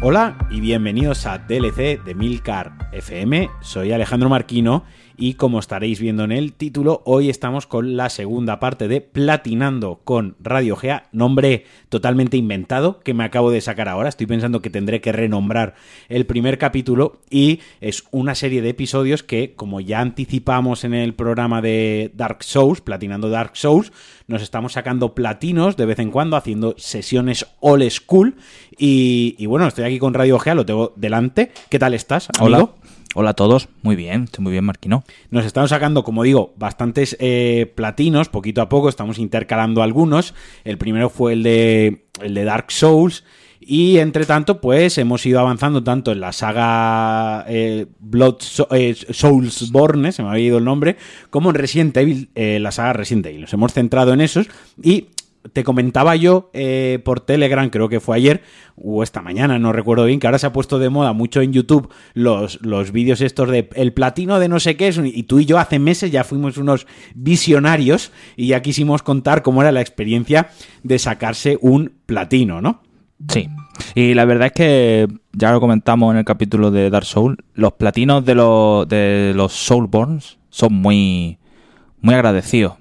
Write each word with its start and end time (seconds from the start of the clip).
Hola 0.00 0.38
y 0.48 0.60
bienvenidos 0.60 1.26
a 1.26 1.38
DLC 1.38 2.00
de 2.04 2.14
Milcar 2.14 2.88
FM. 2.92 3.50
Soy 3.60 3.90
Alejandro 3.90 4.28
Marquino 4.28 4.84
y 5.18 5.34
como 5.34 5.58
estaréis 5.58 6.00
viendo 6.00 6.22
en 6.22 6.30
el 6.30 6.52
título, 6.52 7.02
hoy 7.04 7.28
estamos 7.28 7.66
con 7.66 7.96
la 7.96 8.08
segunda 8.08 8.60
parte 8.60 8.86
de 8.86 9.00
Platinando 9.00 10.00
con 10.04 10.36
Radio 10.40 10.76
Gea, 10.76 11.08
nombre 11.10 11.64
totalmente 11.88 12.36
inventado 12.36 13.00
que 13.00 13.14
me 13.14 13.24
acabo 13.24 13.50
de 13.50 13.60
sacar 13.60 13.88
ahora. 13.88 14.08
Estoy 14.08 14.26
pensando 14.28 14.62
que 14.62 14.70
tendré 14.70 15.00
que 15.00 15.10
renombrar 15.10 15.74
el 16.08 16.24
primer 16.24 16.56
capítulo 16.56 17.18
y 17.28 17.58
es 17.80 18.04
una 18.12 18.36
serie 18.36 18.62
de 18.62 18.68
episodios 18.68 19.24
que, 19.24 19.54
como 19.54 19.80
ya 19.80 20.00
anticipamos 20.00 20.84
en 20.84 20.94
el 20.94 21.14
programa 21.14 21.60
de 21.60 22.12
Dark 22.14 22.44
Souls, 22.44 22.80
Platinando 22.80 23.28
Dark 23.28 23.56
Souls, 23.56 23.92
nos 24.28 24.40
estamos 24.40 24.74
sacando 24.74 25.14
platinos 25.14 25.76
de 25.76 25.86
vez 25.86 25.98
en 25.98 26.12
cuando, 26.12 26.36
haciendo 26.36 26.74
sesiones 26.78 27.44
all 27.58 27.90
school. 27.90 28.36
Y, 28.76 29.44
bueno, 29.46 29.66
estoy 29.66 29.84
aquí 29.84 29.98
con 29.98 30.14
Radio 30.14 30.38
Gea, 30.38 30.54
lo 30.54 30.64
tengo 30.64 30.92
delante. 30.94 31.50
¿Qué 31.68 31.80
tal 31.80 31.94
estás? 31.94 32.28
Hola. 32.38 32.70
Hola 33.20 33.30
a 33.30 33.34
todos, 33.34 33.68
muy 33.82 33.96
bien, 33.96 34.22
estoy 34.22 34.44
muy 34.44 34.52
bien, 34.52 34.64
Marquino. 34.64 35.02
Nos 35.32 35.44
estamos 35.44 35.70
sacando, 35.70 36.04
como 36.04 36.22
digo, 36.22 36.54
bastantes 36.56 37.16
eh, 37.18 37.68
platinos, 37.74 38.28
poquito 38.28 38.62
a 38.62 38.68
poco, 38.68 38.88
estamos 38.88 39.18
intercalando 39.18 39.82
algunos. 39.82 40.34
El 40.62 40.78
primero 40.78 41.10
fue 41.10 41.32
el 41.32 41.42
de, 41.42 42.06
el 42.22 42.34
de 42.34 42.44
Dark 42.44 42.70
Souls. 42.70 43.24
Y 43.58 43.98
entre 43.98 44.24
tanto, 44.24 44.60
pues 44.60 44.98
hemos 44.98 45.26
ido 45.26 45.40
avanzando 45.40 45.82
tanto 45.82 46.12
en 46.12 46.20
la 46.20 46.30
saga 46.32 47.44
eh, 47.48 47.86
Blood 47.98 48.36
eh, 48.70 48.94
Soulsborne, 49.10 50.12
se 50.12 50.22
me 50.22 50.28
había 50.28 50.44
ido 50.44 50.58
el 50.58 50.64
nombre, 50.64 50.96
como 51.30 51.50
en 51.50 51.56
Resident 51.56 51.96
Evil, 51.96 52.30
la 52.36 52.70
saga 52.70 52.92
Resident 52.92 53.26
Evil. 53.26 53.40
Nos 53.40 53.52
hemos 53.52 53.72
centrado 53.72 54.12
en 54.12 54.20
esos 54.20 54.46
y 54.80 55.08
te 55.52 55.64
comentaba 55.64 56.16
yo 56.16 56.50
eh, 56.52 57.00
por 57.04 57.20
Telegram, 57.20 57.68
creo 57.70 57.88
que 57.88 58.00
fue 58.00 58.16
ayer 58.16 58.42
o 58.76 59.02
esta 59.02 59.22
mañana, 59.22 59.58
no 59.58 59.72
recuerdo 59.72 60.04
bien, 60.04 60.20
que 60.20 60.26
ahora 60.26 60.38
se 60.38 60.46
ha 60.46 60.52
puesto 60.52 60.78
de 60.78 60.88
moda 60.88 61.12
mucho 61.12 61.40
en 61.40 61.52
YouTube 61.52 61.90
los, 62.14 62.60
los 62.62 62.92
vídeos 62.92 63.20
estos 63.20 63.50
de 63.50 63.68
el 63.74 63.92
platino 63.92 64.38
de 64.38 64.48
no 64.48 64.60
sé 64.60 64.76
qué 64.76 64.88
es, 64.88 64.98
y 65.02 65.22
tú 65.24 65.40
y 65.40 65.46
yo 65.46 65.58
hace 65.58 65.78
meses 65.78 66.10
ya 66.10 66.24
fuimos 66.24 66.58
unos 66.58 66.86
visionarios 67.14 68.12
y 68.36 68.48
ya 68.48 68.62
quisimos 68.62 69.02
contar 69.02 69.42
cómo 69.42 69.62
era 69.62 69.72
la 69.72 69.80
experiencia 69.80 70.50
de 70.82 70.98
sacarse 70.98 71.58
un 71.60 71.92
platino, 72.06 72.60
¿no? 72.60 72.82
Sí, 73.28 73.48
y 73.96 74.14
la 74.14 74.24
verdad 74.24 74.46
es 74.46 74.52
que 74.52 75.08
ya 75.32 75.50
lo 75.50 75.60
comentamos 75.60 76.12
en 76.12 76.18
el 76.18 76.24
capítulo 76.24 76.70
de 76.70 76.88
Dark 76.88 77.04
Soul, 77.04 77.44
los 77.54 77.72
platinos 77.72 78.24
de 78.24 78.36
los, 78.36 78.88
de 78.88 79.32
los 79.34 79.52
Soulborns 79.52 80.38
son 80.50 80.74
muy, 80.74 81.38
muy 82.00 82.14
agradecidos. 82.14 82.74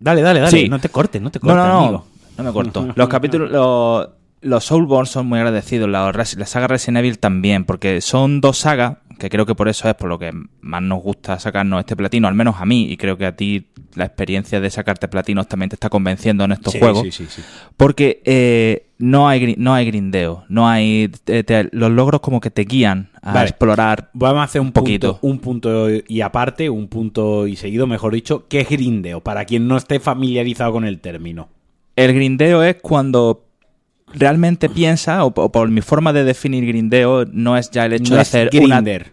Dale, 0.00 0.22
dale, 0.22 0.40
dale. 0.40 0.68
No 0.68 0.78
te 0.78 0.88
cortes, 0.88 1.20
no 1.20 1.30
te 1.30 1.38
cortes. 1.38 1.56
No, 1.56 1.66
no, 1.66 1.92
no. 1.92 2.04
No 2.38 2.44
me 2.44 2.52
corto. 2.52 2.88
Los 2.96 3.08
capítulos. 3.08 3.50
Los, 3.50 4.08
los 4.40 4.64
Soulborn 4.64 5.06
son 5.06 5.26
muy 5.26 5.38
agradecidos. 5.38 5.88
La, 5.88 6.10
la 6.10 6.24
saga 6.24 6.66
Resident 6.66 6.98
Evil 6.98 7.18
también. 7.18 7.64
Porque 7.64 8.00
son 8.00 8.40
dos 8.40 8.58
sagas. 8.58 8.96
Que 9.18 9.28
creo 9.28 9.44
que 9.44 9.54
por 9.54 9.68
eso 9.68 9.86
es 9.86 9.94
por 9.94 10.08
lo 10.08 10.18
que 10.18 10.32
más 10.62 10.80
nos 10.80 11.02
gusta 11.02 11.38
sacarnos 11.38 11.80
este 11.80 11.94
platino. 11.94 12.26
Al 12.26 12.34
menos 12.34 12.56
a 12.58 12.64
mí. 12.64 12.90
Y 12.90 12.96
creo 12.96 13.18
que 13.18 13.26
a 13.26 13.36
ti 13.36 13.68
la 13.94 14.06
experiencia 14.06 14.60
de 14.60 14.70
sacarte 14.70 15.08
platinos 15.08 15.46
también 15.46 15.68
te 15.68 15.76
está 15.76 15.90
convenciendo 15.90 16.44
en 16.44 16.52
estos 16.52 16.74
juegos. 16.74 17.02
Sí, 17.02 17.12
sí, 17.12 17.26
sí. 17.28 17.42
Porque 17.76 18.22
eh, 18.24 18.89
no 19.00 19.28
hay 19.28 19.54
no 19.58 19.74
hay 19.74 19.86
grindeo. 19.86 20.44
No 20.48 20.68
hay. 20.68 21.10
los 21.72 21.90
logros 21.90 22.20
como 22.20 22.40
que 22.40 22.50
te 22.50 22.62
guían 22.62 23.10
a 23.22 23.42
explorar. 23.42 24.10
Vamos 24.12 24.40
a 24.40 24.44
hacer 24.44 24.60
un 24.60 24.72
poquito. 24.72 25.18
un 25.22 25.38
punto 25.38 25.88
y 25.90 26.20
aparte, 26.20 26.70
un 26.70 26.88
punto 26.88 27.46
y 27.46 27.56
seguido, 27.56 27.86
mejor 27.86 28.14
dicho. 28.14 28.46
¿Qué 28.48 28.60
es 28.60 28.68
grindeo? 28.68 29.20
Para 29.20 29.44
quien 29.44 29.66
no 29.66 29.76
esté 29.76 30.00
familiarizado 30.00 30.72
con 30.72 30.84
el 30.84 31.00
término. 31.00 31.48
El 31.96 32.14
grindeo 32.14 32.62
es 32.62 32.76
cuando 32.76 33.44
realmente 34.14 34.68
piensa, 34.68 35.24
o, 35.24 35.32
por 35.32 35.68
mi 35.68 35.80
forma 35.80 36.12
de 36.12 36.24
definir 36.24 36.66
grindeo, 36.66 37.24
no 37.26 37.56
es 37.56 37.70
ya 37.70 37.86
el 37.86 37.94
hecho 37.94 38.14
de 38.14 38.20
hacer 38.20 38.50
Grinder. 38.50 39.12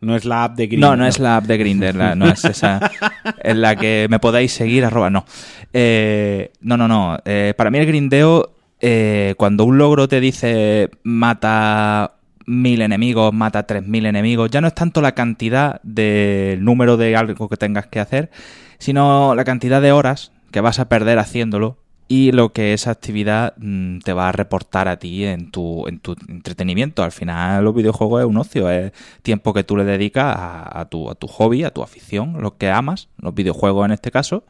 No 0.00 0.16
es 0.16 0.24
la 0.24 0.44
app 0.44 0.56
de 0.56 0.66
Grinder. 0.66 0.90
No, 0.90 0.96
no 0.96 1.06
es 1.06 1.18
la 1.18 1.36
app 1.36 1.44
de 1.44 1.58
Grinder, 1.58 1.94
no 2.16 2.26
es 2.26 2.44
esa 2.44 2.90
en 3.42 3.60
la 3.60 3.76
que 3.76 4.06
me 4.08 4.18
podáis 4.18 4.52
seguir, 4.52 4.84
arroba, 4.84 5.10
no. 5.10 5.26
Eh, 5.72 6.52
no, 6.60 6.76
no, 6.76 6.88
no. 6.88 7.18
Eh, 7.24 7.52
para 7.56 7.70
mí 7.70 7.78
el 7.78 7.86
grindeo, 7.86 8.54
eh, 8.80 9.34
cuando 9.36 9.64
un 9.64 9.78
logro 9.78 10.08
te 10.08 10.20
dice 10.20 10.90
mata 11.02 12.14
mil 12.46 12.82
enemigos, 12.82 13.32
mata 13.32 13.64
tres 13.64 13.86
mil 13.86 14.06
enemigos, 14.06 14.50
ya 14.50 14.60
no 14.60 14.68
es 14.68 14.74
tanto 14.74 15.00
la 15.00 15.12
cantidad 15.12 15.80
del 15.82 16.64
número 16.64 16.96
de 16.96 17.16
algo 17.16 17.48
que 17.48 17.56
tengas 17.56 17.86
que 17.86 18.00
hacer, 18.00 18.30
sino 18.78 19.34
la 19.34 19.44
cantidad 19.44 19.80
de 19.80 19.92
horas 19.92 20.32
que 20.50 20.60
vas 20.60 20.78
a 20.78 20.88
perder 20.88 21.18
haciéndolo 21.18 21.78
y 22.12 22.32
lo 22.32 22.52
que 22.52 22.72
esa 22.72 22.90
actividad 22.90 23.54
mm, 23.56 24.00
te 24.00 24.12
va 24.12 24.28
a 24.28 24.32
reportar 24.32 24.88
a 24.88 24.98
ti 24.98 25.24
en 25.24 25.52
tu, 25.52 25.86
en 25.86 26.00
tu 26.00 26.16
entretenimiento. 26.26 27.04
Al 27.04 27.12
final 27.12 27.62
los 27.62 27.72
videojuegos 27.72 28.22
es 28.22 28.26
un 28.26 28.36
ocio, 28.36 28.68
es 28.68 28.90
tiempo 29.22 29.54
que 29.54 29.62
tú 29.62 29.76
le 29.76 29.84
dedicas 29.84 30.34
a, 30.36 30.88
tu, 30.90 31.08
a 31.08 31.14
tu 31.14 31.28
hobby, 31.28 31.62
a 31.62 31.70
tu 31.70 31.84
afición, 31.84 32.42
lo 32.42 32.56
que 32.56 32.68
amas, 32.68 33.08
los 33.18 33.32
videojuegos 33.32 33.84
en 33.84 33.92
este 33.92 34.10
caso. 34.10 34.42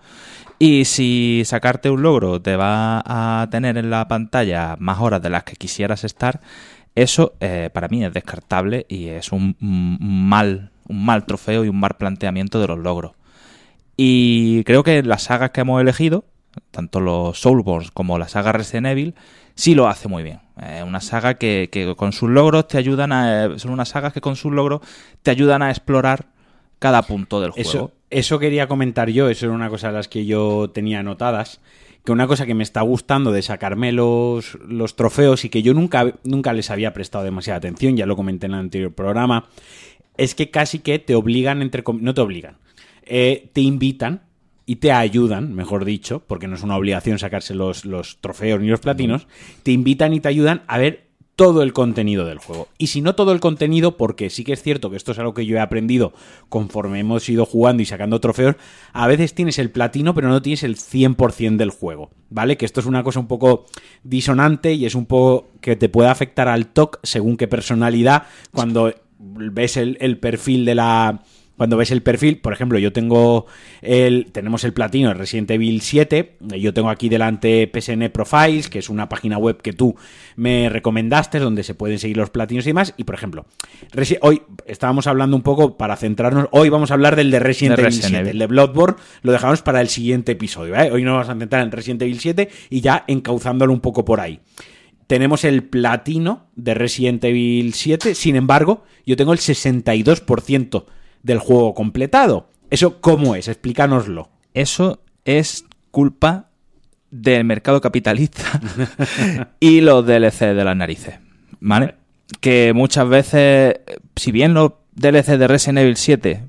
Y 0.58 0.86
si 0.86 1.42
sacarte 1.44 1.90
un 1.90 2.00
logro 2.00 2.40
te 2.40 2.56
va 2.56 3.02
a 3.04 3.46
tener 3.50 3.76
en 3.76 3.90
la 3.90 4.08
pantalla 4.08 4.76
más 4.78 4.98
horas 4.98 5.20
de 5.20 5.28
las 5.28 5.44
que 5.44 5.56
quisieras 5.56 6.04
estar, 6.04 6.40
eso 6.94 7.34
eh, 7.40 7.68
para 7.74 7.88
mí 7.88 8.02
es 8.02 8.14
descartable 8.14 8.86
y 8.88 9.08
es 9.08 9.32
un, 9.32 9.54
mal, 9.60 10.70
un 10.88 11.04
mal 11.04 11.26
trofeo 11.26 11.66
y 11.66 11.68
un 11.68 11.78
mal 11.78 11.94
planteamiento 11.98 12.58
de 12.58 12.68
los 12.68 12.78
logros. 12.78 13.12
Y 13.98 14.64
creo 14.64 14.82
que 14.82 15.02
las 15.02 15.24
sagas 15.24 15.50
que 15.50 15.60
hemos 15.60 15.78
elegido, 15.78 16.24
tanto 16.70 17.00
los 17.00 17.40
Soulborns 17.40 17.90
como 17.90 18.18
la 18.18 18.28
saga 18.28 18.52
Resident 18.52 18.86
Evil, 18.88 19.14
sí 19.54 19.74
lo 19.74 19.88
hace 19.88 20.08
muy 20.08 20.22
bien. 20.22 20.40
Es 20.60 20.82
una 20.82 21.00
saga 21.00 21.34
que, 21.34 21.94
con 21.96 22.12
sus 22.12 22.30
logros 22.30 22.68
te 22.68 22.78
ayudan 22.78 23.12
a. 23.12 23.58
Son 23.58 23.70
unas 23.72 23.90
sagas 23.90 24.12
que 24.12 24.20
con 24.20 24.36
sus 24.36 24.52
logros 24.52 24.80
te 25.22 25.30
ayudan 25.30 25.62
a 25.62 25.70
explorar 25.70 26.26
cada 26.78 27.02
punto 27.02 27.40
del 27.40 27.50
juego. 27.50 27.68
Eso, 27.68 27.92
eso 28.10 28.38
quería 28.38 28.66
comentar 28.66 29.10
yo, 29.10 29.28
eso 29.28 29.46
era 29.46 29.54
una 29.54 29.68
cosa 29.68 29.88
de 29.88 29.94
las 29.94 30.08
que 30.08 30.26
yo 30.26 30.70
tenía 30.70 31.00
anotadas. 31.00 31.60
Que 32.04 32.12
una 32.12 32.26
cosa 32.26 32.46
que 32.46 32.54
me 32.54 32.62
está 32.62 32.80
gustando 32.80 33.30
de 33.30 33.42
sacarme 33.42 33.92
los, 33.92 34.58
los 34.66 34.96
trofeos 34.96 35.44
y 35.44 35.50
que 35.50 35.62
yo 35.62 35.74
nunca, 35.74 36.14
nunca 36.24 36.54
les 36.54 36.70
había 36.70 36.94
prestado 36.94 37.24
demasiada 37.24 37.58
atención, 37.58 37.94
ya 37.94 38.06
lo 38.06 38.16
comenté 38.16 38.46
en 38.46 38.54
el 38.54 38.60
anterior 38.60 38.94
programa, 38.94 39.50
es 40.16 40.34
que 40.34 40.50
casi 40.50 40.78
que 40.78 40.98
te 40.98 41.14
obligan, 41.14 41.60
entre 41.60 41.84
no 42.00 42.14
te 42.14 42.22
obligan, 42.22 42.56
eh, 43.02 43.50
te 43.52 43.60
invitan 43.60 44.22
y 44.70 44.76
te 44.76 44.92
ayudan, 44.92 45.52
mejor 45.52 45.84
dicho, 45.84 46.22
porque 46.28 46.46
no 46.46 46.54
es 46.54 46.62
una 46.62 46.76
obligación 46.76 47.18
sacarse 47.18 47.56
los, 47.56 47.84
los 47.84 48.18
trofeos 48.20 48.60
ni 48.60 48.68
los 48.68 48.78
platinos, 48.78 49.26
te 49.64 49.72
invitan 49.72 50.12
y 50.12 50.20
te 50.20 50.28
ayudan 50.28 50.62
a 50.68 50.78
ver 50.78 51.08
todo 51.34 51.64
el 51.64 51.72
contenido 51.72 52.24
del 52.24 52.38
juego. 52.38 52.68
Y 52.78 52.86
si 52.86 53.00
no 53.00 53.16
todo 53.16 53.32
el 53.32 53.40
contenido, 53.40 53.96
porque 53.96 54.30
sí 54.30 54.44
que 54.44 54.52
es 54.52 54.62
cierto 54.62 54.88
que 54.88 54.96
esto 54.96 55.10
es 55.10 55.18
algo 55.18 55.34
que 55.34 55.44
yo 55.44 55.56
he 55.56 55.60
aprendido 55.60 56.12
conforme 56.48 57.00
hemos 57.00 57.28
ido 57.28 57.46
jugando 57.46 57.82
y 57.82 57.86
sacando 57.86 58.20
trofeos, 58.20 58.54
a 58.92 59.08
veces 59.08 59.34
tienes 59.34 59.58
el 59.58 59.72
platino 59.72 60.14
pero 60.14 60.28
no 60.28 60.40
tienes 60.40 60.62
el 60.62 60.76
100% 60.76 61.56
del 61.56 61.70
juego, 61.70 62.10
¿vale? 62.28 62.56
Que 62.56 62.64
esto 62.64 62.78
es 62.78 62.86
una 62.86 63.02
cosa 63.02 63.18
un 63.18 63.26
poco 63.26 63.66
disonante 64.04 64.74
y 64.74 64.86
es 64.86 64.94
un 64.94 65.06
poco 65.06 65.48
que 65.60 65.74
te 65.74 65.88
puede 65.88 66.10
afectar 66.10 66.46
al 66.46 66.68
TOC 66.68 67.00
según 67.02 67.36
qué 67.36 67.48
personalidad 67.48 68.28
cuando 68.52 68.94
ves 69.18 69.76
el 69.76 70.18
perfil 70.18 70.64
de 70.64 70.76
la 70.76 71.24
cuando 71.60 71.76
ves 71.76 71.90
el 71.90 72.02
perfil, 72.02 72.38
por 72.38 72.54
ejemplo, 72.54 72.78
yo 72.78 72.90
tengo 72.90 73.44
el, 73.82 74.32
tenemos 74.32 74.64
el 74.64 74.72
platino 74.72 75.08
de 75.08 75.14
Resident 75.14 75.50
Evil 75.50 75.82
7, 75.82 76.38
yo 76.58 76.72
tengo 76.72 76.88
aquí 76.88 77.10
delante 77.10 77.70
PSN 77.70 78.08
Profiles, 78.08 78.70
que 78.70 78.78
es 78.78 78.88
una 78.88 79.10
página 79.10 79.36
web 79.36 79.60
que 79.60 79.74
tú 79.74 79.94
me 80.36 80.70
recomendaste, 80.70 81.38
donde 81.38 81.62
se 81.62 81.74
pueden 81.74 81.98
seguir 81.98 82.16
los 82.16 82.30
platinos 82.30 82.64
y 82.64 82.70
demás, 82.70 82.94
y 82.96 83.04
por 83.04 83.14
ejemplo, 83.14 83.44
hoy 84.22 84.40
estábamos 84.64 85.06
hablando 85.06 85.36
un 85.36 85.42
poco 85.42 85.76
para 85.76 85.96
centrarnos, 85.96 86.48
hoy 86.50 86.70
vamos 86.70 86.92
a 86.92 86.94
hablar 86.94 87.14
del 87.14 87.30
de 87.30 87.40
Resident, 87.40 87.78
Evil 87.78 87.92
7, 87.92 88.30
el 88.30 88.38
de 88.38 88.46
Bloodborne 88.46 88.96
lo 89.20 89.30
dejamos 89.30 89.60
para 89.60 89.82
el 89.82 89.90
siguiente 89.90 90.32
episodio, 90.32 90.76
hoy 90.90 91.04
nos 91.04 91.12
vamos 91.12 91.28
a 91.28 91.38
centrar 91.38 91.62
en 91.62 91.72
Resident 91.72 92.00
Evil 92.00 92.20
7 92.20 92.48
y 92.70 92.80
ya 92.80 93.04
encauzándolo 93.06 93.74
un 93.74 93.80
poco 93.80 94.06
por 94.06 94.20
ahí. 94.20 94.40
Tenemos 95.06 95.44
el 95.44 95.64
platino 95.64 96.46
de 96.56 96.72
Resident 96.72 97.22
Evil 97.22 97.74
7, 97.74 98.14
sin 98.14 98.36
embargo, 98.36 98.84
yo 99.04 99.14
tengo 99.14 99.34
el 99.34 99.40
62% 99.40 100.84
del 101.22 101.38
juego 101.38 101.74
completado. 101.74 102.48
¿Eso 102.70 103.00
cómo 103.00 103.34
es? 103.34 103.48
Explícanoslo. 103.48 104.30
Eso 104.54 105.00
es 105.24 105.64
culpa 105.90 106.50
del 107.10 107.44
mercado 107.44 107.80
capitalista 107.80 108.60
y 109.60 109.80
los 109.80 110.06
DLC 110.06 110.54
de 110.54 110.64
las 110.64 110.76
narices. 110.76 111.18
¿Vale? 111.60 111.96
Que 112.40 112.72
muchas 112.74 113.08
veces, 113.08 113.80
si 114.16 114.32
bien 114.32 114.54
los 114.54 114.72
DLC 114.94 115.36
de 115.36 115.48
Resident 115.48 115.78
Evil 115.78 115.96
7 115.96 116.44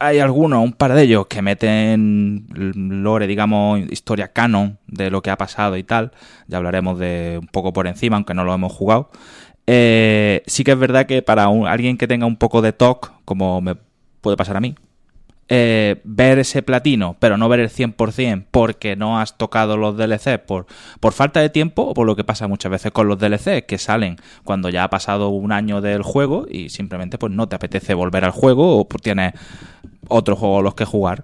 hay 0.00 0.20
algunos, 0.20 0.62
un 0.62 0.72
par 0.72 0.94
de 0.94 1.02
ellos 1.02 1.26
que 1.26 1.42
meten 1.42 2.46
lore, 2.54 3.26
digamos, 3.26 3.80
historia 3.90 4.28
canon 4.28 4.78
de 4.86 5.10
lo 5.10 5.22
que 5.22 5.30
ha 5.30 5.36
pasado 5.36 5.76
y 5.76 5.82
tal. 5.82 6.12
Ya 6.46 6.58
hablaremos 6.58 6.98
de 6.98 7.38
un 7.40 7.48
poco 7.48 7.72
por 7.72 7.86
encima, 7.86 8.16
aunque 8.16 8.34
no 8.34 8.44
lo 8.44 8.54
hemos 8.54 8.72
jugado. 8.72 9.10
Eh, 9.66 10.42
sí 10.46 10.64
que 10.64 10.72
es 10.72 10.78
verdad 10.78 11.06
que 11.06 11.22
para 11.22 11.46
alguien 11.46 11.98
que 11.98 12.06
tenga 12.06 12.26
un 12.26 12.36
poco 12.36 12.62
de 12.62 12.72
TOC, 12.72 13.12
como 13.24 13.60
me 13.60 13.76
puede 14.20 14.36
pasar 14.36 14.56
a 14.56 14.60
mí, 14.60 14.74
eh, 15.50 16.02
ver 16.04 16.38
ese 16.38 16.62
platino, 16.62 17.16
pero 17.18 17.38
no 17.38 17.48
ver 17.48 17.60
el 17.60 17.70
100% 17.70 18.44
porque 18.50 18.96
no 18.96 19.18
has 19.18 19.38
tocado 19.38 19.78
los 19.78 19.96
DLC 19.96 20.38
por, 20.38 20.66
por 21.00 21.14
falta 21.14 21.40
de 21.40 21.48
tiempo 21.48 21.82
o 21.84 21.94
por 21.94 22.06
lo 22.06 22.16
que 22.16 22.24
pasa 22.24 22.48
muchas 22.48 22.70
veces 22.70 22.92
con 22.92 23.08
los 23.08 23.18
DLC 23.18 23.64
que 23.64 23.78
salen 23.78 24.16
cuando 24.44 24.68
ya 24.68 24.84
ha 24.84 24.90
pasado 24.90 25.30
un 25.30 25.52
año 25.52 25.80
del 25.80 26.02
juego 26.02 26.46
y 26.50 26.68
simplemente 26.68 27.16
pues 27.16 27.32
no 27.32 27.48
te 27.48 27.56
apetece 27.56 27.94
volver 27.94 28.26
al 28.26 28.32
juego 28.32 28.76
o 28.76 28.86
pues 28.86 29.00
tienes 29.02 29.32
otros 30.08 30.38
juegos 30.38 30.62
los 30.62 30.74
que 30.74 30.84
jugar. 30.84 31.22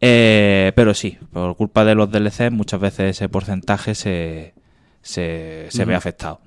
Eh, 0.00 0.72
pero 0.74 0.92
sí, 0.92 1.18
por 1.32 1.56
culpa 1.56 1.84
de 1.84 1.94
los 1.94 2.10
DLC 2.10 2.50
muchas 2.50 2.80
veces 2.80 3.16
ese 3.16 3.28
porcentaje 3.28 3.94
se, 3.94 4.54
se, 5.02 5.84
ve 5.86 5.94
afectado. 5.94 6.40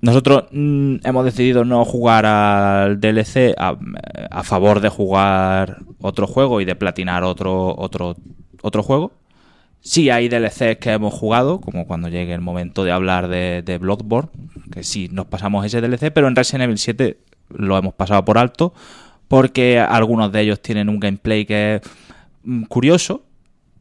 Nosotros 0.00 0.44
mm, 0.52 0.96
hemos 1.04 1.24
decidido 1.24 1.64
no 1.64 1.84
jugar 1.84 2.24
al 2.24 3.00
DLC 3.00 3.54
a, 3.58 4.42
favor 4.44 4.80
de 4.80 4.88
jugar 4.88 5.78
otro 6.00 6.26
juego 6.26 6.60
y 6.60 6.64
de 6.64 6.76
platinar 6.76 7.24
otro, 7.24 7.74
otro, 7.76 8.16
otro 8.62 8.82
juego. 8.82 9.12
Sí 9.80 10.10
hay 10.10 10.28
DLCs 10.28 10.78
que 10.80 10.92
hemos 10.92 11.14
jugado, 11.14 11.60
como 11.60 11.86
cuando 11.86 12.08
llegue 12.08 12.34
el 12.34 12.40
momento 12.40 12.84
de 12.84 12.92
hablar 12.92 13.28
de, 13.28 13.62
de 13.62 13.78
Bloodborne, 13.78 14.30
que 14.72 14.84
sí 14.84 15.08
nos 15.10 15.26
pasamos 15.26 15.64
ese 15.64 15.80
DLC, 15.80 16.12
pero 16.12 16.28
en 16.28 16.36
Resident 16.36 16.64
Evil 16.64 16.78
7 16.78 17.18
lo 17.50 17.78
hemos 17.78 17.94
pasado 17.94 18.24
por 18.24 18.38
alto, 18.38 18.72
porque 19.26 19.78
algunos 19.78 20.30
de 20.32 20.40
ellos 20.42 20.60
tienen 20.60 20.88
un 20.88 21.00
gameplay 21.00 21.44
que 21.44 21.76
es 21.76 21.82
mm, 22.44 22.64
curioso. 22.64 23.22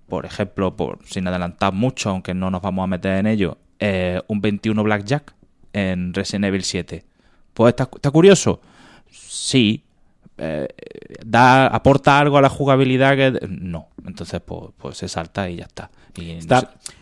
Por 0.07 0.25
ejemplo, 0.25 0.75
por, 0.75 0.99
sin 1.05 1.27
adelantar 1.27 1.73
mucho, 1.73 2.09
aunque 2.09 2.33
no 2.33 2.49
nos 2.49 2.61
vamos 2.61 2.83
a 2.83 2.87
meter 2.87 3.17
en 3.17 3.27
ello, 3.27 3.57
eh, 3.79 4.21
un 4.27 4.39
21 4.39 4.81
Blackjack 4.83 5.36
en 5.77 6.13
Resident 6.13 6.45
Evil 6.45 6.63
7. 6.63 7.03
Pues 7.53 7.75
está, 7.77 8.11
curioso. 8.11 8.61
Sí. 9.11 9.83
Eh, 10.37 10.67
da, 11.25 11.67
aporta 11.67 12.19
algo 12.19 12.37
a 12.37 12.41
la 12.41 12.49
jugabilidad 12.49 13.15
que 13.15 13.47
no. 13.47 13.89
Entonces, 14.05 14.41
pues, 14.41 14.71
pues 14.77 14.97
se 14.97 15.07
salta 15.07 15.49
y 15.49 15.57
ya 15.57 15.65
está. 15.65 15.89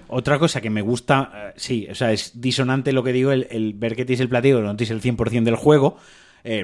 Otra 0.08 0.40
cosa 0.40 0.62
que 0.62 0.70
me 0.70 0.82
gusta, 0.82 1.32
eh, 1.34 1.54
sí, 1.56 1.88
o 1.90 1.96
sea, 1.96 2.12
es 2.12 2.40
disonante 2.40 2.92
lo 2.94 3.04
que 3.04 3.14
digo, 3.14 3.32
el, 3.32 3.74
ver 3.76 3.96
que 3.96 4.06
tienes 4.06 4.20
el 4.20 4.30
platillo, 4.30 4.62
no 4.62 4.76
tienes 4.76 4.92
el 4.92 5.02
100% 5.02 5.44
del 5.44 5.56
juego, 5.56 5.98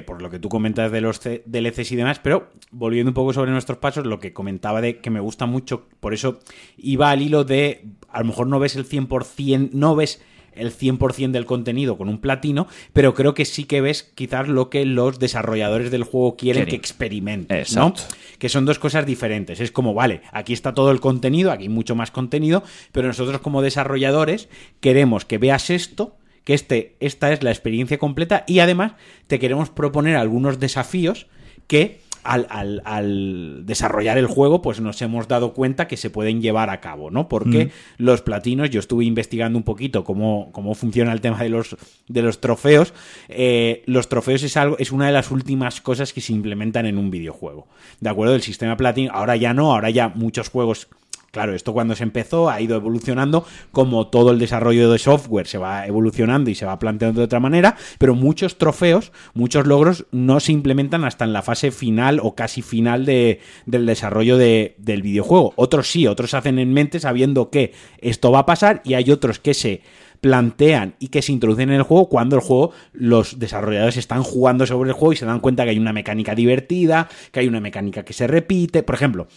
por 0.06 0.22
lo 0.22 0.30
que 0.30 0.38
tú 0.38 0.48
comentas 0.48 0.92
de 0.92 1.00
los 1.00 1.20
DLCs 1.20 1.90
y 1.90 1.96
demás, 1.96 2.20
pero 2.20 2.52
volviendo 2.70 3.10
un 3.10 3.14
poco 3.14 3.32
sobre 3.32 3.50
nuestros 3.50 3.78
pasos, 3.78 4.06
lo 4.06 4.20
que 4.20 4.32
comentaba 4.32 4.80
de 4.80 5.00
que 5.00 5.10
me 5.10 5.18
gusta 5.18 5.46
mucho, 5.46 5.88
por 5.98 6.14
eso 6.14 6.38
iba 6.76 7.10
al 7.10 7.20
hilo 7.20 7.42
de, 7.42 7.86
a 8.08 8.20
lo 8.20 8.26
mejor 8.26 8.46
no 8.46 8.60
ves 8.60 8.76
el 8.76 8.88
100%, 8.88 9.70
no 9.72 9.96
ves 9.96 10.22
el 10.54 10.76
100% 10.76 11.30
del 11.30 11.46
contenido 11.46 11.96
con 11.96 12.08
un 12.08 12.18
platino, 12.18 12.66
pero 12.92 13.14
creo 13.14 13.34
que 13.34 13.44
sí 13.44 13.64
que 13.64 13.80
ves 13.80 14.02
quizás 14.14 14.48
lo 14.48 14.70
que 14.70 14.84
los 14.84 15.18
desarrolladores 15.18 15.90
del 15.90 16.04
juego 16.04 16.36
quieren 16.36 16.66
que 16.66 16.76
experimentes, 16.76 17.74
¿no? 17.74 17.94
Que 18.38 18.48
son 18.48 18.64
dos 18.64 18.78
cosas 18.78 19.06
diferentes. 19.06 19.60
Es 19.60 19.72
como, 19.72 19.94
vale, 19.94 20.22
aquí 20.32 20.52
está 20.52 20.74
todo 20.74 20.90
el 20.90 21.00
contenido, 21.00 21.50
aquí 21.52 21.64
hay 21.64 21.68
mucho 21.68 21.94
más 21.94 22.10
contenido, 22.10 22.62
pero 22.92 23.08
nosotros 23.08 23.40
como 23.40 23.62
desarrolladores 23.62 24.48
queremos 24.80 25.24
que 25.24 25.38
veas 25.38 25.70
esto, 25.70 26.16
que 26.44 26.54
este, 26.54 26.96
esta 27.00 27.32
es 27.32 27.42
la 27.42 27.50
experiencia 27.50 27.98
completa 27.98 28.44
y 28.46 28.58
además 28.58 28.92
te 29.26 29.38
queremos 29.38 29.70
proponer 29.70 30.16
algunos 30.16 30.58
desafíos 30.58 31.26
que 31.66 32.00
al, 32.22 33.62
desarrollar 33.66 34.18
el 34.18 34.26
juego, 34.26 34.62
pues 34.62 34.80
nos 34.80 35.00
hemos 35.02 35.28
dado 35.28 35.52
cuenta 35.54 35.88
que 35.88 35.96
se 35.96 36.10
pueden 36.10 36.40
llevar 36.40 36.70
a 36.70 36.80
cabo, 36.80 37.10
¿no? 37.10 37.28
Porque 37.28 37.70
los 37.98 38.22
platinos, 38.22 38.70
yo 38.70 38.80
estuve 38.80 39.04
investigando 39.04 39.58
un 39.58 39.64
poquito 39.64 40.04
cómo, 40.04 40.50
cómo 40.52 40.74
funciona 40.74 41.12
el 41.12 41.20
tema 41.20 41.38
de 41.42 41.48
los, 41.48 41.76
de 42.08 42.22
los 42.22 42.40
trofeos. 42.40 42.94
Eh, 43.28 43.82
los 43.86 44.08
trofeos 44.08 44.42
es 44.42 44.56
algo, 44.56 44.76
es 44.78 44.92
una 44.92 45.06
de 45.06 45.12
las 45.12 45.30
últimas 45.30 45.80
cosas 45.80 46.12
que 46.12 46.20
se 46.20 46.32
implementan 46.32 46.86
en 46.86 46.98
un 46.98 47.10
videojuego. 47.10 47.66
¿De 48.00 48.10
acuerdo? 48.10 48.34
El 48.34 48.42
sistema 48.42 48.76
platino, 48.76 49.12
ahora 49.12 49.36
ya 49.36 49.54
no, 49.54 49.72
ahora 49.72 49.90
ya 49.90 50.08
muchos 50.08 50.48
juegos 50.48 50.88
Claro, 51.32 51.54
esto 51.54 51.72
cuando 51.72 51.96
se 51.96 52.02
empezó 52.02 52.50
ha 52.50 52.60
ido 52.60 52.76
evolucionando, 52.76 53.46
como 53.70 54.08
todo 54.08 54.32
el 54.32 54.38
desarrollo 54.38 54.90
de 54.90 54.98
software 54.98 55.46
se 55.46 55.56
va 55.56 55.86
evolucionando 55.86 56.50
y 56.50 56.54
se 56.54 56.66
va 56.66 56.78
planteando 56.78 57.20
de 57.20 57.24
otra 57.24 57.40
manera, 57.40 57.74
pero 57.96 58.14
muchos 58.14 58.58
trofeos, 58.58 59.12
muchos 59.32 59.66
logros 59.66 60.04
no 60.10 60.40
se 60.40 60.52
implementan 60.52 61.06
hasta 61.06 61.24
en 61.24 61.32
la 61.32 61.40
fase 61.40 61.70
final 61.70 62.20
o 62.22 62.34
casi 62.34 62.60
final 62.60 63.06
de, 63.06 63.40
del 63.64 63.86
desarrollo 63.86 64.36
de, 64.36 64.74
del 64.76 65.00
videojuego. 65.00 65.54
Otros 65.56 65.90
sí, 65.90 66.06
otros 66.06 66.34
hacen 66.34 66.58
en 66.58 66.74
mente 66.74 67.00
sabiendo 67.00 67.48
que 67.48 67.72
esto 68.02 68.30
va 68.30 68.40
a 68.40 68.46
pasar 68.46 68.82
y 68.84 68.92
hay 68.92 69.10
otros 69.10 69.38
que 69.38 69.54
se 69.54 69.80
plantean 70.20 70.96
y 70.98 71.08
que 71.08 71.22
se 71.22 71.32
introducen 71.32 71.70
en 71.70 71.76
el 71.76 71.82
juego 71.82 72.10
cuando 72.10 72.36
el 72.36 72.42
juego, 72.42 72.72
los 72.92 73.38
desarrolladores 73.38 73.96
están 73.96 74.22
jugando 74.22 74.66
sobre 74.66 74.90
el 74.90 74.94
juego 74.94 75.14
y 75.14 75.16
se 75.16 75.24
dan 75.24 75.40
cuenta 75.40 75.64
que 75.64 75.70
hay 75.70 75.78
una 75.78 75.94
mecánica 75.94 76.34
divertida, 76.34 77.08
que 77.30 77.40
hay 77.40 77.48
una 77.48 77.60
mecánica 77.60 78.04
que 78.04 78.12
se 78.12 78.26
repite. 78.26 78.82
Por 78.82 78.96
ejemplo, 78.96 79.28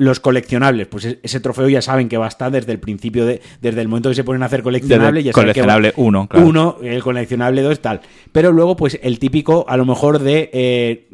los 0.00 0.18
coleccionables, 0.18 0.86
pues 0.86 1.18
ese 1.22 1.40
trofeo 1.40 1.68
ya 1.68 1.82
saben 1.82 2.08
que 2.08 2.16
va 2.16 2.24
a 2.24 2.28
estar 2.28 2.50
desde 2.50 2.72
el 2.72 2.80
principio, 2.80 3.26
de, 3.26 3.42
desde 3.60 3.82
el 3.82 3.88
momento 3.88 4.08
que 4.08 4.14
se 4.14 4.24
ponen 4.24 4.42
a 4.42 4.46
hacer 4.46 4.62
coleccionable. 4.62 5.22
Ya 5.22 5.32
coleccionable 5.32 5.92
1, 5.94 6.26
claro. 6.26 6.46
Uno, 6.46 6.76
el 6.82 7.02
coleccionable 7.02 7.60
2, 7.60 7.80
tal. 7.80 8.00
Pero 8.32 8.50
luego, 8.50 8.76
pues 8.76 8.98
el 9.02 9.18
típico, 9.18 9.66
a 9.68 9.76
lo 9.76 9.84
mejor 9.84 10.18
de... 10.18 10.50
Eh, 10.52 11.06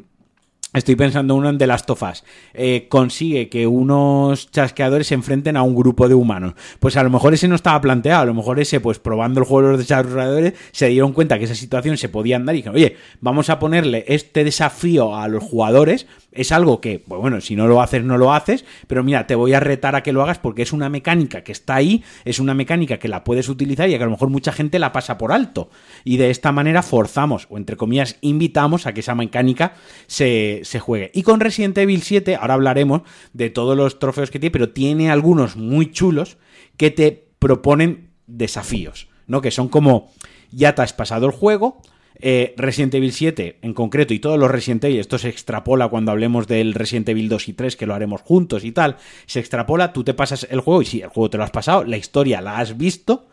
Estoy 0.76 0.94
pensando 0.94 1.34
uno 1.34 1.48
en 1.48 1.56
The 1.56 1.66
Last 1.66 1.88
of 1.88 2.02
Us. 2.02 2.22
Eh, 2.52 2.86
consigue 2.90 3.48
que 3.48 3.66
unos 3.66 4.50
chasqueadores 4.50 5.06
se 5.06 5.14
enfrenten 5.14 5.56
a 5.56 5.62
un 5.62 5.74
grupo 5.74 6.06
de 6.06 6.14
humanos. 6.14 6.52
Pues 6.80 6.98
a 6.98 7.02
lo 7.02 7.08
mejor 7.08 7.32
ese 7.32 7.48
no 7.48 7.54
estaba 7.54 7.80
planteado. 7.80 8.20
A 8.20 8.26
lo 8.26 8.34
mejor 8.34 8.60
ese, 8.60 8.78
pues 8.80 8.98
probando 8.98 9.40
el 9.40 9.46
juego 9.46 9.68
de 9.68 9.72
los 9.72 9.80
desarrolladores, 9.80 10.52
se 10.72 10.88
dieron 10.88 11.14
cuenta 11.14 11.38
que 11.38 11.46
esa 11.46 11.54
situación 11.54 11.96
se 11.96 12.10
podía 12.10 12.36
andar 12.36 12.54
y 12.54 12.58
dijeron, 12.58 12.76
oye, 12.76 12.96
vamos 13.22 13.48
a 13.48 13.58
ponerle 13.58 14.04
este 14.06 14.44
desafío 14.44 15.16
a 15.16 15.28
los 15.28 15.42
jugadores 15.42 16.06
es 16.36 16.52
algo 16.52 16.80
que, 16.80 16.98
pues 16.98 17.20
bueno, 17.20 17.40
si 17.40 17.56
no 17.56 17.66
lo 17.66 17.80
haces, 17.80 18.04
no 18.04 18.18
lo 18.18 18.32
haces, 18.32 18.64
pero 18.86 19.02
mira, 19.02 19.26
te 19.26 19.34
voy 19.34 19.54
a 19.54 19.60
retar 19.60 19.96
a 19.96 20.02
que 20.02 20.12
lo 20.12 20.22
hagas 20.22 20.38
porque 20.38 20.62
es 20.62 20.72
una 20.72 20.88
mecánica 20.88 21.42
que 21.42 21.52
está 21.52 21.74
ahí, 21.76 22.04
es 22.24 22.38
una 22.38 22.54
mecánica 22.54 22.98
que 22.98 23.08
la 23.08 23.24
puedes 23.24 23.48
utilizar 23.48 23.88
y 23.88 23.96
que 23.96 24.02
a 24.02 24.06
lo 24.06 24.12
mejor 24.12 24.30
mucha 24.30 24.52
gente 24.52 24.78
la 24.78 24.92
pasa 24.92 25.18
por 25.18 25.32
alto. 25.32 25.70
Y 26.04 26.16
de 26.16 26.30
esta 26.30 26.52
manera 26.52 26.82
forzamos, 26.82 27.46
o 27.50 27.56
entre 27.56 27.76
comillas, 27.76 28.18
invitamos 28.20 28.86
a 28.86 28.92
que 28.92 29.00
esa 29.00 29.14
mecánica 29.14 29.74
se, 30.06 30.60
se 30.64 30.80
juegue. 30.80 31.10
Y 31.14 31.22
con 31.22 31.40
Resident 31.40 31.78
Evil 31.78 32.02
7, 32.02 32.36
ahora 32.36 32.54
hablaremos 32.54 33.02
de 33.32 33.50
todos 33.50 33.76
los 33.76 33.98
trofeos 33.98 34.30
que 34.30 34.38
tiene, 34.38 34.52
pero 34.52 34.70
tiene 34.70 35.10
algunos 35.10 35.56
muy 35.56 35.90
chulos 35.90 36.38
que 36.76 36.90
te 36.90 37.28
proponen 37.38 38.10
desafíos, 38.26 39.08
¿no? 39.26 39.40
Que 39.40 39.50
son 39.50 39.68
como, 39.68 40.10
ya 40.50 40.74
te 40.74 40.82
has 40.82 40.92
pasado 40.92 41.26
el 41.26 41.32
juego, 41.32 41.80
eh, 42.20 42.54
Resident 42.56 42.94
Evil 42.94 43.12
7 43.12 43.58
en 43.62 43.74
concreto 43.74 44.14
y 44.14 44.18
todos 44.18 44.38
los 44.38 44.50
Resident 44.50 44.84
Evil, 44.84 45.00
esto 45.00 45.18
se 45.18 45.28
extrapola 45.28 45.88
cuando 45.88 46.12
hablemos 46.12 46.46
del 46.46 46.74
Resident 46.74 47.08
Evil 47.08 47.28
2 47.28 47.48
y 47.48 47.52
3, 47.52 47.76
que 47.76 47.86
lo 47.86 47.94
haremos 47.94 48.22
juntos 48.22 48.64
y 48.64 48.72
tal, 48.72 48.96
se 49.26 49.40
extrapola, 49.40 49.92
tú 49.92 50.04
te 50.04 50.14
pasas 50.14 50.46
el 50.50 50.60
juego 50.60 50.82
y 50.82 50.86
sí, 50.86 51.00
el 51.00 51.08
juego 51.08 51.30
te 51.30 51.38
lo 51.38 51.44
has 51.44 51.50
pasado, 51.50 51.84
la 51.84 51.96
historia 51.96 52.40
la 52.40 52.58
has 52.58 52.76
visto, 52.76 53.28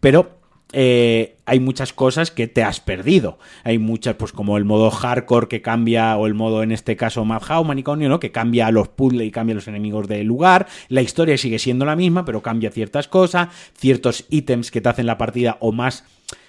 pero 0.00 0.38
eh, 0.72 1.36
hay 1.46 1.60
muchas 1.60 1.94
cosas 1.94 2.30
que 2.30 2.46
te 2.46 2.62
has 2.62 2.80
perdido. 2.80 3.38
Hay 3.64 3.78
muchas, 3.78 4.16
pues 4.16 4.32
como 4.32 4.58
el 4.58 4.64
modo 4.64 4.90
hardcore 4.90 5.48
que 5.48 5.62
cambia, 5.62 6.16
o 6.16 6.26
el 6.26 6.34
modo 6.34 6.62
en 6.62 6.72
este 6.72 6.96
caso 6.96 7.24
Madhouse, 7.24 7.66
Maniconio, 7.66 8.08
¿no? 8.08 8.20
Que 8.20 8.32
cambia 8.32 8.70
los 8.70 8.88
puzzles 8.88 9.26
y 9.26 9.30
cambia 9.30 9.54
los 9.54 9.68
enemigos 9.68 10.08
del 10.08 10.26
lugar. 10.26 10.66
La 10.88 11.02
historia 11.02 11.38
sigue 11.38 11.58
siendo 11.58 11.84
la 11.84 11.96
misma, 11.96 12.24
pero 12.24 12.42
cambia 12.42 12.70
ciertas 12.70 13.08
cosas, 13.08 13.48
ciertos 13.74 14.26
ítems 14.28 14.70
que 14.70 14.80
te 14.80 14.88
hacen 14.88 15.06
la 15.06 15.16
partida 15.16 15.56
o 15.60 15.72
más 15.72 16.04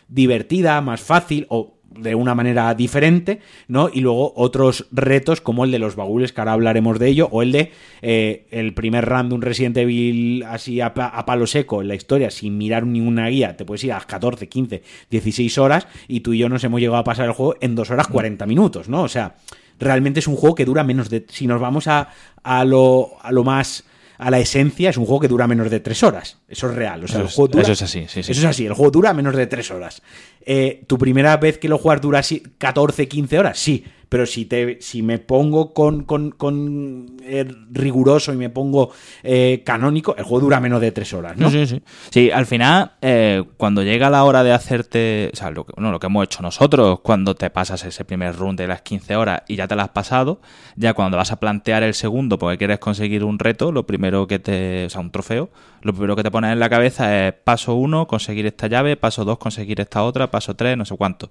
divertida, 0.09 0.81
más 0.81 1.01
fácil, 1.01 1.45
o 1.49 1.78
de 1.97 2.15
una 2.15 2.35
manera 2.35 2.73
diferente, 2.75 3.39
¿no? 3.67 3.89
Y 3.91 4.01
luego 4.01 4.33
otros 4.35 4.87
retos 4.91 5.41
como 5.41 5.65
el 5.65 5.71
de 5.71 5.79
los 5.79 5.95
baúles, 5.95 6.33
que 6.33 6.41
ahora 6.41 6.53
hablaremos 6.53 6.99
de 6.99 7.07
ello, 7.07 7.27
o 7.31 7.41
el 7.41 7.51
de 7.51 7.71
eh, 8.01 8.47
el 8.51 8.73
primer 8.73 9.05
run 9.05 9.29
de 9.29 9.35
un 9.35 9.41
Resident 9.41 9.77
Evil 9.77 10.43
así 10.43 10.81
a, 10.81 10.93
palo 10.93 11.47
seco 11.47 11.81
en 11.81 11.87
la 11.87 11.95
historia, 11.95 12.31
sin 12.31 12.57
mirar 12.57 12.85
ninguna 12.85 13.27
guía, 13.27 13.57
te 13.57 13.65
puedes 13.65 13.83
ir 13.83 13.93
a 13.93 13.99
14, 13.99 14.47
15, 14.47 14.83
16 15.09 15.57
horas 15.57 15.87
y 16.07 16.21
tú 16.21 16.33
y 16.33 16.39
yo 16.39 16.49
nos 16.49 16.63
hemos 16.63 16.79
llegado 16.79 16.97
a 16.97 17.03
pasar 17.03 17.25
el 17.25 17.33
juego 17.33 17.55
en 17.61 17.75
2 17.75 17.91
horas 17.91 18.07
40 18.07 18.45
minutos, 18.45 18.89
¿no? 18.89 19.03
O 19.03 19.09
sea, 19.09 19.35
realmente 19.79 20.19
es 20.19 20.27
un 20.27 20.35
juego 20.35 20.55
que 20.55 20.65
dura 20.65 20.83
menos 20.83 21.09
de... 21.09 21.25
Si 21.29 21.47
nos 21.47 21.59
vamos 21.59 21.87
a, 21.87 22.09
a, 22.43 22.65
lo, 22.65 23.11
a 23.21 23.31
lo 23.31 23.43
más 23.43 23.83
a 24.19 24.29
la 24.29 24.39
esencia, 24.39 24.89
es 24.89 24.97
un 24.97 25.05
juego 25.05 25.21
que 25.21 25.27
dura 25.27 25.47
menos 25.47 25.71
de 25.71 25.79
tres 25.79 26.03
horas. 26.03 26.37
Eso 26.47 26.69
es 26.69 26.75
real. 26.75 27.03
O 27.03 27.07
sea, 27.07 27.19
eso, 27.19 27.27
el 27.27 27.33
juego 27.33 27.47
dura, 27.47 27.63
eso 27.63 27.71
es 27.71 27.81
así, 27.81 28.05
sí, 28.07 28.19
Eso 28.19 28.31
es 28.33 28.43
así, 28.43 28.65
el 28.65 28.73
juego 28.73 28.91
dura 28.91 29.13
menos 29.13 29.35
de 29.35 29.47
tres 29.47 29.71
horas. 29.71 30.01
Eh, 30.45 30.83
¿Tu 30.87 30.97
primera 30.97 31.37
vez 31.37 31.57
que 31.57 31.69
lo 31.69 31.77
juegas 31.77 32.01
dura 32.01 32.21
14, 32.57 33.07
15 33.07 33.39
horas? 33.39 33.57
Sí 33.57 33.85
pero 34.09 34.25
si, 34.25 34.45
te, 34.45 34.79
si 34.81 35.03
me 35.03 35.19
pongo 35.19 35.73
con, 35.73 36.03
con, 36.03 37.17
eh, 37.23 37.47
riguroso 37.71 38.33
y 38.33 38.37
me 38.37 38.49
pongo 38.49 38.91
eh, 39.23 39.61
canónico, 39.63 40.15
el 40.17 40.23
juego 40.23 40.45
dura 40.45 40.59
menos 40.59 40.81
de 40.81 40.91
tres 40.91 41.13
horas, 41.13 41.37
¿no? 41.37 41.49
Sí, 41.51 41.67
sí. 41.67 41.81
Sí, 42.09 42.31
al 42.31 42.47
final, 42.47 42.93
eh, 43.01 43.43
cuando 43.57 43.83
llega 43.83 44.09
la 44.09 44.23
hora 44.23 44.43
de 44.43 44.51
hacerte, 44.51 45.29
o 45.31 45.35
sea, 45.35 45.51
lo 45.51 45.65
que, 45.65 45.79
lo 45.79 45.99
que 45.99 46.07
hemos 46.07 46.23
hecho 46.23 46.41
nosotros, 46.41 47.01
cuando 47.01 47.35
te 47.35 47.51
pasas 47.51 47.85
ese 47.85 48.03
primer 48.03 48.35
run 48.35 48.55
de 48.55 48.67
las 48.67 48.81
15 48.81 49.15
horas 49.15 49.43
y 49.47 49.55
ya 49.55 49.67
te 49.67 49.75
las 49.75 49.85
has 49.85 49.91
pasado, 49.91 50.41
ya 50.75 50.93
cuando 50.95 51.17
vas 51.17 51.31
a 51.31 51.39
plantear 51.39 51.83
el 51.83 51.93
segundo 51.93 52.39
porque 52.39 52.57
quieres 52.57 52.79
conseguir 52.79 53.23
un 53.23 53.37
reto, 53.37 53.71
lo 53.71 53.85
primero 53.85 54.25
que 54.25 54.39
te, 54.39 54.85
o 54.85 54.89
sea, 54.89 55.01
un 55.01 55.11
trofeo, 55.11 55.51
lo 55.81 55.93
primero 55.93 56.15
que 56.15 56.23
te 56.23 56.31
pones 56.31 56.51
en 56.51 56.59
la 56.59 56.69
cabeza 56.69 57.27
es 57.27 57.33
paso 57.33 57.75
uno, 57.75 58.07
conseguir 58.07 58.45
esta 58.45 58.67
llave, 58.67 58.97
paso 58.97 59.25
dos, 59.25 59.37
conseguir 59.37 59.79
esta 59.81 60.03
otra, 60.03 60.31
paso 60.31 60.55
tres, 60.55 60.77
no 60.77 60.85
sé 60.85 60.95
cuánto. 60.97 61.29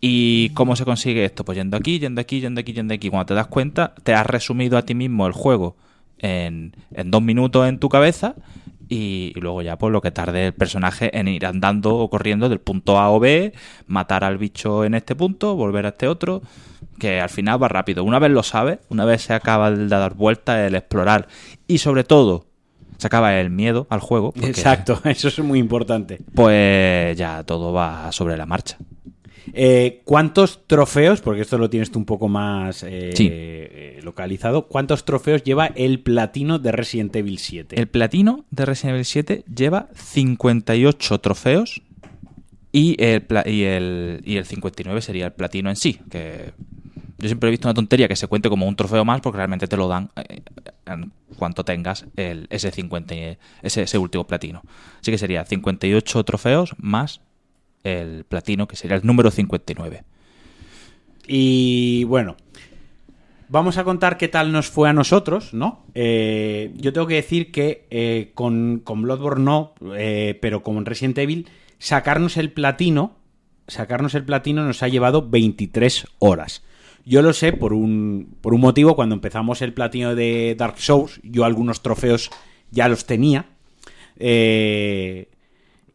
¿Y 0.00 0.50
cómo 0.50 0.76
se 0.76 0.84
consigue 0.84 1.24
esto? 1.24 1.44
Pues 1.44 1.56
yendo 1.56 1.76
aquí, 1.76 1.98
yendo 1.98 2.20
aquí, 2.20 2.40
yendo 2.40 2.60
aquí, 2.60 2.72
yendo 2.72 2.94
aquí. 2.94 3.10
Cuando 3.10 3.26
te 3.26 3.34
das 3.34 3.46
cuenta, 3.46 3.94
te 4.02 4.14
has 4.14 4.26
resumido 4.26 4.78
a 4.78 4.82
ti 4.82 4.94
mismo 4.94 5.26
el 5.26 5.32
juego 5.32 5.76
en, 6.18 6.74
en 6.92 7.10
dos 7.10 7.22
minutos 7.22 7.68
en 7.68 7.78
tu 7.78 7.88
cabeza 7.88 8.34
y, 8.90 9.32
luego 9.36 9.62
ya 9.62 9.78
pues 9.78 9.92
lo 9.92 10.02
que 10.02 10.10
tarde 10.10 10.48
el 10.48 10.52
personaje 10.52 11.16
en 11.16 11.28
ir 11.28 11.46
andando 11.46 11.94
o 11.94 12.10
corriendo 12.10 12.48
del 12.48 12.58
punto 12.58 12.98
A 12.98 13.10
o 13.10 13.20
B, 13.20 13.54
matar 13.86 14.24
al 14.24 14.36
bicho 14.36 14.84
en 14.84 14.94
este 14.94 15.14
punto, 15.14 15.54
volver 15.54 15.86
a 15.86 15.90
este 15.90 16.08
otro, 16.08 16.42
que 16.98 17.20
al 17.20 17.30
final 17.30 17.62
va 17.62 17.68
rápido. 17.68 18.02
Una 18.02 18.18
vez 18.18 18.32
lo 18.32 18.42
sabes, 18.42 18.80
una 18.88 19.04
vez 19.04 19.22
se 19.22 19.32
acaba 19.32 19.70
de 19.70 19.86
dar 19.86 20.14
vuelta 20.14 20.66
el 20.66 20.74
explorar 20.74 21.28
y 21.68 21.78
sobre 21.78 22.02
todo 22.02 22.49
se 23.00 23.06
acaba 23.06 23.40
el 23.40 23.50
miedo 23.50 23.86
al 23.88 24.00
juego. 24.00 24.34
Exacto, 24.42 25.00
eso 25.04 25.28
es 25.28 25.38
muy 25.38 25.58
importante. 25.58 26.18
Pues 26.34 27.16
ya 27.16 27.42
todo 27.44 27.72
va 27.72 28.12
sobre 28.12 28.36
la 28.36 28.44
marcha. 28.44 28.76
Eh, 29.52 30.02
¿Cuántos 30.04 30.66
trofeos, 30.66 31.22
porque 31.22 31.40
esto 31.40 31.56
lo 31.56 31.70
tienes 31.70 31.90
tú 31.90 31.98
un 31.98 32.04
poco 32.04 32.28
más 32.28 32.82
eh, 32.82 33.10
eh, 33.18 34.00
localizado, 34.02 34.68
cuántos 34.68 35.04
trofeos 35.04 35.42
lleva 35.42 35.66
el 35.66 36.00
platino 36.00 36.58
de 36.58 36.72
Resident 36.72 37.16
Evil 37.16 37.38
7? 37.38 37.80
El 37.80 37.88
platino 37.88 38.44
de 38.50 38.66
Resident 38.66 38.94
Evil 38.94 39.04
7 39.06 39.44
lleva 39.52 39.88
58 39.94 41.18
trofeos 41.20 41.82
y 42.70 43.02
el, 43.02 43.26
y 43.46 43.62
el, 43.62 44.20
y 44.24 44.36
el 44.36 44.44
59 44.44 45.00
sería 45.00 45.26
el 45.26 45.32
platino 45.32 45.70
en 45.70 45.76
sí, 45.76 45.98
que 46.10 46.52
yo 47.20 47.28
siempre 47.28 47.48
he 47.48 47.50
visto 47.50 47.68
una 47.68 47.74
tontería 47.74 48.08
que 48.08 48.16
se 48.16 48.26
cuente 48.26 48.48
como 48.48 48.66
un 48.66 48.76
trofeo 48.76 49.04
más 49.04 49.20
porque 49.20 49.36
realmente 49.36 49.66
te 49.66 49.76
lo 49.76 49.88
dan 49.88 50.10
en 50.86 51.12
cuanto 51.36 51.64
tengas 51.64 52.06
el, 52.16 52.46
ese, 52.50 52.70
50, 52.70 53.14
ese, 53.62 53.82
ese 53.82 53.98
último 53.98 54.26
platino. 54.26 54.62
Así 55.00 55.10
que 55.10 55.18
sería 55.18 55.44
58 55.44 56.24
trofeos 56.24 56.74
más 56.78 57.20
el 57.84 58.24
platino, 58.24 58.66
que 58.66 58.76
sería 58.76 58.96
el 58.96 59.06
número 59.06 59.30
59. 59.30 60.02
Y 61.26 62.04
bueno, 62.04 62.36
vamos 63.48 63.78
a 63.78 63.84
contar 63.84 64.16
qué 64.16 64.28
tal 64.28 64.52
nos 64.52 64.68
fue 64.68 64.88
a 64.88 64.92
nosotros, 64.92 65.54
¿no? 65.54 65.84
Eh, 65.94 66.72
yo 66.76 66.92
tengo 66.92 67.06
que 67.06 67.14
decir 67.14 67.52
que 67.52 67.86
eh, 67.90 68.32
con, 68.34 68.80
con, 68.82 69.02
Bloodborne 69.02 69.44
no, 69.44 69.74
eh, 69.96 70.38
pero 70.40 70.62
como 70.62 70.78
en 70.78 70.86
Resident 70.86 71.18
Evil, 71.18 71.48
sacarnos 71.78 72.36
el 72.36 72.52
platino, 72.52 73.16
sacarnos 73.66 74.14
el 74.14 74.24
platino 74.24 74.64
nos 74.64 74.82
ha 74.82 74.88
llevado 74.88 75.28
23 75.28 76.06
horas. 76.18 76.62
Yo 77.04 77.22
lo 77.22 77.32
sé 77.32 77.52
por 77.52 77.72
un, 77.72 78.36
por 78.40 78.54
un 78.54 78.60
motivo, 78.60 78.94
cuando 78.94 79.14
empezamos 79.14 79.62
el 79.62 79.72
platino 79.72 80.14
de 80.14 80.54
Dark 80.56 80.78
Souls, 80.78 81.20
yo 81.22 81.44
algunos 81.44 81.82
trofeos 81.82 82.30
ya 82.70 82.88
los 82.88 83.06
tenía. 83.06 83.46
Eh, 84.16 85.28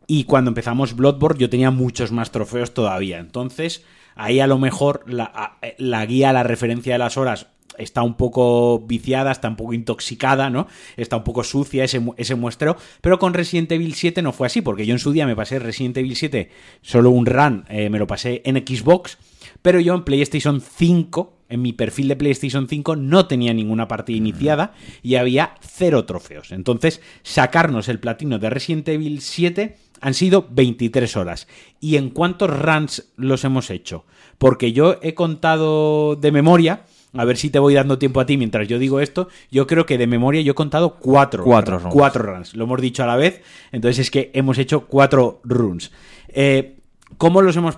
y 0.07 0.23
cuando 0.25 0.49
empezamos 0.49 0.95
Bloodborne 0.95 1.39
yo 1.39 1.49
tenía 1.49 1.71
muchos 1.71 2.11
más 2.11 2.31
trofeos 2.31 2.73
todavía. 2.73 3.19
Entonces, 3.19 3.83
ahí 4.15 4.39
a 4.39 4.47
lo 4.47 4.57
mejor 4.57 5.03
la, 5.07 5.57
la 5.77 6.05
guía, 6.05 6.33
la 6.33 6.43
referencia 6.43 6.93
de 6.93 6.99
las 6.99 7.17
horas 7.17 7.47
está 7.77 8.03
un 8.03 8.15
poco 8.15 8.79
viciada, 8.79 9.31
está 9.31 9.49
un 9.49 9.55
poco 9.55 9.73
intoxicada, 9.73 10.49
¿no? 10.49 10.67
Está 10.97 11.17
un 11.17 11.23
poco 11.23 11.43
sucia 11.43 11.83
ese, 11.83 12.01
ese 12.17 12.35
muestreo, 12.35 12.77
pero 13.01 13.19
con 13.19 13.33
Resident 13.33 13.71
Evil 13.71 13.93
7 13.93 14.21
no 14.21 14.31
fue 14.31 14.47
así, 14.47 14.61
porque 14.61 14.85
yo 14.85 14.93
en 14.93 14.99
su 14.99 15.11
día 15.11 15.25
me 15.25 15.35
pasé 15.35 15.59
Resident 15.59 15.97
Evil 15.97 16.15
7, 16.15 16.49
solo 16.81 17.09
un 17.09 17.25
run, 17.25 17.65
eh, 17.69 17.89
me 17.89 17.99
lo 17.99 18.07
pasé 18.07 18.41
en 18.45 18.55
Xbox, 18.57 19.17
pero 19.65 19.79
yo 19.79 19.95
en 19.95 20.03
PlayStation 20.03 20.61
5, 20.61 21.33
en 21.49 21.63
mi 21.63 21.73
perfil 21.73 22.07
de 22.07 22.15
PlayStation 22.15 22.67
5, 22.67 22.97
no 22.97 23.25
tenía 23.25 23.51
ninguna 23.51 23.87
partida 23.87 24.15
iniciada 24.15 24.75
y 25.01 25.15
había 25.15 25.55
cero 25.59 26.05
trofeos. 26.05 26.51
Entonces, 26.51 27.01
sacarnos 27.23 27.89
el 27.89 27.99
platino 27.99 28.37
de 28.37 28.51
Resident 28.51 28.87
Evil 28.89 29.21
7 29.21 29.75
han 30.01 30.13
sido 30.13 30.47
23 30.51 31.17
horas. 31.17 31.47
¿Y 31.79 31.95
en 31.95 32.11
cuántos 32.11 32.55
runs 32.55 33.11
los 33.15 33.43
hemos 33.43 33.71
hecho? 33.71 34.05
Porque 34.37 34.71
yo 34.71 34.99
he 35.01 35.15
contado 35.15 36.15
de 36.15 36.31
memoria, 36.31 36.85
a 37.13 37.25
ver 37.25 37.37
si 37.37 37.49
te 37.49 37.57
voy 37.57 37.73
dando 37.73 37.97
tiempo 37.97 38.19
a 38.19 38.27
ti 38.27 38.37
mientras 38.37 38.67
yo 38.67 38.77
digo 38.77 38.99
esto, 38.99 39.29
yo 39.49 39.65
creo 39.65 39.87
que 39.87 39.97
de 39.97 40.05
memoria 40.05 40.41
yo 40.41 40.51
he 40.51 40.55
contado 40.55 40.97
cuatro, 40.99 41.43
cuatro, 41.43 41.79
runs. 41.79 41.91
Cuatro 41.91 42.21
runs. 42.21 42.55
Lo 42.55 42.65
hemos 42.65 42.81
dicho 42.81 43.01
a 43.01 43.07
la 43.07 43.15
vez, 43.15 43.41
entonces 43.71 43.97
es 43.97 44.11
que 44.11 44.29
hemos 44.35 44.59
hecho 44.59 44.85
cuatro 44.85 45.41
runs. 45.43 45.91
Eh, 46.27 46.75
¿Cómo 47.17 47.41
los 47.41 47.55
hemos... 47.55 47.77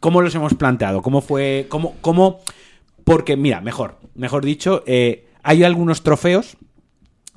¿Cómo 0.00 0.22
los 0.22 0.34
hemos 0.34 0.54
planteado? 0.54 1.02
¿Cómo 1.02 1.20
fue...? 1.20 1.66
¿Cómo...? 1.68 1.94
cómo 2.00 2.40
porque, 3.08 3.38
mira, 3.38 3.62
mejor, 3.62 3.96
mejor 4.14 4.44
dicho, 4.44 4.82
eh, 4.86 5.28
hay 5.42 5.64
algunos 5.64 6.02
trofeos 6.02 6.58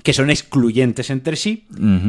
que 0.02 0.12
son 0.12 0.30
excluyentes 0.30 1.10
entre 1.10 1.36
sí 1.36 1.66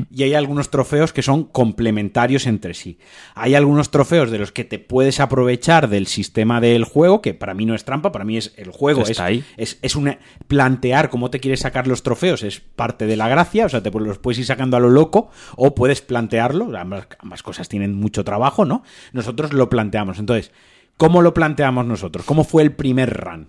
y 0.09 0.23
hay 0.23 0.33
algunos 0.33 0.69
trofeos 0.69 1.13
que 1.13 1.21
son 1.21 1.43
complementarios 1.43 2.47
entre 2.47 2.73
sí. 2.73 2.97
Hay 3.35 3.55
algunos 3.55 3.91
trofeos 3.91 4.31
de 4.31 4.39
los 4.39 4.51
que 4.51 4.63
te 4.63 4.79
puedes 4.79 5.19
aprovechar 5.19 5.89
del 5.89 6.07
sistema 6.07 6.59
del 6.59 6.85
juego, 6.85 7.21
que 7.21 7.33
para 7.33 7.53
mí 7.53 7.65
no 7.65 7.75
es 7.75 7.85
trampa, 7.85 8.11
para 8.11 8.25
mí 8.25 8.37
es 8.37 8.53
el 8.57 8.71
juego, 8.71 9.01
Está 9.01 9.11
es, 9.11 9.19
ahí. 9.19 9.45
es, 9.57 9.79
es 9.81 9.95
una, 9.95 10.17
plantear 10.47 11.09
cómo 11.09 11.29
te 11.29 11.39
quieres 11.39 11.61
sacar 11.61 11.87
los 11.87 12.03
trofeos, 12.03 12.43
es 12.43 12.59
parte 12.59 13.05
de 13.05 13.15
la 13.15 13.29
gracia, 13.29 13.65
o 13.65 13.69
sea, 13.69 13.83
te 13.83 13.91
los 13.91 14.17
puedes 14.17 14.39
ir 14.39 14.45
sacando 14.45 14.77
a 14.77 14.79
lo 14.79 14.89
loco 14.89 15.29
o 15.55 15.75
puedes 15.75 16.01
plantearlo, 16.01 16.75
ambas, 16.77 17.07
ambas 17.19 17.43
cosas 17.43 17.69
tienen 17.69 17.93
mucho 17.93 18.23
trabajo, 18.23 18.65
¿no? 18.65 18.83
Nosotros 19.11 19.53
lo 19.53 19.69
planteamos, 19.69 20.19
entonces, 20.19 20.51
¿cómo 20.97 21.21
lo 21.21 21.33
planteamos 21.33 21.85
nosotros? 21.85 22.25
¿Cómo 22.25 22.43
fue 22.43 22.63
el 22.63 22.71
primer 22.71 23.13
run? 23.13 23.47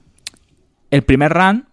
El 0.90 1.02
primer 1.02 1.32
run 1.32 1.66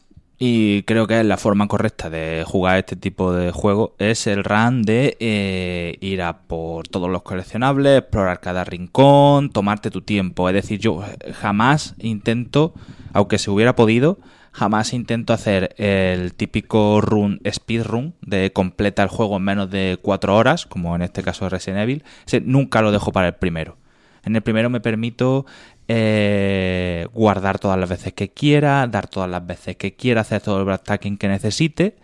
y 0.44 0.82
creo 0.84 1.06
que 1.06 1.20
es 1.20 1.26
la 1.28 1.38
forma 1.38 1.68
correcta 1.68 2.10
de 2.10 2.44
jugar 2.48 2.80
este 2.80 2.96
tipo 2.96 3.32
de 3.32 3.52
juego 3.52 3.94
es 4.00 4.26
el 4.26 4.44
run 4.44 4.82
de 4.82 5.16
eh, 5.20 5.98
ir 6.02 6.24
a 6.24 6.40
por 6.40 6.88
todos 6.88 7.12
los 7.12 7.22
coleccionables, 7.22 8.00
explorar 8.00 8.40
cada 8.40 8.64
rincón, 8.64 9.52
tomarte 9.52 9.92
tu 9.92 10.02
tiempo. 10.02 10.50
Es 10.50 10.56
decir, 10.56 10.80
yo 10.80 11.04
jamás 11.40 11.94
intento, 12.00 12.74
aunque 13.14 13.38
se 13.38 13.52
hubiera 13.52 13.76
podido, 13.76 14.18
jamás 14.52 14.94
intento 14.94 15.34
hacer 15.34 15.76
el 15.78 16.34
típico 16.34 17.02
run, 17.02 17.40
speed 17.44 17.84
run, 17.84 18.16
de 18.22 18.52
completa 18.52 19.04
el 19.04 19.10
juego 19.10 19.38
en 19.38 19.44
menos 19.44 19.70
de 19.70 20.00
cuatro 20.02 20.36
horas, 20.36 20.66
como 20.66 20.96
en 20.96 21.04
este 21.04 21.22
caso 21.22 21.46
de 21.46 21.50
Resident 21.50 21.82
Evil. 21.82 22.04
Nunca 22.46 22.82
lo 22.82 22.92
dejo 22.92 23.12
para 23.12 23.28
el 23.28 23.36
primero. 23.36 23.78
En 24.24 24.36
el 24.36 24.42
primero 24.42 24.72
me 24.72 24.82
permito 24.82 25.46
eh, 25.94 27.06
guardar 27.14 27.60
todas 27.60 27.78
las 27.78 27.90
veces 27.90 28.14
que 28.14 28.30
quiera, 28.30 28.88
dar 28.88 29.10
todas 29.10 29.30
las 29.30 29.46
veces 29.46 29.76
que 29.76 29.94
quiera, 29.94 30.22
hacer 30.22 30.42
todo 30.42 30.60
el 30.60 30.64
backtracking 30.64 31.18
que 31.18 31.28
necesite, 31.28 31.98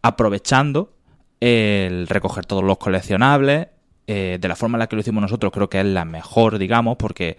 aprovechando 0.00 0.94
el 1.40 2.08
recoger 2.08 2.46
todos 2.46 2.64
los 2.64 2.78
coleccionables. 2.78 3.68
Eh, 4.06 4.38
de 4.40 4.48
la 4.48 4.56
forma 4.56 4.76
en 4.76 4.80
la 4.80 4.86
que 4.86 4.96
lo 4.96 5.00
hicimos 5.00 5.20
nosotros, 5.20 5.52
creo 5.52 5.68
que 5.68 5.80
es 5.80 5.84
la 5.84 6.06
mejor, 6.06 6.56
digamos, 6.56 6.96
porque 6.96 7.36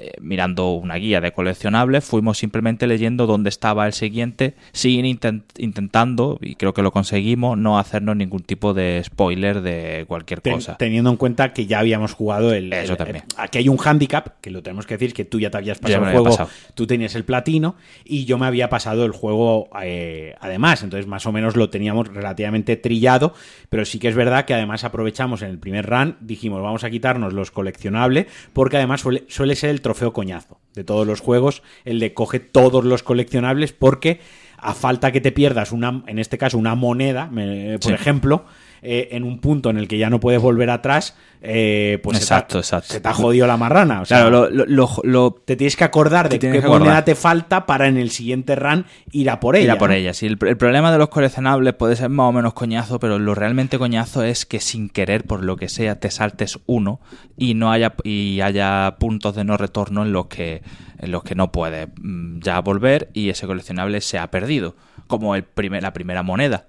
eh, 0.00 0.12
mirando 0.20 0.74
una 0.74 0.94
guía 0.94 1.20
de 1.20 1.32
coleccionables, 1.32 2.04
fuimos 2.04 2.38
simplemente 2.38 2.86
leyendo 2.86 3.26
dónde 3.26 3.48
estaba 3.48 3.84
el 3.84 3.92
siguiente, 3.92 4.54
sin 4.70 5.04
intent 5.04 5.44
intentando, 5.58 6.38
y 6.40 6.54
creo 6.54 6.72
que 6.72 6.82
lo 6.82 6.92
conseguimos, 6.92 7.58
no 7.58 7.80
hacernos 7.80 8.14
ningún 8.14 8.42
tipo 8.42 8.74
de 8.74 9.02
spoiler 9.04 9.60
de 9.60 10.04
cualquier 10.06 10.40
Ten, 10.40 10.54
cosa. 10.54 10.76
Teniendo 10.76 11.10
en 11.10 11.16
cuenta 11.16 11.52
que 11.52 11.66
ya 11.66 11.80
habíamos 11.80 12.12
jugado 12.12 12.52
el. 12.52 12.72
Eso 12.72 12.92
el, 12.92 12.98
también. 12.98 13.16
el, 13.16 13.34
aquí 13.38 13.58
hay 13.58 13.68
un 13.68 13.76
handicap, 13.76 14.40
que 14.40 14.52
lo 14.52 14.62
tenemos 14.62 14.86
que 14.86 14.94
decir, 14.94 15.12
que 15.12 15.24
tú 15.24 15.40
ya 15.40 15.50
te 15.50 15.58
habías 15.58 15.80
pasado 15.80 16.04
el 16.04 16.12
juego, 16.12 16.24
pasado. 16.26 16.48
tú 16.74 16.86
tenías 16.86 17.16
el 17.16 17.24
platino, 17.24 17.74
y 18.04 18.24
yo 18.24 18.38
me 18.38 18.46
había 18.46 18.68
pasado 18.68 19.04
el 19.04 19.10
juego 19.10 19.68
eh, 19.82 20.36
además. 20.40 20.84
Entonces, 20.84 21.08
más 21.08 21.26
o 21.26 21.32
menos 21.32 21.56
lo 21.56 21.70
teníamos 21.70 22.06
relativamente 22.06 22.76
trillado, 22.76 23.34
pero 23.68 23.84
sí 23.84 23.98
que 23.98 24.06
es 24.06 24.14
verdad 24.14 24.44
que 24.44 24.54
además 24.54 24.84
aprovechamos 24.84 25.42
en 25.42 25.50
el 25.50 25.58
primer 25.58 25.86
run, 25.86 26.16
dijimos, 26.20 26.62
vamos 26.62 26.84
a 26.84 26.90
quitarnos 26.90 27.32
los 27.32 27.50
coleccionables, 27.50 28.26
porque 28.52 28.76
además 28.76 29.00
suele, 29.00 29.24
suele 29.26 29.56
ser 29.56 29.70
el 29.70 29.87
trofeo 29.88 30.12
coñazo 30.12 30.60
de 30.74 30.84
todos 30.84 31.06
los 31.06 31.20
juegos, 31.20 31.62
el 31.86 31.98
de 31.98 32.12
coge 32.12 32.40
todos 32.40 32.84
los 32.84 33.02
coleccionables, 33.02 33.72
porque 33.72 34.20
a 34.58 34.74
falta 34.74 35.12
que 35.12 35.22
te 35.22 35.32
pierdas 35.32 35.72
una, 35.72 36.02
en 36.06 36.18
este 36.18 36.36
caso, 36.36 36.58
una 36.58 36.74
moneda, 36.74 37.28
me, 37.32 37.78
por 37.78 37.92
Sí. 37.92 37.94
ejemplo, 37.94 38.44
eh, 38.82 39.08
en 39.12 39.24
un 39.24 39.38
punto 39.40 39.70
en 39.70 39.78
el 39.78 39.88
que 39.88 39.98
ya 39.98 40.10
no 40.10 40.20
puedes 40.20 40.40
volver 40.40 40.70
atrás, 40.70 41.16
eh, 41.40 42.00
pues 42.02 42.18
Exacto, 42.18 42.60
se, 42.62 42.70
te 42.70 42.74
ha, 42.74 42.78
exacto. 42.78 42.94
se 42.94 43.00
te 43.00 43.08
ha 43.08 43.12
jodido 43.12 43.46
la 43.46 43.56
marrana. 43.56 44.00
O 44.00 44.04
sea, 44.04 44.22
Claro, 44.22 44.48
lo, 44.48 44.50
lo- 44.50 44.66
lo- 44.66 44.90
lo- 45.04 45.32
te 45.44 45.54
tienes 45.56 45.76
que 45.76 45.84
acordar 45.84 46.28
de 46.28 46.38
qué 46.38 46.60
moneda 46.62 47.04
te 47.04 47.14
falta 47.14 47.64
para 47.66 47.86
en 47.86 47.96
el 47.96 48.10
siguiente 48.10 48.56
run 48.56 48.86
ir 49.12 49.30
a 49.30 49.38
por 49.38 49.54
ella. 49.56 49.64
ir 49.64 49.70
a 49.70 49.78
por 49.78 49.92
ella. 49.92 50.14
Sí, 50.14 50.26
el, 50.26 50.36
el 50.46 50.56
problema 50.56 50.90
de 50.90 50.98
los 50.98 51.08
coleccionables 51.08 51.74
puede 51.74 51.94
ser 51.96 52.08
más 52.08 52.28
o 52.28 52.32
menos 52.32 52.54
coñazo, 52.54 52.98
pero 52.98 53.18
lo 53.20 53.34
realmente 53.34 53.78
coñazo 53.78 54.22
es 54.24 54.46
que 54.46 54.58
sin 54.60 54.88
querer, 54.88 55.24
por 55.24 55.44
lo 55.44 55.56
que 55.56 55.68
sea, 55.68 56.00
te 56.00 56.10
saltes 56.10 56.58
uno 56.66 57.00
y 57.36 57.54
no 57.54 57.70
haya 57.70 57.94
y 58.02 58.40
haya 58.40 58.96
puntos 58.98 59.36
de 59.36 59.44
no 59.44 59.56
retorno 59.56 60.02
en 60.02 60.12
los 60.12 60.26
que 60.26 60.62
en 60.98 61.12
los 61.12 61.22
que 61.22 61.36
no 61.36 61.52
puedes 61.52 61.88
mm, 62.00 62.40
ya 62.40 62.58
volver 62.60 63.10
y 63.14 63.28
ese 63.30 63.46
coleccionable 63.46 64.00
se 64.00 64.18
ha 64.18 64.28
perdido, 64.32 64.74
como 65.06 65.36
el 65.36 65.44
primer, 65.44 65.84
la 65.84 65.92
primera 65.92 66.24
moneda. 66.24 66.66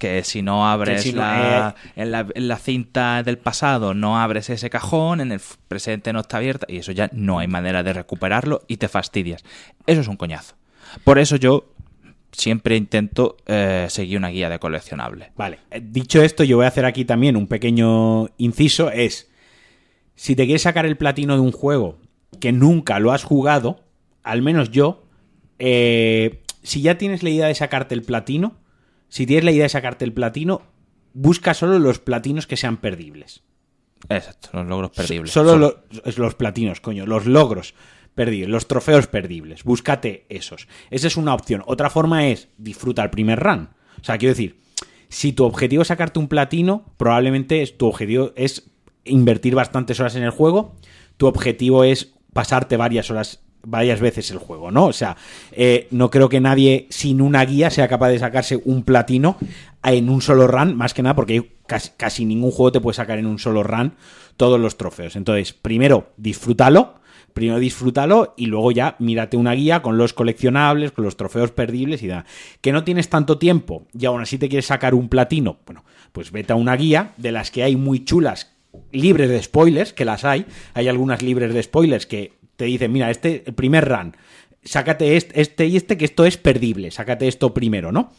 Que 0.00 0.24
si 0.24 0.40
no 0.40 0.66
abres 0.66 1.02
si 1.02 1.12
no, 1.12 1.20
la, 1.20 1.76
en, 1.94 2.10
la, 2.10 2.26
en 2.34 2.48
la 2.48 2.56
cinta 2.56 3.22
del 3.22 3.36
pasado, 3.36 3.92
no 3.92 4.18
abres 4.18 4.48
ese 4.48 4.70
cajón, 4.70 5.20
en 5.20 5.30
el 5.30 5.40
presente 5.68 6.10
no 6.14 6.20
está 6.20 6.38
abierta, 6.38 6.66
y 6.70 6.78
eso 6.78 6.90
ya 6.90 7.10
no 7.12 7.38
hay 7.38 7.48
manera 7.48 7.82
de 7.82 7.92
recuperarlo 7.92 8.62
y 8.66 8.78
te 8.78 8.88
fastidias. 8.88 9.44
Eso 9.86 10.00
es 10.00 10.08
un 10.08 10.16
coñazo. 10.16 10.56
Por 11.04 11.18
eso 11.18 11.36
yo 11.36 11.74
siempre 12.32 12.76
intento 12.76 13.36
eh, 13.46 13.88
seguir 13.90 14.16
una 14.16 14.28
guía 14.28 14.48
de 14.48 14.58
coleccionables. 14.58 15.28
Vale, 15.36 15.58
eh, 15.70 15.82
dicho 15.84 16.22
esto, 16.22 16.44
yo 16.44 16.56
voy 16.56 16.64
a 16.64 16.68
hacer 16.68 16.86
aquí 16.86 17.04
también 17.04 17.36
un 17.36 17.46
pequeño 17.46 18.30
inciso, 18.38 18.90
es, 18.90 19.30
si 20.14 20.34
te 20.34 20.46
quieres 20.46 20.62
sacar 20.62 20.86
el 20.86 20.96
platino 20.96 21.34
de 21.34 21.40
un 21.40 21.52
juego 21.52 21.98
que 22.40 22.52
nunca 22.52 22.98
lo 23.00 23.12
has 23.12 23.22
jugado, 23.22 23.84
al 24.22 24.40
menos 24.40 24.70
yo, 24.70 25.04
eh, 25.58 26.42
si 26.62 26.80
ya 26.80 26.96
tienes 26.96 27.22
la 27.22 27.28
idea 27.28 27.46
de 27.48 27.54
sacarte 27.54 27.94
el 27.94 28.02
platino, 28.02 28.56
si 29.10 29.26
tienes 29.26 29.44
la 29.44 29.52
idea 29.52 29.64
de 29.64 29.68
sacarte 29.68 30.06
el 30.06 30.14
platino, 30.14 30.62
busca 31.12 31.52
solo 31.52 31.78
los 31.78 31.98
platinos 31.98 32.46
que 32.46 32.56
sean 32.56 32.78
perdibles. 32.78 33.42
Exacto, 34.08 34.48
los 34.54 34.66
logros 34.66 34.90
perdibles. 34.92 35.30
Solo 35.30 35.56
los, 35.56 36.18
los 36.18 36.34
platinos, 36.34 36.80
coño, 36.80 37.04
los 37.04 37.26
logros 37.26 37.74
perdibles, 38.14 38.48
los 38.48 38.66
trofeos 38.66 39.06
perdibles. 39.08 39.64
Búscate 39.64 40.24
esos. 40.28 40.68
Esa 40.90 41.08
es 41.08 41.16
una 41.16 41.34
opción. 41.34 41.62
Otra 41.66 41.90
forma 41.90 42.28
es 42.28 42.48
disfruta 42.56 43.02
el 43.02 43.10
primer 43.10 43.38
run. 43.38 43.68
O 44.00 44.04
sea, 44.04 44.16
quiero 44.16 44.32
decir, 44.32 44.60
si 45.08 45.32
tu 45.32 45.44
objetivo 45.44 45.82
es 45.82 45.88
sacarte 45.88 46.18
un 46.18 46.28
platino, 46.28 46.94
probablemente 46.96 47.66
tu 47.66 47.86
objetivo 47.86 48.32
es 48.36 48.70
invertir 49.04 49.54
bastantes 49.54 49.98
horas 50.00 50.16
en 50.16 50.22
el 50.22 50.30
juego. 50.30 50.76
Tu 51.16 51.26
objetivo 51.26 51.84
es 51.84 52.14
pasarte 52.32 52.76
varias 52.76 53.10
horas, 53.10 53.42
varias 53.62 54.00
veces 54.00 54.30
el 54.30 54.38
juego, 54.38 54.70
¿no? 54.70 54.86
O 54.86 54.92
sea, 54.92 55.16
eh, 55.52 55.88
no 55.90 56.10
creo 56.10 56.28
que 56.28 56.40
nadie 56.40 56.86
sin 56.90 57.20
una 57.20 57.44
guía 57.44 57.70
sea 57.70 57.88
capaz 57.88 58.08
de 58.10 58.18
sacarse 58.18 58.60
un 58.64 58.82
platino 58.82 59.36
en 59.82 60.08
un 60.08 60.22
solo 60.22 60.46
run, 60.46 60.76
más 60.76 60.94
que 60.94 61.02
nada 61.02 61.14
porque 61.14 61.52
casi, 61.66 61.90
casi 61.96 62.24
ningún 62.24 62.50
juego 62.50 62.72
te 62.72 62.80
puede 62.80 62.94
sacar 62.94 63.18
en 63.18 63.26
un 63.26 63.38
solo 63.38 63.62
run 63.62 63.94
todos 64.36 64.58
los 64.58 64.76
trofeos. 64.76 65.16
Entonces, 65.16 65.52
primero, 65.52 66.12
disfrútalo. 66.16 67.00
Primero 67.34 67.60
disfrútalo 67.60 68.34
y 68.36 68.46
luego 68.46 68.72
ya 68.72 68.96
mírate 68.98 69.36
una 69.36 69.52
guía 69.52 69.82
con 69.82 69.96
los 69.96 70.12
coleccionables, 70.12 70.90
con 70.90 71.04
los 71.04 71.16
trofeos 71.16 71.52
perdibles 71.52 72.02
y 72.02 72.08
da. 72.08 72.24
Que 72.60 72.72
no 72.72 72.82
tienes 72.82 73.08
tanto 73.08 73.38
tiempo 73.38 73.86
y 73.96 74.06
aún 74.06 74.20
así 74.20 74.36
te 74.36 74.48
quieres 74.48 74.66
sacar 74.66 74.94
un 74.94 75.08
platino. 75.08 75.58
Bueno, 75.64 75.84
pues 76.12 76.32
vete 76.32 76.52
a 76.52 76.56
una 76.56 76.74
guía 76.74 77.12
de 77.18 77.30
las 77.30 77.52
que 77.52 77.62
hay 77.62 77.76
muy 77.76 78.04
chulas, 78.04 78.52
libres 78.92 79.28
de 79.28 79.42
spoilers, 79.42 79.92
que 79.92 80.04
las 80.04 80.24
hay. 80.24 80.46
Hay 80.74 80.88
algunas 80.88 81.22
libres 81.22 81.54
de 81.54 81.62
spoilers 81.62 82.06
que 82.06 82.39
te 82.60 82.66
dicen, 82.66 82.92
mira, 82.92 83.10
este, 83.10 83.38
primer 83.56 83.88
run, 83.88 84.14
sácate 84.62 85.16
este, 85.16 85.40
este 85.40 85.64
y 85.64 85.78
este, 85.78 85.96
que 85.96 86.04
esto 86.04 86.26
es 86.26 86.36
perdible, 86.36 86.90
sácate 86.90 87.26
esto 87.26 87.54
primero, 87.54 87.90
¿no? 87.90 88.12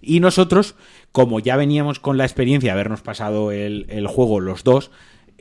Y 0.00 0.20
nosotros, 0.20 0.76
como 1.10 1.40
ya 1.40 1.56
veníamos 1.56 1.98
con 1.98 2.16
la 2.16 2.24
experiencia 2.24 2.68
de 2.68 2.72
habernos 2.74 3.00
pasado 3.00 3.50
el, 3.50 3.86
el 3.88 4.06
juego 4.06 4.38
los 4.38 4.62
dos, 4.62 4.92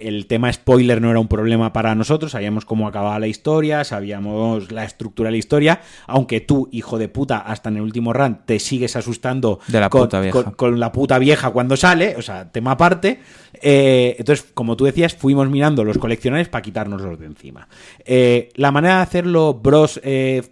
el 0.02 0.26
tema 0.28 0.52
spoiler 0.52 1.02
no 1.02 1.10
era 1.10 1.20
un 1.20 1.28
problema 1.28 1.74
para 1.74 1.94
nosotros, 1.96 2.32
sabíamos 2.32 2.66
cómo 2.66 2.88
acababa 2.88 3.20
la 3.20 3.28
historia, 3.28 3.84
sabíamos 3.84 4.72
la 4.72 4.84
estructura 4.84 5.28
de 5.28 5.32
la 5.32 5.38
historia, 5.38 5.82
aunque 6.08 6.42
tú, 6.42 6.70
hijo 6.72 6.98
de 6.98 7.08
puta, 7.10 7.38
hasta 7.40 7.70
en 7.70 7.78
el 7.78 7.82
último 7.84 8.14
run 8.14 8.40
te 8.46 8.60
sigues 8.60 8.96
asustando 8.96 9.60
De 9.68 9.80
la 9.80 9.90
con, 9.90 10.02
puta 10.04 10.20
vieja. 10.22 10.44
con- 10.44 10.54
con 10.54 10.80
la 10.80 10.92
puta 10.92 11.20
vieja 11.20 11.50
cuando 11.52 11.76
sale, 11.78 12.16
o 12.18 12.22
sea, 12.22 12.52
tema 12.52 12.72
aparte. 12.72 13.20
Eh, 13.62 14.16
entonces, 14.20 14.46
como 14.54 14.76
tú 14.78 14.86
decías, 14.86 15.14
fuimos 15.16 15.50
mirando 15.50 15.84
los 15.84 15.98
coleccionables 15.98 16.50
para 16.50 16.62
quitárnoslos 16.62 17.20
de 17.20 17.26
encima. 17.26 17.68
Eh, 18.06 18.50
la 18.56 18.72
manera 18.72 18.98
de 18.98 19.02
hacerlo, 19.04 19.54
bros, 19.56 20.00
eh, 20.04 20.44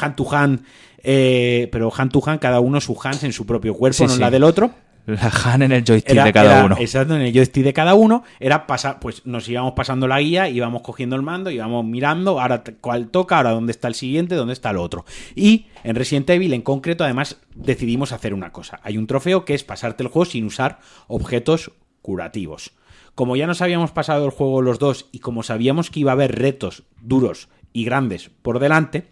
hand 0.00 0.16
to 0.16 0.34
hand, 0.34 0.60
eh, 1.02 1.68
pero 1.70 1.92
hand 1.94 2.10
to 2.12 2.22
hand, 2.24 2.40
cada 2.40 2.60
uno 2.60 2.80
su 2.80 2.96
hands 3.02 3.24
en 3.24 3.32
su 3.32 3.44
propio 3.44 3.74
cuerpo, 3.74 3.96
Sí, 3.98 4.04
no 4.04 4.10
sí. 4.10 4.20
la 4.20 4.30
del 4.30 4.44
otro. 4.44 4.70
La 5.06 5.30
Han 5.44 5.62
en 5.62 5.72
el 5.72 5.84
joystick 5.84 6.12
Era- 6.12 6.24
de 6.24 6.32
cada 6.32 6.56
era- 6.56 6.64
uno. 6.64 6.76
Exacto, 6.78 7.14
en 7.14 7.22
el 7.22 7.32
joystick 7.34 7.62
de 7.64 7.72
cada 7.74 7.94
uno. 7.94 8.24
Era 8.40 8.66
pasar, 8.66 9.00
pues 9.00 9.26
nos 9.26 9.46
íbamos 9.48 9.72
pasando 9.74 10.08
la 10.08 10.20
guía, 10.20 10.48
íbamos 10.48 10.80
cogiendo 10.82 11.14
el 11.14 11.22
mando, 11.22 11.50
íbamos 11.50 11.84
mirando, 11.84 12.40
ahora 12.40 12.62
cuál 12.80 13.08
toca, 13.08 13.36
ahora 13.36 13.50
dónde 13.50 13.72
está 13.72 13.88
el 13.88 13.94
siguiente, 13.94 14.34
dónde 14.34 14.54
está 14.54 14.70
el 14.70 14.78
otro. 14.78 15.04
Y 15.34 15.66
en 15.82 15.94
Resident 15.96 16.30
Evil, 16.30 16.54
en 16.54 16.62
concreto, 16.62 17.04
además, 17.04 17.36
decidimos 17.54 18.12
hacer 18.12 18.32
una 18.32 18.50
cosa. 18.50 18.80
Hay 18.82 18.96
un 18.96 19.06
trofeo 19.06 19.44
que 19.44 19.54
es 19.54 19.62
pasarte 19.62 20.02
el 20.02 20.08
juego 20.08 20.24
sin 20.24 20.46
usar 20.46 20.78
objetos 21.06 21.70
curativos. 22.00 22.72
Como 23.14 23.36
ya 23.36 23.46
nos 23.46 23.60
habíamos 23.62 23.90
pasado 23.92 24.24
el 24.24 24.30
juego 24.30 24.62
los 24.62 24.78
dos 24.78 25.06
y 25.12 25.20
como 25.20 25.42
sabíamos 25.42 25.90
que 25.90 26.00
iba 26.00 26.12
a 26.12 26.14
haber 26.14 26.34
retos 26.38 26.82
duros 27.00 27.48
y 27.72 27.84
grandes 27.84 28.30
por 28.42 28.58
delante, 28.58 29.08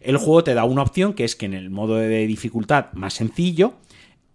el 0.00 0.18
juego 0.18 0.44
te 0.44 0.54
da 0.54 0.64
una 0.64 0.82
opción 0.82 1.14
que 1.14 1.24
es 1.24 1.36
que 1.36 1.46
en 1.46 1.54
el 1.54 1.70
modo 1.70 1.96
de 1.96 2.26
dificultad 2.26 2.86
más 2.92 3.14
sencillo 3.14 3.74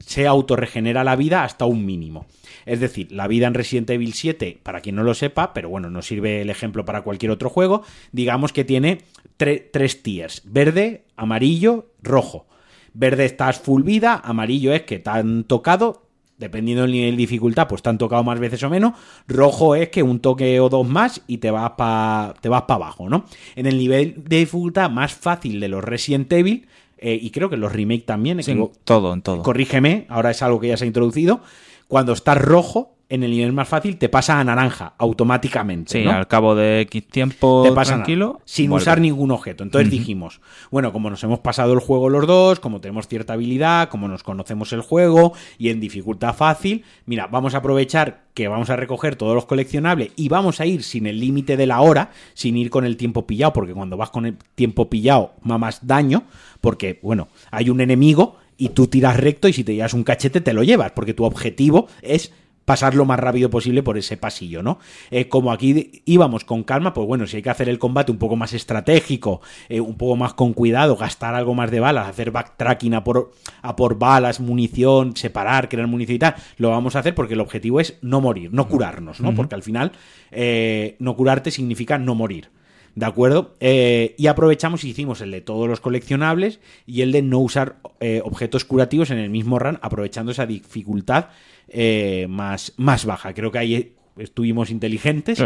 se 0.05 0.27
autorregenera 0.27 1.03
la 1.03 1.15
vida 1.15 1.43
hasta 1.43 1.65
un 1.65 1.85
mínimo. 1.85 2.25
Es 2.65 2.79
decir, 2.79 3.11
la 3.11 3.27
vida 3.27 3.47
en 3.47 3.53
Resident 3.53 3.89
Evil 3.89 4.13
7, 4.13 4.59
para 4.61 4.81
quien 4.81 4.95
no 4.95 5.03
lo 5.03 5.13
sepa, 5.13 5.53
pero 5.53 5.69
bueno, 5.69 5.89
nos 5.89 6.05
sirve 6.05 6.41
el 6.41 6.49
ejemplo 6.49 6.85
para 6.85 7.01
cualquier 7.01 7.31
otro 7.31 7.49
juego, 7.49 7.83
digamos 8.11 8.53
que 8.53 8.63
tiene 8.63 8.99
tre- 9.37 9.65
tres 9.71 10.03
tiers, 10.03 10.43
verde, 10.45 11.05
amarillo, 11.15 11.91
rojo. 12.01 12.47
Verde 12.93 13.25
estás 13.25 13.59
full 13.59 13.83
vida, 13.83 14.21
amarillo 14.23 14.73
es 14.73 14.83
que 14.83 14.99
te 14.99 15.09
han 15.09 15.45
tocado, 15.45 16.07
dependiendo 16.37 16.81
del 16.83 16.91
nivel 16.91 17.11
de 17.11 17.17
dificultad, 17.17 17.67
pues 17.67 17.81
te 17.81 17.89
han 17.89 17.97
tocado 17.97 18.23
más 18.23 18.39
veces 18.39 18.61
o 18.63 18.69
menos. 18.69 18.93
Rojo 19.27 19.75
es 19.75 19.89
que 19.89 20.03
un 20.03 20.19
toque 20.19 20.59
o 20.59 20.67
dos 20.69 20.87
más 20.87 21.21
y 21.25 21.37
te 21.37 21.51
vas 21.51 21.71
para 21.77 22.33
te 22.41 22.49
vas 22.49 22.63
para 22.63 22.75
abajo, 22.75 23.09
¿no? 23.09 23.25
En 23.55 23.65
el 23.65 23.77
nivel 23.77 24.15
de 24.27 24.37
dificultad 24.39 24.89
más 24.89 25.13
fácil 25.13 25.59
de 25.59 25.69
los 25.69 25.83
Resident 25.83 26.31
Evil, 26.33 26.67
eh, 27.01 27.17
y 27.21 27.31
creo 27.31 27.49
que 27.49 27.57
los 27.57 27.71
remake 27.73 28.05
también, 28.05 28.41
Sí, 28.43 28.51
en 28.51 28.69
todo, 28.85 29.13
en 29.13 29.21
todo. 29.21 29.41
corrígeme, 29.43 30.05
ahora 30.09 30.31
es 30.31 30.41
algo 30.41 30.59
que 30.59 30.67
ya 30.69 30.77
se 30.77 30.85
ha 30.85 30.87
introducido. 30.87 31.41
Cuando 31.87 32.13
estás 32.13 32.37
rojo, 32.37 32.90
en 33.11 33.23
el 33.23 33.31
nivel 33.31 33.51
más 33.51 33.67
fácil, 33.67 33.97
te 33.97 34.07
pasa 34.07 34.39
a 34.39 34.43
naranja 34.45 34.93
automáticamente. 34.97 35.99
Sí, 35.99 36.05
¿no? 36.05 36.11
al 36.11 36.29
cabo 36.29 36.55
de 36.55 36.79
X 36.81 37.07
tiempo 37.07 37.61
te 37.65 37.73
pasa 37.73 37.95
tranquilo. 37.95 38.39
sin 38.45 38.69
vuelve. 38.69 38.83
usar 38.83 39.01
ningún 39.01 39.31
objeto. 39.31 39.65
Entonces 39.65 39.91
dijimos, 39.91 40.39
bueno, 40.71 40.93
como 40.93 41.09
nos 41.09 41.21
hemos 41.25 41.39
pasado 41.39 41.73
el 41.73 41.79
juego 41.79 42.09
los 42.09 42.25
dos, 42.25 42.61
como 42.61 42.79
tenemos 42.79 43.09
cierta 43.09 43.33
habilidad, 43.33 43.89
como 43.89 44.07
nos 44.07 44.23
conocemos 44.23 44.71
el 44.71 44.79
juego 44.79 45.33
y 45.57 45.69
en 45.69 45.81
dificultad 45.81 46.33
fácil, 46.33 46.85
mira, 47.05 47.27
vamos 47.27 47.53
a 47.53 47.57
aprovechar 47.57 48.23
que 48.33 48.47
vamos 48.47 48.69
a 48.69 48.77
recoger 48.77 49.17
todos 49.17 49.35
los 49.35 49.45
coleccionables 49.45 50.13
y 50.15 50.29
vamos 50.29 50.61
a 50.61 50.65
ir 50.65 50.81
sin 50.81 51.05
el 51.05 51.19
límite 51.19 51.57
de 51.57 51.67
la 51.67 51.81
hora, 51.81 52.11
sin 52.33 52.55
ir 52.55 52.69
con 52.69 52.85
el 52.85 52.95
tiempo 52.95 53.27
pillado, 53.27 53.51
porque 53.51 53.73
cuando 53.73 53.97
vas 53.97 54.09
con 54.09 54.25
el 54.25 54.37
tiempo 54.55 54.89
pillado 54.89 55.33
mamas 55.41 55.85
daño, 55.85 56.23
porque, 56.61 56.97
bueno, 57.03 57.27
hay 57.51 57.69
un 57.69 57.81
enemigo 57.81 58.37
y 58.57 58.69
tú 58.69 58.87
tiras 58.87 59.17
recto 59.17 59.49
y 59.49 59.53
si 59.53 59.65
te 59.65 59.75
llevas 59.75 59.93
un 59.93 60.05
cachete 60.05 60.39
te 60.39 60.53
lo 60.53 60.63
llevas, 60.63 60.93
porque 60.93 61.13
tu 61.13 61.25
objetivo 61.25 61.87
es 62.01 62.31
pasar 62.65 62.95
lo 62.95 63.05
más 63.05 63.19
rápido 63.19 63.49
posible 63.49 63.83
por 63.83 63.97
ese 63.97 64.17
pasillo, 64.17 64.63
¿no? 64.63 64.79
Eh, 65.09 65.27
como 65.27 65.51
aquí 65.51 66.03
íbamos 66.05 66.45
con 66.45 66.63
calma, 66.63 66.93
pues 66.93 67.07
bueno, 67.07 67.27
si 67.27 67.37
hay 67.37 67.43
que 67.43 67.49
hacer 67.49 67.69
el 67.69 67.79
combate 67.79 68.11
un 68.11 68.17
poco 68.17 68.35
más 68.35 68.53
estratégico, 68.53 69.41
eh, 69.69 69.81
un 69.81 69.95
poco 69.95 70.15
más 70.15 70.33
con 70.33 70.53
cuidado, 70.53 70.95
gastar 70.95 71.35
algo 71.35 71.53
más 71.53 71.71
de 71.71 71.79
balas, 71.79 72.07
hacer 72.07 72.31
backtracking 72.31 72.93
a 72.93 73.03
por, 73.03 73.31
a 73.61 73.75
por 73.75 73.97
balas, 73.97 74.39
munición, 74.39 75.15
separar, 75.15 75.69
crear 75.69 75.87
munición 75.87 76.15
y 76.15 76.19
tal, 76.19 76.35
lo 76.57 76.69
vamos 76.69 76.95
a 76.95 76.99
hacer 76.99 77.15
porque 77.15 77.33
el 77.33 77.41
objetivo 77.41 77.79
es 77.79 77.97
no 78.01 78.21
morir, 78.21 78.53
no 78.53 78.67
curarnos, 78.67 79.19
¿no? 79.21 79.33
Porque 79.33 79.55
al 79.55 79.63
final 79.63 79.91
eh, 80.31 80.95
no 80.99 81.15
curarte 81.15 81.51
significa 81.51 81.97
no 81.97 82.15
morir. 82.15 82.49
¿De 82.95 83.05
acuerdo? 83.05 83.55
Eh, 83.61 84.15
y 84.17 84.27
aprovechamos 84.27 84.83
y 84.83 84.89
hicimos 84.89 85.21
el 85.21 85.31
de 85.31 85.39
todos 85.39 85.67
los 85.69 85.79
coleccionables 85.79 86.59
y 86.85 87.01
el 87.01 87.13
de 87.13 87.21
no 87.21 87.39
usar 87.39 87.77
eh, 88.01 88.21
objetos 88.23 88.65
curativos 88.65 89.11
en 89.11 89.17
el 89.17 89.29
mismo 89.29 89.59
run, 89.59 89.79
aprovechando 89.81 90.33
esa 90.33 90.45
dificultad 90.45 91.27
eh, 91.73 92.27
más, 92.29 92.73
más 92.77 93.05
baja. 93.05 93.33
Creo 93.33 93.51
que 93.51 93.59
ahí 93.59 93.93
estuvimos 94.17 94.69
inteligentes 94.69 95.37
Sí. 95.39 95.45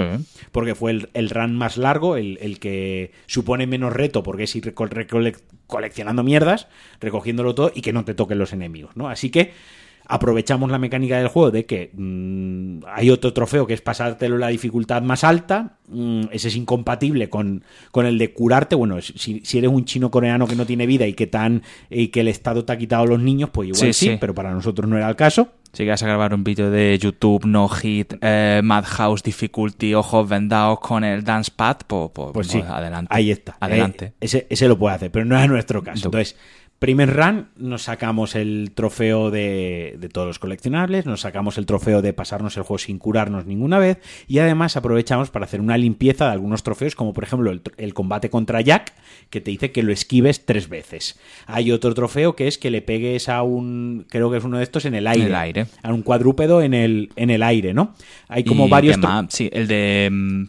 porque 0.52 0.74
fue 0.76 0.92
el, 0.92 1.10
el 1.14 1.30
run 1.30 1.56
más 1.56 1.78
largo, 1.78 2.18
el, 2.18 2.38
el 2.42 2.60
que 2.60 3.12
supone 3.28 3.68
menos 3.68 3.94
reto 3.94 4.24
porque 4.24 4.44
es 4.44 4.56
ir 4.56 4.74
coleccionando 5.68 6.24
mierdas, 6.24 6.68
recogiéndolo 7.00 7.54
todo 7.56 7.72
y 7.74 7.82
que 7.82 7.94
no 7.94 8.06
te 8.06 8.14
toquen 8.16 8.40
los 8.40 8.54
enemigos, 8.54 8.96
¿no? 8.98 9.08
Así 9.08 9.30
que 9.30 9.52
aprovechamos 10.08 10.70
la 10.72 10.78
mecánica 10.78 11.18
del 11.18 11.28
juego 11.28 11.52
de 11.52 11.66
que 11.66 11.92
mm, 11.94 12.80
hay 12.88 13.10
otro 13.10 13.34
trofeo 13.34 13.66
que 13.68 13.74
es 13.74 13.82
pasártelo 13.82 14.38
la 14.38 14.50
dificultad 14.50 15.02
más 15.02 15.24
alta, 15.24 15.78
mm, 15.88 16.26
ese 16.32 16.48
es 16.50 16.56
incompatible 16.56 17.30
con, 17.30 17.64
con 17.92 18.06
el 18.06 18.18
de 18.18 18.34
curarte, 18.34 18.76
bueno, 18.76 19.02
si, 19.02 19.42
si 19.44 19.58
eres 19.58 19.70
un 19.70 19.86
chino 19.86 20.12
coreano 20.12 20.48
que 20.48 20.56
no 20.56 20.66
tiene 20.66 20.86
vida 20.86 21.08
y 21.08 21.14
que, 21.14 21.28
tan, 21.28 21.64
y 21.90 22.10
que 22.10 22.22
el 22.22 22.28
Estado 22.28 22.66
te 22.66 22.74
ha 22.74 22.78
quitado 22.78 23.04
a 23.04 23.08
los 23.08 23.20
niños, 23.20 23.50
pues 23.52 23.70
igual 23.70 23.80
Sí, 23.80 23.94
sí, 23.94 24.12
sí. 24.12 24.18
pero 24.20 24.34
para 24.34 24.52
nosotros 24.52 24.90
no 24.90 24.98
era 24.98 25.10
el 25.10 25.16
caso. 25.16 25.50
Si 25.74 25.84
quieres 25.84 26.02
grabar 26.04 26.34
un 26.34 26.46
vídeo 26.46 26.72
de 26.72 26.98
YouTube, 26.98 27.46
no 27.46 27.68
hit, 27.68 28.14
eh, 28.22 28.62
Madhouse 28.64 29.22
Difficulty, 29.22 29.94
ojos 29.94 30.30
vendados 30.30 30.80
con 30.80 31.04
el 31.04 31.22
dance 31.26 31.52
pad, 31.54 31.78
pues, 31.86 32.12
pues, 32.14 32.30
Pues 32.34 32.48
sí, 32.48 32.62
adelante. 32.62 33.14
Ahí 33.14 33.30
está. 33.30 33.58
Adelante. 33.60 34.06
Eh, 34.06 34.14
ese, 34.22 34.48
ese 34.50 34.70
lo 34.70 34.78
puede 34.80 34.96
hacer, 34.96 35.12
pero 35.12 35.26
no 35.26 35.36
era 35.36 35.48
nuestro 35.48 35.84
caso. 35.84 36.08
Entonces, 36.08 36.38
primer 36.80 37.16
run, 37.16 37.48
nos 37.56 37.84
sacamos 37.84 38.36
el 38.36 38.72
trofeo 38.76 39.32
de, 39.32 39.96
de 39.98 40.10
todos 40.10 40.28
los 40.28 40.40
coleccionables, 40.40 41.06
nos 41.06 41.22
sacamos 41.22 41.58
el 41.58 41.66
trofeo 41.66 42.02
de 42.02 42.14
pasarnos 42.14 42.58
el 42.58 42.64
juego 42.64 42.80
sin 42.80 43.00
curarnos 43.00 43.46
ninguna 43.46 43.80
vez, 43.80 44.00
y 44.28 44.40
además 44.40 44.76
aprovechamos 44.76 45.30
para 45.30 45.46
hacer 45.46 45.62
una 45.62 45.78
limpieza 45.78 46.26
de 46.26 46.32
algunos 46.32 46.64
trofeos, 46.64 46.96
como 46.96 47.14
por 47.14 47.24
ejemplo 47.24 47.52
el, 47.78 47.94
combate 47.94 48.30
contra 48.30 48.62
Jack, 48.62 48.94
que 49.30 49.42
te 49.42 49.52
dice 49.52 49.72
que 49.72 49.84
lo 49.84 49.94
esquives 49.94 50.46
tres 50.46 50.70
veces. 50.70 51.20
Hay 51.48 51.72
otro 51.72 51.94
trofeo 51.94 52.36
que 52.36 52.48
es 52.48 52.58
que 52.58 52.72
le 52.72 52.82
pegues 52.82 53.30
a 53.30 53.42
un, 53.44 54.06
creo 54.10 54.30
que 54.30 54.38
es 54.38 54.44
uno 54.44 54.58
de 54.58 54.64
estos 54.64 54.86
en 54.86 54.96
el 54.96 55.08
aire. 55.08 55.26
el 55.26 55.36
aire. 55.36 55.68
A 55.82 55.94
un 55.94 56.02
cuadrúpedo 56.02 56.62
en 56.62 56.74
el, 56.74 57.10
en 57.16 57.30
el 57.30 57.42
aire, 57.44 57.74
¿no? 57.74 57.94
Hay 58.28 58.44
como 58.44 58.68
Y 58.68 58.70
varios... 58.70 58.98
más, 58.98 59.26
Sí, 59.30 59.50
el 59.52 59.68
de 59.68 60.10
mm, 60.12 60.44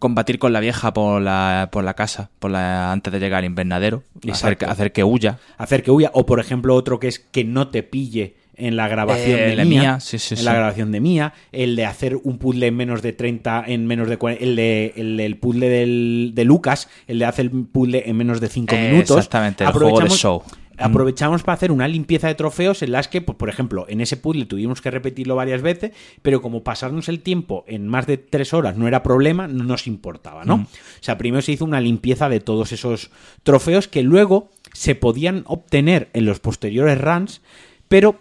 combatir 0.00 0.40
con 0.40 0.52
la 0.52 0.58
vieja 0.58 0.92
por 0.92 1.22
la, 1.22 1.68
por 1.70 1.84
la 1.84 1.94
casa, 1.94 2.30
por 2.40 2.50
la, 2.50 2.90
antes 2.90 3.12
de 3.12 3.20
llegar 3.20 3.38
al 3.38 3.44
invernadero, 3.44 4.02
hacer, 4.30 4.58
hacer 4.66 4.90
que 4.90 5.04
huya. 5.04 5.38
hacer 5.58 5.84
que 5.84 5.92
huya. 5.92 6.10
O, 6.14 6.26
por 6.26 6.40
ejemplo, 6.40 6.74
otro 6.74 6.98
que 6.98 7.06
es 7.06 7.20
que 7.20 7.44
no 7.44 7.68
te 7.68 7.84
pille 7.84 8.34
en 8.56 8.76
la 8.76 8.88
grabación 8.88 9.38
Eh, 9.38 9.56
de 9.56 9.64
Mía, 9.64 9.80
Mía, 9.80 10.00
sí, 10.00 10.18
sí, 10.18 10.34
en 10.34 10.38
sí. 10.40 10.44
la 10.44 10.52
grabación 10.52 10.90
de 10.92 11.00
Mía, 11.00 11.32
el 11.52 11.76
de 11.76 11.86
hacer 11.86 12.16
un 12.16 12.36
puzzle 12.38 12.66
en 12.66 12.76
menos 12.76 13.00
de 13.00 13.12
30, 13.14 13.64
en 13.68 13.86
menos 13.86 14.08
de 14.08 14.18
40, 14.18 14.44
el 14.44 14.56
de 14.56 14.92
el, 14.96 15.36
puzzle 15.38 15.68
del, 15.70 16.32
de 16.34 16.44
Lucas, 16.44 16.88
el 17.06 17.20
de 17.20 17.24
hacer 17.24 17.46
el 17.46 17.50
puzzle 17.66 18.02
en 18.04 18.16
menos 18.16 18.40
de 18.40 18.48
5 18.48 18.74
Eh, 18.74 18.90
minutos. 18.90 19.16
exactamente, 19.16 19.64
el 19.64 19.70
juego 19.70 20.00
de 20.00 20.10
show. 20.10 20.42
Aprovechamos 20.80 21.42
para 21.42 21.54
hacer 21.54 21.72
una 21.72 21.86
limpieza 21.88 22.28
de 22.28 22.34
trofeos 22.34 22.82
en 22.82 22.92
las 22.92 23.08
que, 23.08 23.20
pues, 23.20 23.36
por 23.36 23.48
ejemplo, 23.48 23.86
en 23.88 24.00
ese 24.00 24.16
puzzle 24.16 24.46
tuvimos 24.46 24.80
que 24.80 24.90
repetirlo 24.90 25.36
varias 25.36 25.62
veces, 25.62 25.92
pero 26.22 26.42
como 26.42 26.64
pasarnos 26.64 27.08
el 27.08 27.20
tiempo 27.20 27.64
en 27.66 27.86
más 27.86 28.06
de 28.06 28.16
tres 28.16 28.54
horas 28.54 28.76
no 28.76 28.88
era 28.88 29.02
problema, 29.02 29.46
no 29.46 29.64
nos 29.64 29.86
importaba, 29.86 30.44
¿no? 30.44 30.54
O 30.54 30.68
sea, 31.02 31.18
primero 31.18 31.42
se 31.42 31.52
hizo 31.52 31.64
una 31.64 31.80
limpieza 31.80 32.28
de 32.28 32.40
todos 32.40 32.72
esos 32.72 33.10
trofeos 33.42 33.88
que 33.88 34.02
luego 34.02 34.50
se 34.72 34.94
podían 34.94 35.44
obtener 35.46 36.08
en 36.12 36.24
los 36.24 36.40
posteriores 36.40 37.00
runs, 37.00 37.42
pero 37.88 38.16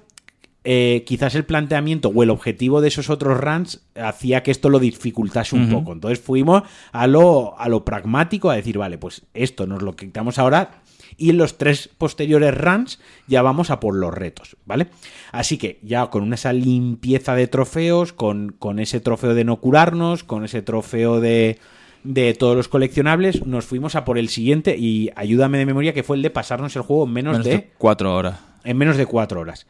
eh, 0.66 1.04
quizás 1.06 1.36
el 1.36 1.46
planteamiento 1.46 2.10
o 2.10 2.24
el 2.24 2.30
objetivo 2.30 2.82
de 2.82 2.90
esos 2.90 3.10
otros 3.10 3.40
runs 3.40 3.82
hacía 3.96 4.44
que 4.44 4.52
esto 4.52 4.70
lo 4.70 4.80
dificultase 4.80 5.56
un 5.56 5.70
poco. 5.70 5.94
Entonces 5.94 6.20
fuimos 6.20 6.64
a 6.92 7.08
lo, 7.08 7.58
a 7.58 7.70
lo 7.70 7.86
pragmático, 7.86 8.50
a 8.50 8.56
decir, 8.56 8.78
vale, 8.78 8.98
pues 8.98 9.24
esto 9.34 9.66
nos 9.66 9.82
lo 9.82 9.96
quitamos 9.96 10.38
ahora 10.38 10.82
y 11.18 11.30
en 11.30 11.38
los 11.38 11.58
tres 11.58 11.90
posteriores 11.98 12.56
runs 12.56 13.00
ya 13.28 13.42
vamos 13.42 13.70
a 13.70 13.80
por 13.80 13.96
los 13.96 14.14
retos, 14.14 14.58
¿vale? 14.66 14.88
Así 15.32 15.58
que 15.58 15.80
ya 15.82 16.08
con 16.08 16.32
esa 16.34 16.54
limpieza 16.54 17.36
de 17.36 17.48
trofeos, 17.48 18.14
con, 18.14 18.54
con 18.58 18.80
ese 18.80 19.00
trofeo 19.00 19.34
de 19.34 19.44
no 19.44 19.58
curarnos, 19.58 20.24
con 20.24 20.46
ese 20.46 20.62
trofeo 20.62 21.20
de, 21.20 21.58
de 22.04 22.34
todos 22.34 22.56
los 22.56 22.68
coleccionables, 22.68 23.46
nos 23.46 23.66
fuimos 23.66 23.96
a 23.96 24.06
por 24.06 24.18
el 24.18 24.30
siguiente 24.30 24.78
y 24.78 25.10
ayúdame 25.16 25.58
de 25.58 25.66
memoria 25.66 25.94
que 25.94 26.04
fue 26.04 26.16
el 26.18 26.22
de 26.24 26.30
pasarnos 26.30 26.76
el 26.76 26.82
juego 26.84 27.06
en 27.06 27.12
menos, 27.14 27.32
Menos 27.34 27.46
de, 27.46 27.52
de 27.52 27.70
cuatro 27.78 28.16
horas. 28.16 28.40
en 28.64 28.78
menos 28.78 28.98
de 28.98 29.06
cuatro 29.06 29.40
horas. 29.42 29.68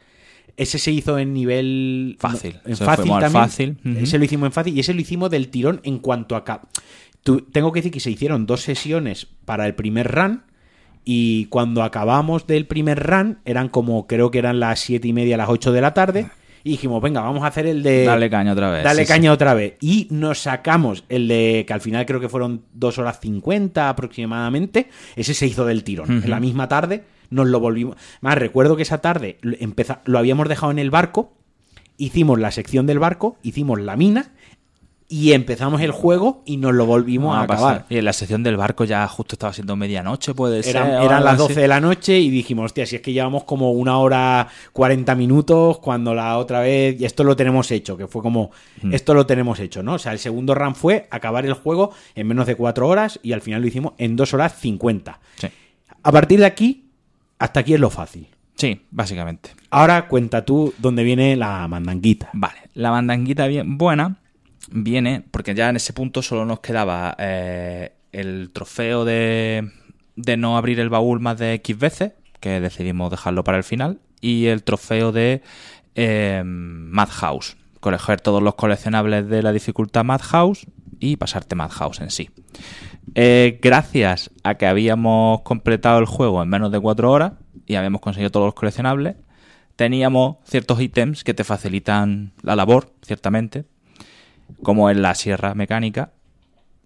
Ese 0.56 0.78
se 0.78 0.90
hizo 0.90 1.18
en 1.18 1.32
nivel 1.32 2.16
Fácil. 2.18 2.58
En 2.66 2.76
fácil 2.76 3.06
también. 3.12 3.30
fácil. 3.32 3.78
Ese 3.96 4.18
lo 4.18 4.24
hicimos 4.24 4.46
en 4.48 4.52
fácil 4.52 4.76
y 4.76 4.80
ese 4.80 4.92
lo 4.92 5.00
hicimos 5.00 5.30
del 5.30 5.48
tirón 5.48 5.80
en 5.84 5.98
cuanto 5.98 6.36
a 6.36 6.44
tengo 7.52 7.72
que 7.72 7.80
decir 7.80 7.92
que 7.92 8.00
se 8.00 8.10
hicieron 8.10 8.46
dos 8.46 8.62
sesiones 8.62 9.26
para 9.44 9.66
el 9.66 9.74
primer 9.74 10.10
run 10.10 10.42
y 11.04 11.46
cuando 11.46 11.82
acabamos 11.82 12.46
del 12.46 12.66
primer 12.66 13.02
run 13.02 13.38
eran 13.44 13.68
como 13.68 14.06
creo 14.06 14.30
que 14.30 14.38
eran 14.38 14.60
las 14.60 14.80
siete 14.80 15.08
y 15.08 15.12
media, 15.12 15.36
las 15.36 15.48
8 15.48 15.72
de 15.72 15.80
la 15.80 15.94
tarde 15.94 16.26
y 16.62 16.72
dijimos 16.72 17.00
venga 17.02 17.22
vamos 17.22 17.42
a 17.42 17.46
hacer 17.46 17.66
el 17.66 17.82
de 17.82 18.04
Dale 18.04 18.28
caña 18.28 18.52
otra 18.52 18.70
vez. 18.70 18.84
Dale 18.84 19.00
sí, 19.02 19.06
sí. 19.06 19.12
caña 19.12 19.32
otra 19.32 19.54
vez. 19.54 19.76
Y 19.80 20.08
nos 20.10 20.40
sacamos 20.40 21.04
el 21.08 21.26
de 21.26 21.64
que 21.66 21.72
al 21.72 21.80
final 21.80 22.04
creo 22.04 22.20
que 22.20 22.28
fueron 22.28 22.62
dos 22.74 22.98
horas 22.98 23.18
50 23.20 23.88
aproximadamente. 23.88 24.88
Ese 25.16 25.32
se 25.34 25.46
hizo 25.46 25.64
del 25.64 25.84
tirón. 25.84 26.22
En 26.24 26.30
la 26.30 26.38
misma 26.40 26.68
tarde 26.68 27.04
nos 27.30 27.46
lo 27.48 27.60
volvimos. 27.60 27.96
Más 28.20 28.36
recuerdo 28.36 28.76
que 28.76 28.82
esa 28.82 28.98
tarde 28.98 29.38
empeza- 29.42 30.02
lo 30.04 30.18
habíamos 30.18 30.48
dejado 30.48 30.70
en 30.72 30.78
el 30.78 30.90
barco. 30.90 31.32
Hicimos 31.96 32.38
la 32.38 32.50
sección 32.50 32.86
del 32.86 32.98
barco, 32.98 33.36
hicimos 33.42 33.78
la 33.80 33.94
mina 33.96 34.32
y 35.12 35.32
empezamos 35.32 35.80
el 35.80 35.90
juego 35.90 36.40
y 36.46 36.56
nos 36.56 36.72
lo 36.72 36.86
volvimos 36.86 37.34
Ah, 37.36 37.40
a 37.40 37.42
acabar. 37.42 37.84
Y 37.90 37.96
en 37.98 38.04
la 38.04 38.12
sección 38.12 38.44
del 38.44 38.56
barco 38.56 38.84
ya 38.84 39.08
justo 39.08 39.34
estaba 39.34 39.52
siendo 39.52 39.74
medianoche, 39.74 40.34
puede 40.34 40.62
ser. 40.62 40.76
Eran, 40.76 41.24
las 41.24 41.34
así. 41.34 41.42
12 41.48 41.60
de 41.62 41.66
la 41.68 41.80
noche 41.80 42.18
y 42.20 42.30
dijimos, 42.30 42.66
hostia, 42.66 42.86
si 42.86 42.94
es 42.94 43.02
que 43.02 43.12
llevamos 43.12 43.42
como 43.42 43.72
una 43.72 43.98
hora 43.98 44.46
40 44.72 45.14
minutos 45.16 45.80
cuando 45.80 46.14
la 46.14 46.38
otra 46.38 46.60
vez, 46.60 47.00
y 47.00 47.04
esto 47.04 47.24
lo 47.24 47.34
tenemos 47.34 47.70
hecho, 47.72 47.96
que 47.96 48.06
fue 48.06 48.22
como, 48.22 48.52
Mm. 48.82 48.94
esto 48.94 49.12
lo 49.12 49.26
tenemos 49.26 49.58
hecho, 49.58 49.82
¿no? 49.82 49.94
O 49.94 49.98
sea, 49.98 50.12
el 50.12 50.20
segundo 50.20 50.54
run 50.54 50.76
fue 50.76 51.08
acabar 51.10 51.44
el 51.44 51.54
juego 51.54 51.92
en 52.14 52.28
menos 52.28 52.46
de 52.46 52.54
4 52.54 52.86
horas 52.86 53.18
y 53.22 53.32
al 53.32 53.40
final 53.40 53.62
lo 53.62 53.66
hicimos 53.66 53.94
en 53.98 54.14
2 54.14 54.32
horas 54.32 54.54
50. 54.60 55.18
Sí. 55.34 55.48
A 56.04 56.12
partir 56.12 56.38
de 56.38 56.46
aquí, 56.46 56.84
hasta 57.40 57.60
aquí 57.60 57.74
es 57.74 57.80
lo 57.80 57.90
fácil. 57.90 58.28
Sí, 58.54 58.80
básicamente. 58.90 59.50
Ahora 59.70 60.06
cuenta 60.06 60.44
tú 60.44 60.72
dónde 60.78 61.02
viene 61.02 61.34
la 61.34 61.66
mandanguita. 61.66 62.30
Vale, 62.32 62.60
la 62.74 62.90
mandanguita 62.92 63.46
bien 63.48 63.76
buena 63.76 64.18
viene 64.70 65.24
porque 65.30 65.54
ya 65.54 65.68
en 65.68 65.76
ese 65.76 65.92
punto 65.92 66.22
solo 66.22 66.44
nos 66.44 66.60
quedaba 66.60 67.16
eh, 67.18 67.92
el 68.12 68.50
trofeo 68.52 69.04
de, 69.04 69.70
de 70.16 70.36
no 70.36 70.56
abrir 70.56 70.80
el 70.80 70.88
baúl 70.88 71.20
más 71.20 71.38
de 71.38 71.54
X 71.54 71.78
veces, 71.78 72.12
que 72.40 72.60
decidimos 72.60 73.10
dejarlo 73.10 73.44
para 73.44 73.58
el 73.58 73.64
final, 73.64 74.00
y 74.20 74.46
el 74.46 74.62
trofeo 74.62 75.12
de 75.12 75.42
eh, 75.94 76.42
Madhouse. 76.44 77.56
Coger 77.80 78.20
todos 78.20 78.42
los 78.42 78.56
coleccionables 78.56 79.28
de 79.28 79.42
la 79.42 79.52
dificultad 79.52 80.04
Madhouse 80.04 80.66
y 80.98 81.16
pasarte 81.16 81.56
Madhouse 81.56 82.00
en 82.00 82.10
sí. 82.10 82.28
Eh, 83.14 83.58
gracias 83.62 84.30
a 84.44 84.54
que 84.54 84.66
habíamos 84.66 85.40
completado 85.42 85.98
el 85.98 86.06
juego 86.06 86.42
en 86.42 86.48
menos 86.48 86.70
de 86.70 86.78
4 86.78 87.10
horas 87.10 87.32
y 87.66 87.74
habíamos 87.76 88.00
conseguido 88.02 88.30
todos 88.30 88.46
los 88.46 88.54
coleccionables, 88.54 89.16
teníamos 89.76 90.36
ciertos 90.44 90.80
ítems 90.80 91.24
que 91.24 91.34
te 91.34 91.42
facilitan 91.42 92.32
la 92.42 92.54
labor, 92.54 92.92
ciertamente, 93.02 93.64
como 94.62 94.90
es 94.90 94.96
la 94.96 95.14
sierra 95.14 95.54
mecánica, 95.54 96.12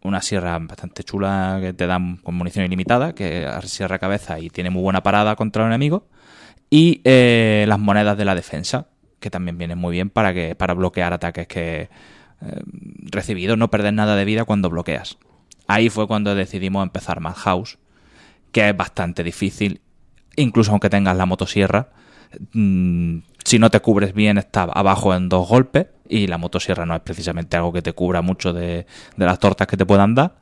una 0.02 0.20
sierra 0.20 0.58
bastante 0.58 1.02
chula 1.02 1.58
que 1.60 1.72
te 1.72 1.86
dan 1.86 2.18
con 2.18 2.34
munición 2.34 2.64
ilimitada, 2.64 3.14
que 3.14 3.48
sierra 3.64 3.98
cabeza 3.98 4.38
y 4.38 4.50
tiene 4.50 4.70
muy 4.70 4.82
buena 4.82 5.02
parada 5.02 5.34
contra 5.34 5.62
el 5.64 5.68
enemigo, 5.68 6.06
y 6.70 7.00
eh, 7.04 7.64
las 7.68 7.78
monedas 7.78 8.16
de 8.18 8.24
la 8.24 8.34
defensa, 8.34 8.88
que 9.18 9.30
también 9.30 9.56
vienen 9.56 9.78
muy 9.78 9.92
bien 9.92 10.10
para, 10.10 10.34
que, 10.34 10.54
para 10.54 10.74
bloquear 10.74 11.12
ataques 11.12 11.46
que 11.46 11.88
eh, 12.42 12.60
recibidos, 13.10 13.56
no 13.56 13.70
perder 13.70 13.94
nada 13.94 14.16
de 14.16 14.24
vida 14.24 14.44
cuando 14.44 14.68
bloqueas. 14.68 15.16
Ahí 15.66 15.88
fue 15.88 16.06
cuando 16.06 16.34
decidimos 16.34 16.82
empezar 16.82 17.20
Madhouse, 17.20 17.78
que 18.52 18.68
es 18.68 18.76
bastante 18.76 19.24
difícil, 19.24 19.80
incluso 20.36 20.72
aunque 20.72 20.90
tengas 20.90 21.16
la 21.16 21.26
motosierra. 21.26 21.88
mm, 22.52 23.18
si 23.44 23.58
no 23.58 23.70
te 23.70 23.80
cubres 23.80 24.14
bien, 24.14 24.38
está 24.38 24.62
abajo 24.62 25.14
en 25.14 25.28
dos 25.28 25.48
golpes. 25.48 25.86
Y 26.08 26.26
la 26.26 26.38
motosierra 26.38 26.84
no 26.84 26.94
es 26.94 27.00
precisamente 27.00 27.56
algo 27.56 27.72
que 27.72 27.82
te 27.82 27.92
cubra 27.92 28.20
mucho 28.20 28.52
de, 28.52 28.86
de 29.16 29.24
las 29.24 29.38
tortas 29.38 29.66
que 29.66 29.76
te 29.76 29.86
puedan 29.86 30.14
dar. 30.14 30.36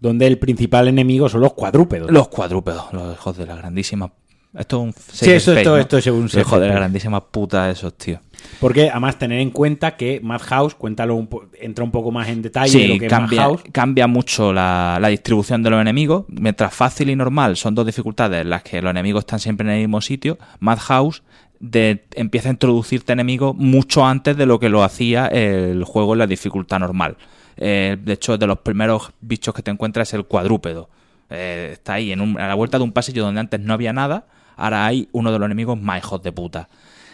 Donde 0.00 0.26
el 0.26 0.38
principal 0.38 0.86
enemigo 0.86 1.28
son 1.28 1.40
los 1.40 1.54
cuadrúpedos. 1.54 2.10
Los 2.10 2.28
cuadrúpedos, 2.28 2.92
los 2.92 3.14
hijos 3.14 3.36
de 3.36 3.46
la 3.46 3.56
grandísima. 3.56 4.12
Esto 4.56 4.76
es 4.78 4.82
un. 4.84 4.92
Sí, 5.12 5.30
esto- 5.30 5.52
space, 5.52 5.68
¿no? 5.68 5.76
esto 5.76 5.98
es 5.98 6.06
un 6.06 6.26
de 6.26 6.68
la 6.68 6.74
grandísima 6.74 7.24
puta 7.24 7.70
esos, 7.70 7.94
tío. 7.96 8.20
Porque 8.60 8.88
además 8.88 9.18
tener 9.18 9.40
en 9.40 9.50
cuenta 9.50 9.96
que 9.96 10.20
Madhouse, 10.22 10.74
cuéntalo 10.74 11.16
un 11.16 11.26
po- 11.26 11.46
entra 11.60 11.84
un 11.84 11.90
poco 11.90 12.10
más 12.10 12.28
en 12.28 12.40
detalle 12.40 12.72
de 12.78 12.84
Sí, 12.86 12.92
lo 12.94 12.98
que 12.98 13.06
es 13.06 13.10
cambia, 13.10 13.40
Madhouse. 13.42 13.62
cambia 13.72 14.06
mucho 14.06 14.52
la, 14.52 14.98
la 15.00 15.08
distribución 15.08 15.62
de 15.62 15.70
los 15.70 15.80
enemigos. 15.80 16.24
Mientras 16.28 16.72
fácil 16.72 17.10
y 17.10 17.16
normal 17.16 17.56
son 17.56 17.74
dos 17.74 17.84
dificultades 17.84 18.42
en 18.42 18.50
las 18.50 18.62
que 18.62 18.80
los 18.80 18.90
enemigos 18.90 19.22
están 19.22 19.38
siempre 19.40 19.66
en 19.66 19.74
el 19.74 19.80
mismo 19.80 20.00
sitio, 20.00 20.38
Madhouse 20.60 21.22
de, 21.60 22.04
empieza 22.14 22.48
a 22.48 22.52
introducirte 22.52 23.12
enemigos 23.12 23.54
mucho 23.56 24.06
antes 24.06 24.36
de 24.36 24.46
lo 24.46 24.58
que 24.60 24.68
lo 24.68 24.82
hacía 24.84 25.26
el 25.26 25.82
juego 25.84 26.12
en 26.14 26.20
la 26.20 26.26
dificultad 26.28 26.78
normal. 26.78 27.16
Eh, 27.56 27.96
de 28.00 28.12
hecho, 28.12 28.38
de 28.38 28.46
los 28.46 28.60
primeros 28.60 29.10
bichos 29.20 29.52
que 29.52 29.62
te 29.62 29.70
encuentras 29.72 30.08
es 30.08 30.14
el 30.14 30.24
cuadrúpedo. 30.24 30.88
Eh, 31.28 31.70
está 31.72 31.94
ahí, 31.94 32.12
en 32.12 32.20
un- 32.20 32.40
a 32.40 32.46
la 32.46 32.54
vuelta 32.54 32.78
de 32.78 32.84
un 32.84 32.92
pasillo 32.92 33.24
donde 33.24 33.40
antes 33.40 33.58
no 33.60 33.74
había 33.74 33.92
nada, 33.92 34.26
ahora 34.58 34.84
hay 34.84 35.08
uno 35.12 35.32
de 35.32 35.38
los 35.38 35.46
enemigos 35.46 35.80
más 35.80 35.98
hijos 35.98 36.22
de 36.22 36.32
puta 36.32 36.68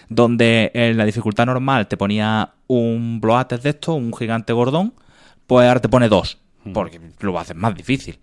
donde 0.08 0.70
en 0.74 0.96
la 0.96 1.04
dificultad 1.04 1.46
normal 1.46 1.88
te 1.88 1.96
ponía 1.96 2.54
un 2.66 3.20
bloates 3.20 3.62
de 3.62 3.70
esto, 3.70 3.94
un 3.94 4.14
gigante 4.14 4.52
gordón, 4.52 4.94
pues 5.46 5.66
ahora 5.66 5.80
te 5.80 5.88
pone 5.88 6.08
dos, 6.08 6.38
porque 6.72 7.00
lo 7.20 7.38
haces 7.38 7.56
más 7.56 7.74
difícil. 7.74 8.18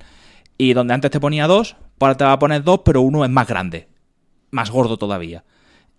Y 0.58 0.74
donde 0.74 0.94
antes 0.94 1.12
te 1.12 1.20
ponía 1.20 1.48
dos, 1.48 1.76
pues 1.98 2.08
ahora 2.08 2.18
te 2.18 2.24
va 2.24 2.34
a 2.34 2.40
poner 2.40 2.64
dos, 2.64 2.82
pero 2.86 3.02
uno 3.02 3.26
es 3.26 3.32
más 3.32 3.48
grande, 3.48 3.88
más 4.52 4.70
gordo 4.70 4.98
todavía. 4.98 5.44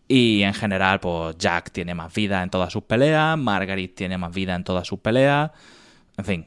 Y 0.09 0.43
en 0.43 0.55
general, 0.55 1.01
pues 1.01 1.37
Jack 1.39 1.71
tiene 1.71 1.95
más 1.95 2.13
vida 2.13 2.43
en 2.43 2.51
todas 2.51 2.73
sus 2.73 2.85
peleas, 2.85 3.39
Margaret 3.39 3.95
tiene 3.95 4.19
más 4.19 4.33
vida 4.33 4.55
en 4.55 4.65
todas 4.65 4.87
sus 4.87 4.99
peleas, 4.99 5.51
en 6.17 6.25
fin, 6.25 6.47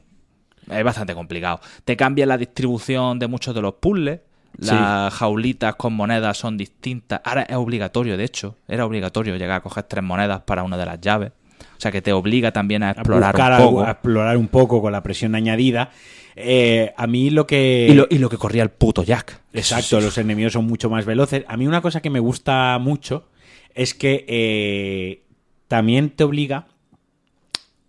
es 0.70 0.84
bastante 0.84 1.14
complicado. 1.14 1.60
Te 1.84 1.96
cambia 1.96 2.26
la 2.26 2.38
distribución 2.38 3.18
de 3.18 3.26
muchos 3.26 3.54
de 3.54 3.62
los 3.62 3.74
puzzles. 3.74 4.20
Las 4.58 5.12
jaulitas 5.12 5.74
con 5.76 5.92
monedas 5.92 6.38
son 6.38 6.56
distintas. 6.56 7.20
Ahora 7.24 7.42
es 7.42 7.56
obligatorio, 7.56 8.16
de 8.16 8.24
hecho. 8.24 8.56
Era 8.68 8.86
obligatorio 8.86 9.36
llegar 9.36 9.56
a 9.56 9.60
coger 9.60 9.84
tres 9.84 10.02
monedas 10.02 10.42
para 10.42 10.62
una 10.62 10.76
de 10.76 10.86
las 10.86 11.00
llaves. 11.00 11.32
O 11.60 11.80
sea 11.80 11.92
que 11.92 12.00
te 12.00 12.12
obliga 12.12 12.52
también 12.52 12.82
a 12.82 12.88
a 12.88 12.92
explorar 12.92 13.34
buscar 13.34 13.60
un 13.60 13.66
poco. 13.66 13.84
a 13.84 13.90
explorar 13.90 14.36
un 14.36 14.48
poco 14.48 14.80
con 14.80 14.92
la 14.92 15.02
presión 15.02 15.34
añadida. 15.34 15.90
Eh, 16.34 16.92
a 16.96 17.06
mí 17.06 17.30
lo 17.30 17.46
que... 17.46 17.88
Y, 17.90 17.94
lo, 17.94 18.06
y 18.10 18.18
lo 18.18 18.28
que 18.28 18.38
corría 18.38 18.62
el 18.62 18.70
puto 18.70 19.02
Jack. 19.02 19.40
Exacto, 19.52 20.00
los 20.00 20.16
enemigos 20.18 20.52
son 20.54 20.66
mucho 20.66 20.88
más 20.90 21.04
veloces. 21.04 21.44
A 21.48 21.56
mí 21.56 21.66
una 21.66 21.80
cosa 21.80 22.00
que 22.00 22.10
me 22.10 22.20
gusta 22.20 22.78
mucho 22.78 23.28
es 23.74 23.94
que 23.94 24.24
eh, 24.28 25.22
también 25.68 26.10
te 26.10 26.24
obliga 26.24 26.66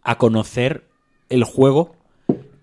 a 0.01 0.17
conocer 0.17 0.85
el 1.29 1.43
juego 1.43 1.96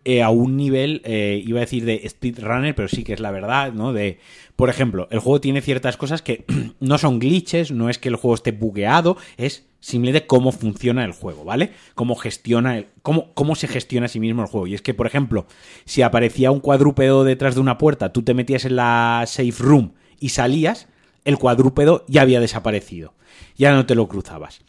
eh, 0.05 0.23
a 0.23 0.31
un 0.31 0.57
nivel, 0.57 1.01
eh, 1.05 1.43
iba 1.47 1.59
a 1.59 1.63
decir 1.63 1.85
de 1.85 2.03
speedrunner, 2.09 2.75
pero 2.75 2.89
sí 2.89 3.05
que 3.05 3.13
es 3.15 3.21
la 3.21 3.31
verdad, 3.31 3.73
¿no? 3.73 3.93
De, 3.93 4.19
por 4.57 4.69
ejemplo, 4.71 5.09
el 5.11 5.19
juego 5.19 5.41
tiene 5.41 5.61
ciertas 5.63 5.97
cosas 5.97 6.23
que 6.23 6.45
no 6.81 6.99
son 6.99 7.19
glitches, 7.19 7.71
no 7.73 7.89
es 7.89 7.99
que 7.99 8.09
el 8.09 8.17
juego 8.17 8.35
esté 8.35 8.53
bugueado, 8.53 9.17
es 9.37 9.67
simplemente 9.81 10.27
cómo 10.27 10.51
funciona 10.53 11.05
el 11.05 11.13
juego, 11.13 11.45
¿vale? 11.45 11.73
Cómo 11.95 12.15
gestiona, 12.17 12.79
el- 12.79 12.87
cómo, 13.03 13.33
cómo 13.35 13.55
se 13.55 13.69
gestiona 13.69 14.07
a 14.07 14.09
sí 14.09 14.21
mismo 14.21 14.43
el 14.43 14.49
juego. 14.49 14.67
Y 14.67 14.75
es 14.75 14.83
que, 14.83 14.95
por 14.95 15.07
ejemplo, 15.07 15.47
si 15.85 16.03
aparecía 16.03 16.51
un 16.51 16.61
cuadrúpedo 16.61 17.25
detrás 17.25 17.55
de 17.55 17.61
una 17.61 17.77
puerta, 17.79 18.13
tú 18.13 18.23
te 18.23 18.33
metías 18.35 18.65
en 18.65 18.77
la 18.77 19.25
safe 19.27 19.53
room 19.59 19.93
y 20.21 20.31
salías, 20.31 20.89
el 21.25 21.39
cuadrúpedo 21.39 22.05
ya 22.09 22.23
había 22.23 22.41
desaparecido. 22.41 23.13
Ya 23.57 23.73
no 23.75 23.85
te 23.87 23.95
lo 23.95 24.09
cruzabas. 24.09 24.61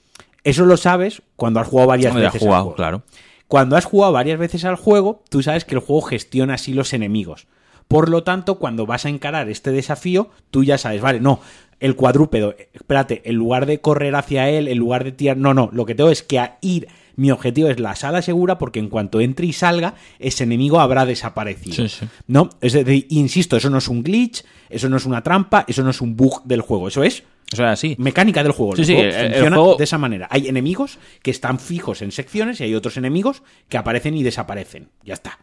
Eso 0.43 0.65
lo 0.65 0.77
sabes 0.77 1.21
cuando 1.35 1.59
has 1.59 1.67
jugado 1.67 1.87
varias 1.89 2.13
has 2.15 2.21
veces 2.21 2.41
al 2.41 2.47
jugado, 2.47 2.63
juego. 2.63 2.75
claro. 2.75 3.03
Cuando 3.47 3.77
has 3.77 3.85
jugado 3.85 4.13
varias 4.13 4.39
veces 4.39 4.65
al 4.65 4.75
juego, 4.75 5.23
tú 5.29 5.43
sabes 5.43 5.65
que 5.65 5.75
el 5.75 5.81
juego 5.81 6.01
gestiona 6.01 6.55
así 6.55 6.73
los 6.73 6.93
enemigos. 6.93 7.47
Por 7.87 8.09
lo 8.09 8.23
tanto, 8.23 8.57
cuando 8.57 8.85
vas 8.87 9.05
a 9.05 9.09
encarar 9.09 9.49
este 9.49 9.71
desafío, 9.71 10.29
tú 10.49 10.63
ya 10.63 10.79
sabes, 10.79 11.01
vale, 11.01 11.19
no, 11.19 11.39
el 11.79 11.95
cuadrúpedo, 11.95 12.55
espérate, 12.73 13.21
en 13.25 13.35
lugar 13.35 13.67
de 13.67 13.79
correr 13.79 14.15
hacia 14.15 14.49
él, 14.49 14.67
en 14.67 14.79
lugar 14.79 15.03
de 15.03 15.11
tirar, 15.11 15.37
no, 15.37 15.53
no, 15.53 15.69
lo 15.71 15.85
que 15.85 15.93
tengo 15.93 16.09
es 16.09 16.23
que 16.23 16.39
a 16.39 16.57
ir, 16.61 16.87
mi 17.15 17.29
objetivo 17.29 17.67
es 17.69 17.79
la 17.79 17.95
sala 17.95 18.23
segura 18.23 18.57
porque 18.57 18.79
en 18.79 18.89
cuanto 18.89 19.21
entre 19.21 19.45
y 19.45 19.53
salga, 19.53 19.93
ese 20.17 20.45
enemigo 20.45 20.79
habrá 20.79 21.05
desaparecido. 21.05 21.75
Sí, 21.75 21.89
sí. 21.89 22.07
¿No? 22.27 22.49
Es 22.61 22.73
decir, 22.73 23.05
insisto, 23.09 23.55
eso 23.55 23.69
no 23.69 23.77
es 23.77 23.87
un 23.87 24.01
glitch, 24.01 24.43
eso 24.69 24.89
no 24.89 24.97
es 24.97 25.05
una 25.05 25.21
trampa, 25.21 25.63
eso 25.67 25.83
no 25.83 25.91
es 25.91 26.01
un 26.01 26.15
bug 26.15 26.43
del 26.45 26.61
juego, 26.61 26.87
eso 26.87 27.03
es 27.03 27.23
Eso 27.51 27.63
es 27.63 27.69
así. 27.71 27.95
mecánica 27.99 28.43
del 28.43 28.51
juego. 28.51 28.75
Sí, 28.75 28.81
El 28.81 28.85
sí, 28.87 28.93
juego 28.95 29.09
el- 29.09 29.15
el 29.15 29.31
funciona 29.31 29.55
juego- 29.57 29.75
de 29.77 29.83
esa 29.83 29.97
manera. 29.97 30.27
Hay 30.31 30.47
enemigos 30.47 30.97
que 31.21 31.31
están 31.31 31.59
fijos 31.59 32.01
en 32.01 32.11
secciones 32.11 32.59
y 32.59 32.63
hay 32.65 32.75
otros 32.75 32.97
enemigos 32.97 33.43
que 33.69 33.77
aparecen 33.77 34.15
y 34.15 34.23
desaparecen. 34.23 34.89
Ya 35.03 35.13
está. 35.13 35.39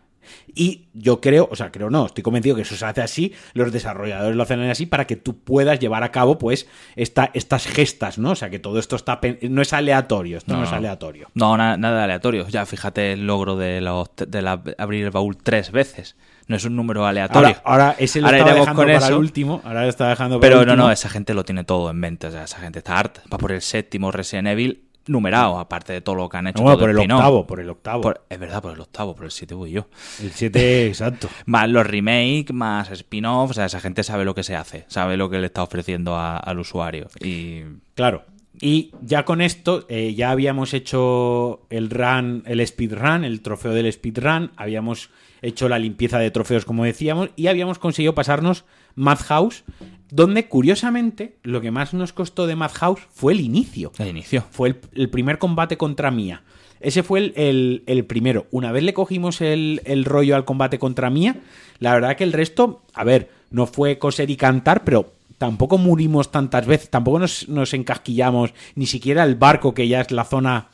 Y 0.54 0.86
yo 0.94 1.20
creo, 1.20 1.48
o 1.50 1.56
sea, 1.56 1.70
creo 1.70 1.90
no, 1.90 2.06
estoy 2.06 2.22
convencido 2.22 2.56
que 2.56 2.62
eso 2.62 2.74
se 2.76 2.84
hace 2.86 3.02
así, 3.02 3.32
los 3.54 3.70
desarrolladores 3.72 4.34
lo 4.36 4.42
hacen 4.44 4.60
así 4.62 4.86
para 4.86 5.06
que 5.06 5.16
tú 5.16 5.38
puedas 5.38 5.78
llevar 5.78 6.04
a 6.04 6.10
cabo, 6.10 6.38
pues, 6.38 6.68
esta, 6.96 7.30
estas 7.34 7.66
gestas, 7.66 8.18
¿no? 8.18 8.30
O 8.30 8.34
sea, 8.34 8.48
que 8.48 8.58
todo 8.58 8.78
esto 8.78 8.96
está 8.96 9.20
no 9.42 9.60
es 9.62 9.72
aleatorio, 9.72 10.38
esto 10.38 10.56
no, 10.56 10.64
es 10.64 10.72
aleatorio. 10.72 11.28
No, 11.34 11.56
na- 11.56 11.76
nada 11.76 12.04
aleatorio. 12.04 12.48
Ya 12.48 12.64
fíjate 12.66 13.12
el 13.12 13.26
logro 13.26 13.56
de, 13.56 13.80
los, 13.80 14.10
de 14.16 14.42
la- 14.42 14.62
abrir 14.78 15.04
el 15.04 15.10
baúl 15.10 15.36
tres 15.36 15.70
veces. 15.70 16.16
No 16.48 16.56
es 16.56 16.64
un 16.64 16.74
número 16.76 17.06
aleatorio. 17.06 17.56
Ahora, 17.64 17.86
ahora 17.86 17.96
ese 17.98 18.20
lo 18.20 18.26
Ahora 18.26 18.38
estaba 18.38 18.50
iremos 18.52 18.66
dejando 18.66 18.82
con 18.82 18.86
para 18.92 18.98
eso. 19.06 19.08
el 19.08 19.20
último, 19.20 19.60
ahora 19.64 19.86
está 19.88 20.08
dejando 20.08 20.40
para 20.40 20.48
Pero 20.50 20.60
el 20.62 20.66
no, 20.66 20.76
no, 20.76 20.90
esa 20.90 21.08
gente 21.08 21.34
lo 21.34 21.44
tiene 21.44 21.64
todo 21.64 21.90
en 21.90 21.96
mente. 21.96 22.26
O 22.26 22.30
sea, 22.30 22.44
esa 22.44 22.58
gente 22.58 22.80
está 22.80 22.98
harta. 22.98 23.22
Va 23.32 23.38
por 23.38 23.52
el 23.52 23.62
séptimo 23.62 24.10
Resident 24.10 24.48
Evil 24.48 24.84
numerado, 25.06 25.58
aparte 25.58 25.92
de 25.92 26.00
todo 26.00 26.14
lo 26.14 26.28
que 26.28 26.36
han 26.36 26.46
hecho. 26.46 26.62
No, 26.62 26.78
por 26.78 26.88
el 26.90 26.98
octavo, 26.98 27.44
por 27.46 27.58
el 27.60 27.70
octavo. 27.70 28.02
Por- 28.02 28.24
es 28.28 28.38
verdad, 28.38 28.62
por 28.62 28.72
el 28.72 28.80
octavo, 28.80 29.14
por 29.16 29.24
el 29.24 29.30
siete 29.32 29.54
voy 29.54 29.72
yo. 29.72 29.88
El 30.22 30.30
7, 30.30 30.86
exacto. 30.88 31.28
Más 31.46 31.68
los 31.68 31.84
remakes, 31.86 32.52
más 32.52 32.90
spin-off. 32.90 33.50
O 33.50 33.54
sea, 33.54 33.64
esa 33.66 33.80
gente 33.80 34.02
sabe 34.04 34.24
lo 34.24 34.34
que 34.34 34.42
se 34.44 34.54
hace, 34.54 34.84
sabe 34.88 35.16
lo 35.16 35.28
que 35.30 35.38
le 35.38 35.46
está 35.46 35.62
ofreciendo 35.62 36.14
a- 36.16 36.36
al 36.36 36.58
usuario. 36.58 37.08
Y 37.20 37.62
Claro. 37.94 38.24
Y 38.60 38.92
ya 39.00 39.24
con 39.24 39.40
esto, 39.40 39.86
eh, 39.88 40.14
ya 40.14 40.30
habíamos 40.30 40.72
hecho 40.74 41.66
el 41.70 41.90
run, 41.90 42.44
el 42.46 42.64
speedrun, 42.64 43.24
el 43.24 43.40
trofeo 43.40 43.72
del 43.72 43.90
speedrun, 43.92 44.52
habíamos 44.56 45.10
hecho 45.42 45.68
la 45.68 45.78
limpieza 45.78 46.18
de 46.18 46.30
trofeos, 46.30 46.64
como 46.64 46.84
decíamos, 46.84 47.30
y 47.36 47.48
habíamos 47.48 47.78
conseguido 47.78 48.14
pasarnos 48.14 48.64
Madhouse, 48.94 49.64
donde 50.10 50.46
curiosamente 50.48 51.36
lo 51.42 51.60
que 51.60 51.70
más 51.70 51.94
nos 51.94 52.12
costó 52.12 52.46
de 52.46 52.56
Madhouse 52.56 53.00
fue 53.12 53.32
el 53.32 53.40
inicio. 53.40 53.92
el 53.98 54.08
inicio. 54.08 54.44
Fue 54.50 54.68
el, 54.70 54.76
el 54.94 55.10
primer 55.10 55.38
combate 55.38 55.76
contra 55.76 56.10
Mía. 56.10 56.42
Ese 56.80 57.02
fue 57.02 57.18
el, 57.20 57.32
el- 57.36 57.82
el 57.86 58.04
primero. 58.04 58.46
Una 58.50 58.72
vez 58.72 58.82
le 58.82 58.92
cogimos 58.94 59.40
el, 59.40 59.80
el 59.84 60.04
rollo 60.04 60.34
al 60.36 60.44
combate 60.44 60.78
contra 60.78 61.10
Mía, 61.10 61.36
la 61.78 61.94
verdad 61.94 62.16
que 62.16 62.24
el 62.24 62.32
resto, 62.32 62.82
a 62.94 63.04
ver, 63.04 63.30
no 63.50 63.66
fue 63.66 63.98
coser 63.98 64.30
y 64.30 64.36
cantar, 64.36 64.84
pero 64.84 65.12
tampoco 65.38 65.78
murimos 65.78 66.30
tantas 66.30 66.66
veces, 66.66 66.90
tampoco 66.90 67.18
nos, 67.18 67.48
nos 67.48 67.72
encasquillamos, 67.74 68.52
ni 68.74 68.86
siquiera 68.86 69.24
el 69.24 69.34
barco, 69.36 69.74
que 69.74 69.88
ya 69.88 70.00
es 70.00 70.10
la 70.10 70.24
zona 70.24 70.68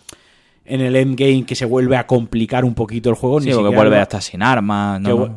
en 0.68 0.80
el 0.80 0.96
endgame 0.96 1.44
que 1.44 1.54
se 1.54 1.64
vuelve 1.64 1.96
a 1.96 2.06
complicar 2.06 2.64
un 2.64 2.74
poquito 2.74 3.10
el 3.10 3.16
juego. 3.16 3.40
Sí, 3.40 3.48
ni 3.48 3.54
porque 3.54 3.74
vuelve 3.74 3.98
hasta 3.98 4.20
sin 4.20 4.42
armas. 4.42 5.00
¿no? 5.00 5.36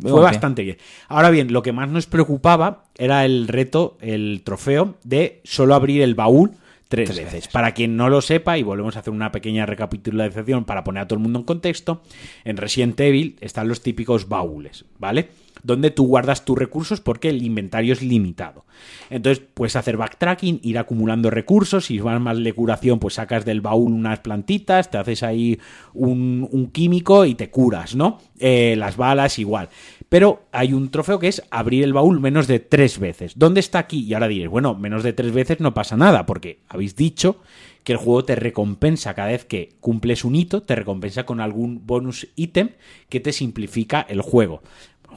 fue 0.00 0.20
bastante 0.20 0.62
bien. 0.62 0.78
Ahora 1.08 1.30
bien, 1.30 1.52
lo 1.52 1.62
que 1.62 1.72
más 1.72 1.88
nos 1.88 2.06
preocupaba 2.06 2.84
era 2.96 3.24
el 3.24 3.48
reto, 3.48 3.98
el 4.00 4.42
trofeo 4.44 4.94
de 5.04 5.40
solo 5.44 5.74
abrir 5.74 6.02
el 6.02 6.14
baúl 6.14 6.52
tres, 6.88 7.08
Tres 7.08 7.18
veces. 7.18 7.32
veces. 7.32 7.52
Para 7.52 7.72
quien 7.72 7.96
no 7.96 8.08
lo 8.08 8.20
sepa, 8.20 8.58
y 8.58 8.62
volvemos 8.62 8.96
a 8.96 9.00
hacer 9.00 9.12
una 9.12 9.30
pequeña 9.30 9.64
recapitulación 9.64 10.64
para 10.64 10.82
poner 10.82 11.02
a 11.04 11.06
todo 11.06 11.18
el 11.18 11.22
mundo 11.22 11.38
en 11.38 11.44
contexto, 11.44 12.02
en 12.44 12.56
Resident 12.56 12.98
Evil 12.98 13.36
están 13.40 13.68
los 13.68 13.80
típicos 13.80 14.28
baúles, 14.28 14.84
¿vale? 14.98 15.28
Donde 15.62 15.90
tú 15.90 16.06
guardas 16.06 16.44
tus 16.44 16.58
recursos 16.58 17.00
porque 17.00 17.28
el 17.28 17.42
inventario 17.42 17.92
es 17.92 18.02
limitado. 18.02 18.64
Entonces 19.10 19.44
puedes 19.54 19.76
hacer 19.76 19.96
backtracking, 19.96 20.60
ir 20.62 20.78
acumulando 20.78 21.30
recursos, 21.30 21.86
si 21.86 21.98
vas 21.98 22.20
más 22.20 22.42
de 22.42 22.52
curación, 22.52 22.98
pues 22.98 23.14
sacas 23.14 23.44
del 23.44 23.60
baúl 23.60 23.92
unas 23.92 24.20
plantitas, 24.20 24.90
te 24.90 24.98
haces 24.98 25.22
ahí 25.22 25.58
un, 25.94 26.70
químico 26.72 27.24
y 27.24 27.34
te 27.34 27.50
curas, 27.50 27.94
¿no? 27.94 28.18
Eh, 28.38 28.74
las 28.76 28.96
balas 28.96 29.38
igual. 29.38 29.68
Pero 30.08 30.42
hay 30.52 30.72
un 30.72 30.90
trofeo 30.90 31.18
que 31.18 31.28
es 31.28 31.42
abrir 31.50 31.84
el 31.84 31.92
baúl 31.92 32.20
menos 32.20 32.46
de 32.46 32.58
tres 32.58 32.98
veces. 32.98 33.34
¿Dónde 33.36 33.60
está 33.60 33.78
aquí? 33.78 34.00
Y 34.00 34.14
ahora 34.14 34.28
diréis, 34.28 34.50
bueno, 34.50 34.74
menos 34.74 35.02
de 35.02 35.12
tres 35.12 35.32
veces 35.32 35.60
no 35.60 35.72
pasa 35.72 35.96
nada, 35.96 36.26
porque 36.26 36.58
habéis 36.68 36.96
dicho 36.96 37.36
que 37.84 37.92
el 37.92 37.98
juego 37.98 38.24
te 38.24 38.34
recompensa 38.34 39.14
cada 39.14 39.28
vez 39.28 39.44
que 39.44 39.70
cumples 39.80 40.24
un 40.24 40.36
hito, 40.36 40.62
te 40.62 40.74
recompensa 40.74 41.24
con 41.24 41.40
algún 41.40 41.86
bonus 41.86 42.28
ítem 42.36 42.70
que 43.08 43.20
te 43.20 43.32
simplifica 43.32 44.00
el 44.08 44.20
juego. 44.20 44.62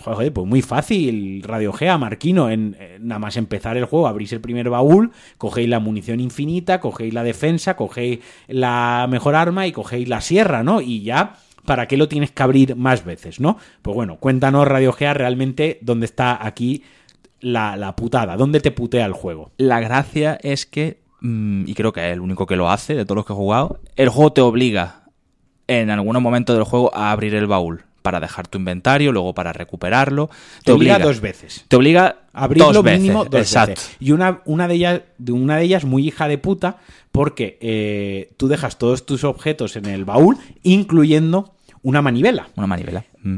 Joder, 0.02 0.34
pues 0.34 0.48
muy 0.48 0.62
fácil, 0.62 1.44
Radio 1.44 1.72
Gea, 1.72 1.98
Marquino, 1.98 2.50
en, 2.50 2.76
en 2.80 3.08
nada 3.08 3.20
más 3.20 3.38
empezar 3.38 3.78
el 3.78 3.86
juego, 3.86 4.08
abrís 4.08 4.34
el 4.34 4.42
primer 4.42 4.70
baúl, 4.70 5.12
cogéis 5.38 5.70
la 5.70 5.80
munición 5.80 6.20
infinita, 6.20 6.80
cogéis 6.80 7.14
la 7.14 7.24
defensa, 7.24 7.76
cogéis 7.76 8.20
la 8.48 9.08
mejor 9.10 9.36
arma 9.36 9.68
y 9.68 9.72
cogéis 9.72 10.10
la 10.10 10.22
sierra, 10.22 10.64
¿no? 10.64 10.82
Y 10.82 11.04
ya, 11.04 11.36
¿para 11.66 11.88
qué 11.88 11.96
lo 11.96 12.08
tienes 12.08 12.32
que 12.32 12.44
abrir 12.44 12.76
más 12.76 13.06
veces, 13.06 13.40
no? 13.40 13.58
Pues 13.82 13.96
bueno, 13.96 14.18
cuéntanos, 14.18 14.68
Radio 14.68 14.94
Gea, 14.94 15.14
realmente 15.14 15.80
dónde 15.82 16.06
está 16.06 16.46
aquí 16.46 16.84
la, 17.40 17.78
la 17.78 17.96
putada, 17.96 18.36
dónde 18.36 18.60
te 18.60 18.72
putea 18.72 19.06
el 19.06 19.14
juego. 19.14 19.52
La 19.58 19.80
gracia 19.80 20.38
es 20.42 20.66
que, 20.66 21.02
mm, 21.22 21.64
y 21.68 21.74
creo 21.76 21.94
que 21.94 22.08
es 22.08 22.14
el 22.14 22.20
único 22.20 22.46
que 22.46 22.56
lo 22.56 22.70
hace 22.70 22.96
de 22.96 23.06
todos 23.06 23.18
los 23.18 23.26
que 23.26 23.34
he 23.34 23.36
jugado, 23.36 23.80
el 23.96 24.10
juego 24.10 24.34
te 24.34 24.42
obliga 24.42 25.04
en 25.68 25.90
algunos 25.90 26.22
momentos 26.22 26.56
del 26.56 26.66
juego 26.66 26.94
a 26.96 27.12
abrir 27.12 27.36
el 27.36 27.48
baúl 27.48 27.86
para 28.04 28.20
dejar 28.20 28.48
tu 28.48 28.60
inventario, 28.60 29.12
luego 29.12 29.34
para 29.34 29.52
recuperarlo. 29.54 30.30
Te 30.64 30.72
obliga 30.72 31.00
dos 31.00 31.20
veces. 31.22 31.66
Te 31.68 31.76
obliga 31.76 32.18
Abrir 32.34 32.62
dos 32.62 32.76
lo 32.76 32.84
veces. 32.84 33.02
mínimo 33.02 33.26
dos 33.26 33.42
Exacto. 33.42 33.72
veces. 33.72 33.96
Y 34.00 34.12
una, 34.12 34.42
una, 34.46 34.68
de 34.68 34.76
ellas, 34.76 35.02
una 35.28 35.58
de 35.58 35.64
ellas 35.64 35.86
muy 35.86 36.06
hija 36.08 36.28
de 36.28 36.38
puta, 36.38 36.78
porque 37.12 37.58
eh, 37.62 38.34
tú 38.38 38.48
dejas 38.48 38.78
todos 38.78 39.06
tus 39.06 39.24
objetos 39.24 39.76
en 39.76 39.86
el 39.86 40.06
baúl, 40.06 40.38
incluyendo 40.62 41.54
una 41.82 42.02
manivela. 42.02 42.48
Una 42.56 42.68
manivela. 42.68 43.06
Mm. 43.24 43.38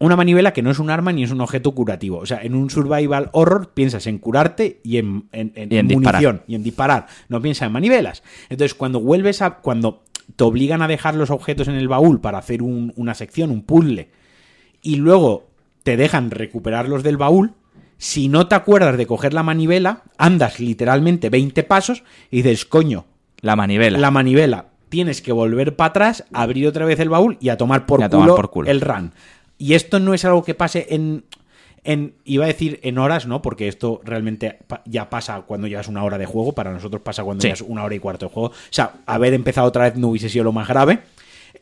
Una 0.00 0.16
manivela 0.16 0.52
que 0.52 0.60
no 0.62 0.70
es 0.70 0.78
un 0.78 0.90
arma 0.90 1.12
ni 1.12 1.22
es 1.24 1.30
un 1.30 1.40
objeto 1.40 1.70
curativo. 1.72 2.18
O 2.18 2.26
sea, 2.26 2.42
en 2.42 2.54
un 2.54 2.68
survival 2.68 3.30
horror 3.32 3.70
piensas 3.72 4.06
en 4.06 4.18
curarte 4.18 4.80
y 4.84 4.98
en, 4.98 5.28
en- 5.32 5.52
en 5.54 5.72
Y 5.72 5.76
en 5.78 5.88
disparar. 5.88 6.14
munición 6.22 6.42
y 6.46 6.54
en 6.56 6.62
disparar. 6.62 7.06
No 7.28 7.40
piensas 7.40 7.66
en 7.66 7.72
manivelas. 7.72 8.22
Entonces, 8.50 8.74
cuando 8.74 9.00
vuelves 9.00 9.40
a. 9.40 9.56
cuando 9.58 10.02
te 10.36 10.44
obligan 10.44 10.82
a 10.82 10.88
dejar 10.88 11.14
los 11.14 11.30
objetos 11.30 11.68
en 11.68 11.74
el 11.74 11.88
baúl 11.88 12.20
para 12.20 12.38
hacer 12.38 12.62
un- 12.62 12.92
una 12.96 13.14
sección, 13.14 13.50
un 13.50 13.62
puzzle, 13.62 14.08
y 14.82 14.96
luego 14.96 15.48
te 15.82 15.96
dejan 15.96 16.30
recuperarlos 16.30 17.02
del 17.02 17.16
baúl, 17.16 17.52
si 17.98 18.28
no 18.28 18.48
te 18.48 18.54
acuerdas 18.54 18.96
de 18.96 19.06
coger 19.06 19.32
la 19.34 19.42
manivela, 19.42 20.02
andas 20.18 20.60
literalmente 20.60 21.30
20 21.30 21.62
pasos 21.62 22.02
y 22.30 22.38
dices, 22.42 22.64
coño, 22.64 23.06
La 23.40 23.56
manivela. 23.56 23.98
la 23.98 24.10
manivela. 24.10 24.66
Tienes 24.88 25.22
que 25.22 25.32
volver 25.32 25.76
para 25.76 25.88
atrás, 25.90 26.24
abrir 26.32 26.66
otra 26.66 26.84
vez 26.84 26.98
el 27.00 27.08
baúl 27.08 27.36
y 27.40 27.48
a 27.48 27.56
tomar 27.56 27.86
por, 27.86 28.02
a 28.02 28.08
tomar 28.08 28.26
culo, 28.28 28.36
por 28.36 28.50
culo. 28.50 28.70
el 28.70 28.80
run. 28.80 29.12
Y 29.58 29.74
esto 29.74 30.00
no 30.00 30.14
es 30.14 30.24
algo 30.24 30.42
que 30.44 30.54
pase 30.54 30.86
en, 30.90 31.24
en. 31.84 32.14
Iba 32.24 32.44
a 32.44 32.48
decir 32.48 32.80
en 32.82 32.98
horas, 32.98 33.26
¿no? 33.26 33.40
Porque 33.42 33.68
esto 33.68 34.00
realmente 34.04 34.58
ya 34.86 35.08
pasa 35.10 35.42
cuando 35.42 35.66
llevas 35.68 35.88
una 35.88 36.02
hora 36.02 36.18
de 36.18 36.26
juego. 36.26 36.52
Para 36.52 36.72
nosotros 36.72 37.02
pasa 37.02 37.22
cuando 37.22 37.42
Sí. 37.42 37.48
llevas 37.48 37.60
una 37.62 37.84
hora 37.84 37.94
y 37.94 37.98
cuarto 38.00 38.26
de 38.26 38.32
juego. 38.32 38.48
O 38.48 38.54
sea, 38.70 38.92
haber 39.06 39.34
empezado 39.34 39.66
otra 39.68 39.84
vez 39.84 39.96
no 39.96 40.08
hubiese 40.08 40.28
sido 40.28 40.44
lo 40.44 40.52
más 40.52 40.66
grave. 40.68 41.00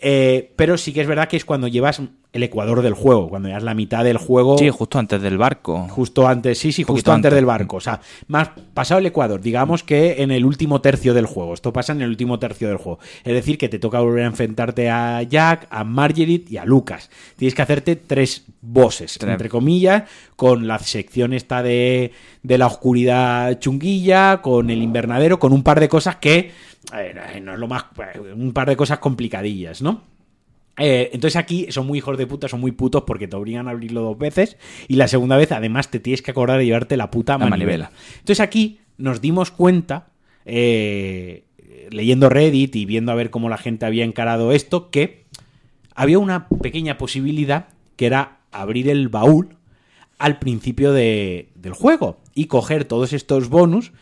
Eh, 0.01 0.53
pero 0.57 0.79
sí 0.79 0.93
que 0.93 1.01
es 1.03 1.07
verdad 1.07 1.29
que 1.29 1.37
es 1.37 1.45
cuando 1.45 1.69
llevas 1.69 2.01
el 2.33 2.43
ecuador 2.43 2.81
del 2.81 2.95
juego, 2.95 3.29
cuando 3.29 3.49
llevas 3.49 3.63
la 3.63 3.75
mitad 3.75 4.05
del 4.05 4.17
juego. 4.17 4.57
Sí, 4.57 4.71
justo 4.71 4.99
antes 4.99 5.21
del 5.21 5.37
barco. 5.37 5.87
Justo 5.91 6.27
antes, 6.27 6.59
sí, 6.59 6.73
sí, 6.73 6.83
justo 6.83 7.13
antes 7.13 7.29
antes. 7.29 7.37
del 7.37 7.45
barco. 7.45 7.77
O 7.77 7.81
sea, 7.81 8.01
más 8.29 8.51
pasado 8.73 9.01
el 9.01 9.07
Ecuador, 9.07 9.41
digamos 9.43 9.83
que 9.83 10.23
en 10.23 10.31
el 10.31 10.47
último 10.47 10.81
tercio 10.81 11.13
del 11.13 11.27
juego. 11.27 11.53
Esto 11.53 11.73
pasa 11.75 11.93
en 11.93 12.01
el 12.01 12.09
último 12.09 12.39
tercio 12.39 12.69
del 12.69 12.79
juego. 12.79 13.01
Es 13.25 13.35
decir, 13.35 13.59
que 13.59 13.69
te 13.69 13.79
toca 13.79 14.01
volver 14.01 14.25
a 14.25 14.29
enfrentarte 14.29 14.89
a 14.89 15.23
Jack, 15.23 15.67
a 15.69 15.85
Marguerite 15.85 16.55
y 16.55 16.57
a 16.57 16.65
Lucas. 16.65 17.11
Tienes 17.37 17.55
que 17.55 17.63
hacerte 17.63 17.97
tres 17.97 18.45
bosses, 18.63 19.19
Tres. 19.19 19.33
entre 19.33 19.51
comillas, 19.51 20.05
con 20.35 20.67
la 20.67 20.79
sección 20.79 21.35
esta 21.35 21.63
de, 21.63 22.13
de 22.43 22.57
la 22.59 22.67
oscuridad 22.67 23.59
chunguilla, 23.59 24.41
con 24.41 24.71
el 24.71 24.83
invernadero, 24.83 25.39
con 25.39 25.53
un 25.53 25.63
par 25.63 25.81
de 25.81 25.89
cosas 25.91 26.17
que. 26.17 26.51
eh, 26.97 27.41
no 27.43 27.53
es 27.53 27.59
lo 27.59 27.69
más. 27.69 27.85
Un 28.35 28.53
par 28.55 28.69
de 28.69 28.77
cosas 28.77 29.01
complicadillas, 29.01 29.83
¿no? 29.83 30.01
Eh, 30.79 31.11
entonces 31.13 31.37
aquí 31.37 31.67
son 31.71 31.87
muy 31.87 31.99
hijos 31.99 32.17
de 32.17 32.27
puta, 32.27 32.49
son 32.49 32.61
muy 32.61 32.73
putos 32.73 33.03
porque 33.07 33.29
te 33.29 33.37
obligan 33.37 33.69
a 33.69 33.73
abrirlo 33.73 34.01
dos 34.01 34.17
veces 34.19 34.57
y 34.89 34.97
la 34.97 35.07
segunda 35.07 35.37
vez 35.37 35.53
además 35.53 35.91
te 35.91 36.01
tienes 36.01 36.23
que 36.23 36.31
acordar 36.31 36.59
de 36.59 36.65
llevarte 36.65 36.97
la 36.97 37.11
puta 37.11 37.35
La 37.35 37.39
manivela. 37.51 37.85
manivela. 37.91 37.91
Entonces 38.21 38.41
aquí 38.41 38.79
nos 38.97 39.21
dimos 39.21 39.51
cuenta, 39.51 40.09
eh, 40.47 41.45
leyendo 41.91 42.29
Reddit 42.31 42.75
y 42.77 42.87
viendo 42.87 43.13
a 43.13 43.17
ver 43.17 43.29
cómo 43.31 43.49
la 43.51 43.59
gente 43.59 43.85
había 43.85 44.05
encarado 44.05 44.53
esto, 44.53 44.91
que 44.91 45.25
había 45.95 46.19
una 46.19 46.49
pequeña 46.49 46.97
posibilidad 46.97 47.69
que 47.97 48.07
era 48.07 48.39
abrir 48.51 48.89
el 48.89 49.09
baúl 49.11 49.57
al 50.19 50.39
principio 50.39 50.93
de- 50.93 51.51
del 51.55 51.73
juego. 51.75 52.19
y 52.35 52.47
coger 52.47 52.87
todos 52.87 53.13
estos 53.13 53.51
bonus, 53.51 53.93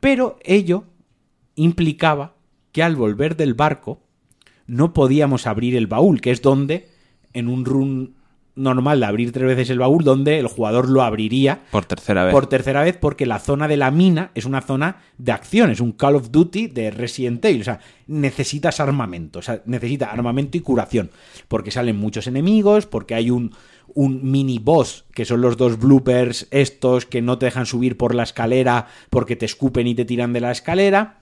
pero 0.00 0.40
ello 0.42 0.82
implicaba 1.54 2.34
que 2.72 2.82
al 2.82 2.96
volver 2.96 3.36
del 3.36 3.54
barco 3.54 4.00
no 4.66 4.92
podíamos 4.92 5.46
abrir 5.46 5.76
el 5.76 5.86
baúl, 5.86 6.20
que 6.20 6.30
es 6.30 6.42
donde 6.42 6.88
en 7.32 7.48
un 7.48 7.64
run 7.64 8.16
normal 8.56 9.00
de 9.00 9.06
abrir 9.06 9.32
tres 9.32 9.46
veces 9.46 9.70
el 9.70 9.78
baúl, 9.78 10.02
donde 10.02 10.38
el 10.38 10.46
jugador 10.46 10.88
lo 10.88 11.02
abriría 11.02 11.60
Por 11.70 11.84
tercera 11.84 12.24
vez. 12.24 12.32
por 12.32 12.46
tercera 12.46 12.82
vez 12.82 12.96
porque 12.96 13.26
la 13.26 13.38
zona 13.38 13.68
de 13.68 13.76
la 13.76 13.90
mina 13.90 14.30
es 14.34 14.46
una 14.46 14.62
zona 14.62 15.02
de 15.18 15.32
acción, 15.32 15.70
es 15.70 15.80
un 15.80 15.92
Call 15.92 16.16
of 16.16 16.30
Duty 16.30 16.68
de 16.68 16.90
Resident 16.90 17.44
Evil, 17.44 17.60
o 17.60 17.64
sea, 17.64 17.80
necesitas 18.06 18.80
armamento, 18.80 19.40
o 19.40 19.42
sea, 19.42 19.60
necesita 19.66 20.10
armamento 20.10 20.56
y 20.56 20.60
curación, 20.60 21.10
porque 21.48 21.70
salen 21.70 21.96
muchos 21.96 22.26
enemigos, 22.26 22.86
porque 22.86 23.14
hay 23.14 23.30
un, 23.30 23.52
un 23.88 24.30
mini 24.30 24.58
boss, 24.58 25.04
que 25.12 25.26
son 25.26 25.42
los 25.42 25.58
dos 25.58 25.78
bloopers 25.78 26.48
estos 26.50 27.04
que 27.04 27.20
no 27.20 27.38
te 27.38 27.46
dejan 27.46 27.66
subir 27.66 27.98
por 27.98 28.14
la 28.14 28.22
escalera 28.22 28.86
porque 29.10 29.36
te 29.36 29.44
escupen 29.44 29.86
y 29.86 29.94
te 29.94 30.06
tiran 30.06 30.32
de 30.32 30.40
la 30.40 30.50
escalera. 30.50 31.18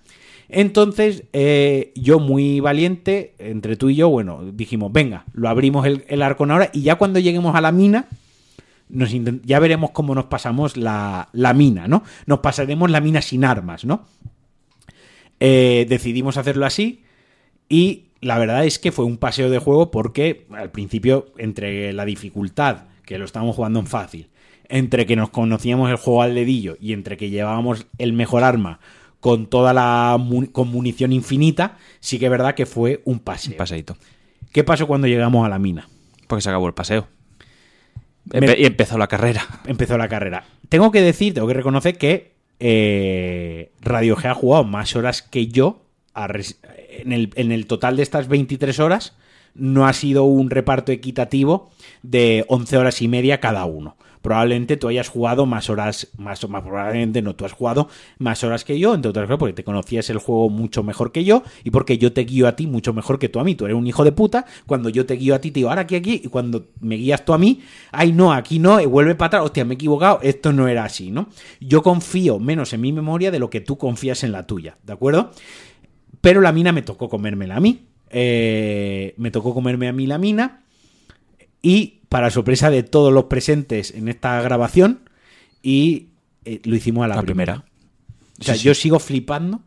Entonces, 0.48 1.24
eh, 1.32 1.92
yo 1.94 2.20
muy 2.20 2.60
valiente, 2.60 3.34
entre 3.38 3.76
tú 3.76 3.90
y 3.90 3.96
yo, 3.96 4.08
bueno, 4.08 4.40
dijimos, 4.52 4.92
venga, 4.92 5.24
lo 5.32 5.48
abrimos 5.48 5.86
el, 5.86 6.04
el 6.08 6.22
arcón 6.22 6.50
ahora 6.50 6.70
y 6.72 6.82
ya 6.82 6.96
cuando 6.96 7.18
lleguemos 7.18 7.54
a 7.54 7.60
la 7.60 7.72
mina, 7.72 8.08
nos 8.88 9.10
ya 9.44 9.58
veremos 9.58 9.90
cómo 9.90 10.14
nos 10.14 10.26
pasamos 10.26 10.76
la, 10.76 11.28
la 11.32 11.54
mina, 11.54 11.88
¿no? 11.88 12.04
Nos 12.26 12.40
pasaremos 12.40 12.90
la 12.90 13.00
mina 13.00 13.22
sin 13.22 13.44
armas, 13.44 13.84
¿no? 13.84 14.06
Eh, 15.40 15.86
decidimos 15.88 16.36
hacerlo 16.36 16.64
así 16.64 17.02
y 17.68 18.04
la 18.20 18.38
verdad 18.38 18.64
es 18.64 18.78
que 18.78 18.92
fue 18.92 19.04
un 19.04 19.18
paseo 19.18 19.50
de 19.50 19.58
juego 19.58 19.90
porque 19.90 20.46
al 20.50 20.70
principio, 20.70 21.26
entre 21.38 21.92
la 21.92 22.04
dificultad, 22.04 22.84
que 23.04 23.18
lo 23.18 23.24
estábamos 23.24 23.56
jugando 23.56 23.80
en 23.80 23.86
fácil, 23.86 24.28
entre 24.68 25.06
que 25.06 25.16
nos 25.16 25.30
conocíamos 25.30 25.90
el 25.90 25.96
juego 25.96 26.22
al 26.22 26.34
dedillo 26.34 26.76
y 26.80 26.92
entre 26.92 27.16
que 27.16 27.30
llevábamos 27.30 27.86
el 27.98 28.12
mejor 28.12 28.44
arma 28.44 28.80
con 29.24 29.46
toda 29.46 29.72
la 29.72 30.18
con 30.52 30.68
munición 30.68 31.10
infinita, 31.10 31.78
sí 31.98 32.18
que 32.18 32.26
es 32.26 32.30
verdad 32.30 32.54
que 32.54 32.66
fue 32.66 33.00
un 33.06 33.20
paseo. 33.20 33.52
Un 33.52 33.56
paseíto. 33.56 33.96
¿Qué 34.52 34.64
pasó 34.64 34.86
cuando 34.86 35.06
llegamos 35.06 35.46
a 35.46 35.48
la 35.48 35.58
mina? 35.58 35.88
Porque 36.26 36.42
se 36.42 36.50
acabó 36.50 36.66
el 36.66 36.74
paseo. 36.74 37.08
Empe- 38.28 38.58
Y 38.58 38.66
empezó 38.66 38.98
la 38.98 39.06
carrera. 39.06 39.40
empezó 39.66 39.96
la 39.96 40.08
carrera. 40.10 40.44
Tengo 40.68 40.90
que 40.90 41.00
decir, 41.00 41.32
tengo 41.32 41.48
que 41.48 41.54
reconocer 41.54 41.96
que 41.96 42.34
eh, 42.60 43.72
Radio 43.80 44.14
G 44.14 44.26
ha 44.28 44.34
jugado 44.34 44.64
más 44.64 44.94
horas 44.94 45.22
que 45.22 45.46
yo. 45.46 45.86
en, 46.14 47.12
el, 47.12 47.30
en 47.36 47.50
el 47.50 47.66
total 47.66 47.96
de 47.96 48.02
estas 48.02 48.28
23 48.28 48.78
horas 48.78 49.16
no 49.54 49.86
ha 49.86 49.94
sido 49.94 50.24
un 50.24 50.50
reparto 50.50 50.92
equitativo 50.92 51.70
de 52.02 52.44
11 52.48 52.76
horas 52.76 53.00
y 53.00 53.08
media 53.08 53.40
cada 53.40 53.64
uno. 53.64 53.96
Probablemente 54.24 54.78
tú 54.78 54.88
hayas 54.88 55.10
jugado 55.10 55.44
más 55.44 55.68
horas, 55.68 56.08
más, 56.16 56.48
más 56.48 56.62
probablemente 56.62 57.20
no, 57.20 57.36
tú 57.36 57.44
has 57.44 57.52
jugado 57.52 57.90
más 58.16 58.42
horas 58.42 58.64
que 58.64 58.78
yo, 58.78 58.94
entre 58.94 59.10
otras 59.10 59.26
cosas 59.26 59.38
porque 59.38 59.52
te 59.52 59.64
conocías 59.64 60.08
el 60.08 60.16
juego 60.16 60.48
mucho 60.48 60.82
mejor 60.82 61.12
que 61.12 61.24
yo 61.24 61.42
y 61.62 61.68
porque 61.68 61.98
yo 61.98 62.10
te 62.14 62.22
guío 62.22 62.48
a 62.48 62.56
ti 62.56 62.66
mucho 62.66 62.94
mejor 62.94 63.18
que 63.18 63.28
tú 63.28 63.38
a 63.38 63.44
mí. 63.44 63.54
Tú 63.54 63.66
eres 63.66 63.76
un 63.76 63.86
hijo 63.86 64.02
de 64.02 64.12
puta, 64.12 64.46
cuando 64.64 64.88
yo 64.88 65.04
te 65.04 65.16
guío 65.16 65.34
a 65.34 65.40
ti 65.42 65.50
te 65.50 65.60
digo, 65.60 65.68
ahora 65.68 65.82
aquí, 65.82 65.96
aquí, 65.96 66.22
y 66.24 66.28
cuando 66.28 66.68
me 66.80 66.94
guías 66.94 67.22
tú 67.26 67.34
a 67.34 67.38
mí, 67.38 67.60
ay 67.92 68.12
no, 68.12 68.32
aquí 68.32 68.58
no, 68.58 68.80
y 68.80 68.86
vuelve 68.86 69.14
para 69.14 69.26
atrás, 69.26 69.42
hostia, 69.42 69.66
me 69.66 69.74
he 69.74 69.76
equivocado, 69.76 70.20
esto 70.22 70.54
no 70.54 70.68
era 70.68 70.84
así, 70.84 71.10
¿no? 71.10 71.28
Yo 71.60 71.82
confío 71.82 72.38
menos 72.38 72.72
en 72.72 72.80
mi 72.80 72.92
memoria 72.92 73.30
de 73.30 73.38
lo 73.38 73.50
que 73.50 73.60
tú 73.60 73.76
confías 73.76 74.24
en 74.24 74.32
la 74.32 74.46
tuya, 74.46 74.78
¿de 74.84 74.94
acuerdo? 74.94 75.32
Pero 76.22 76.40
la 76.40 76.52
mina 76.52 76.72
me 76.72 76.80
tocó 76.80 77.10
comérmela 77.10 77.56
a 77.56 77.60
mí. 77.60 77.88
Eh, 78.08 79.12
me 79.18 79.30
tocó 79.30 79.52
comerme 79.52 79.88
a 79.88 79.92
mí 79.92 80.06
la 80.06 80.16
mina. 80.16 80.62
Y 81.60 82.00
para 82.14 82.30
sorpresa 82.30 82.70
de 82.70 82.84
todos 82.84 83.12
los 83.12 83.24
presentes 83.24 83.90
en 83.92 84.06
esta 84.06 84.40
grabación, 84.40 85.00
y 85.64 86.10
eh, 86.44 86.60
lo 86.62 86.76
hicimos 86.76 87.04
a 87.04 87.08
la, 87.08 87.16
La 87.16 87.22
primera. 87.22 87.54
primera. 87.54 87.72
O 88.38 88.44
sea, 88.44 88.54
Sí, 88.54 88.60
sí. 88.60 88.66
yo 88.66 88.74
sigo 88.74 89.00
flipando. 89.00 89.62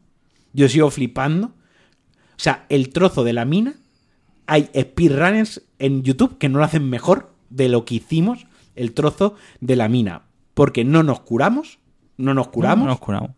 Yo 0.54 0.70
sigo 0.70 0.90
flipando. 0.90 1.48
O 1.48 2.38
sea, 2.38 2.66
el 2.70 2.88
trozo 2.94 3.26
de 3.26 3.34
la 3.34 3.44
mina. 3.44 3.76
Hay 4.46 4.70
speedrunners 4.74 5.62
en 5.78 6.04
YouTube 6.04 6.38
que 6.38 6.48
no 6.48 6.60
lo 6.60 6.64
hacen 6.64 6.90
mejor 6.90 7.34
de 7.50 7.68
lo 7.68 7.84
que 7.84 7.96
hicimos 7.96 8.48
el 8.78 8.94
trozo 8.94 9.36
de 9.60 9.76
la 9.76 9.90
mina. 9.90 10.22
Porque 10.54 10.86
no 10.86 11.04
nos 11.04 11.20
curamos. 11.20 11.80
No 12.16 12.34
nos 12.34 12.48
curamos. 12.48 12.86
No 12.86 12.92
nos 12.92 13.00
curamos. 13.02 13.32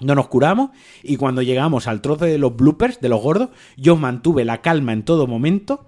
No 0.00 0.14
nos 0.14 0.28
curamos 0.28 0.70
y 1.02 1.18
cuando 1.18 1.42
llegamos 1.42 1.86
al 1.86 2.00
trozo 2.00 2.24
de 2.24 2.38
los 2.38 2.56
bloopers, 2.56 2.98
de 3.02 3.10
los 3.10 3.20
gordos, 3.20 3.50
yo 3.76 3.96
mantuve 3.96 4.46
la 4.46 4.62
calma 4.62 4.94
en 4.94 5.02
todo 5.04 5.26
momento, 5.26 5.86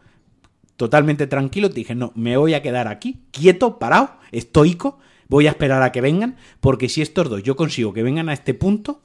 totalmente 0.76 1.26
tranquilo, 1.26 1.68
dije, 1.68 1.94
no, 1.94 2.12
me 2.14 2.36
voy 2.36 2.54
a 2.54 2.62
quedar 2.62 2.88
aquí, 2.88 3.20
quieto, 3.30 3.78
parado, 3.78 4.10
estoico, 4.32 4.98
voy 5.28 5.46
a 5.46 5.50
esperar 5.50 5.82
a 5.82 5.92
que 5.92 6.00
vengan, 6.00 6.36
porque 6.60 6.88
si 6.88 7.02
estos 7.02 7.28
dos 7.30 7.42
yo 7.42 7.56
consigo 7.56 7.92
que 7.92 8.02
vengan 8.02 8.28
a 8.28 8.32
este 8.32 8.54
punto, 8.54 9.00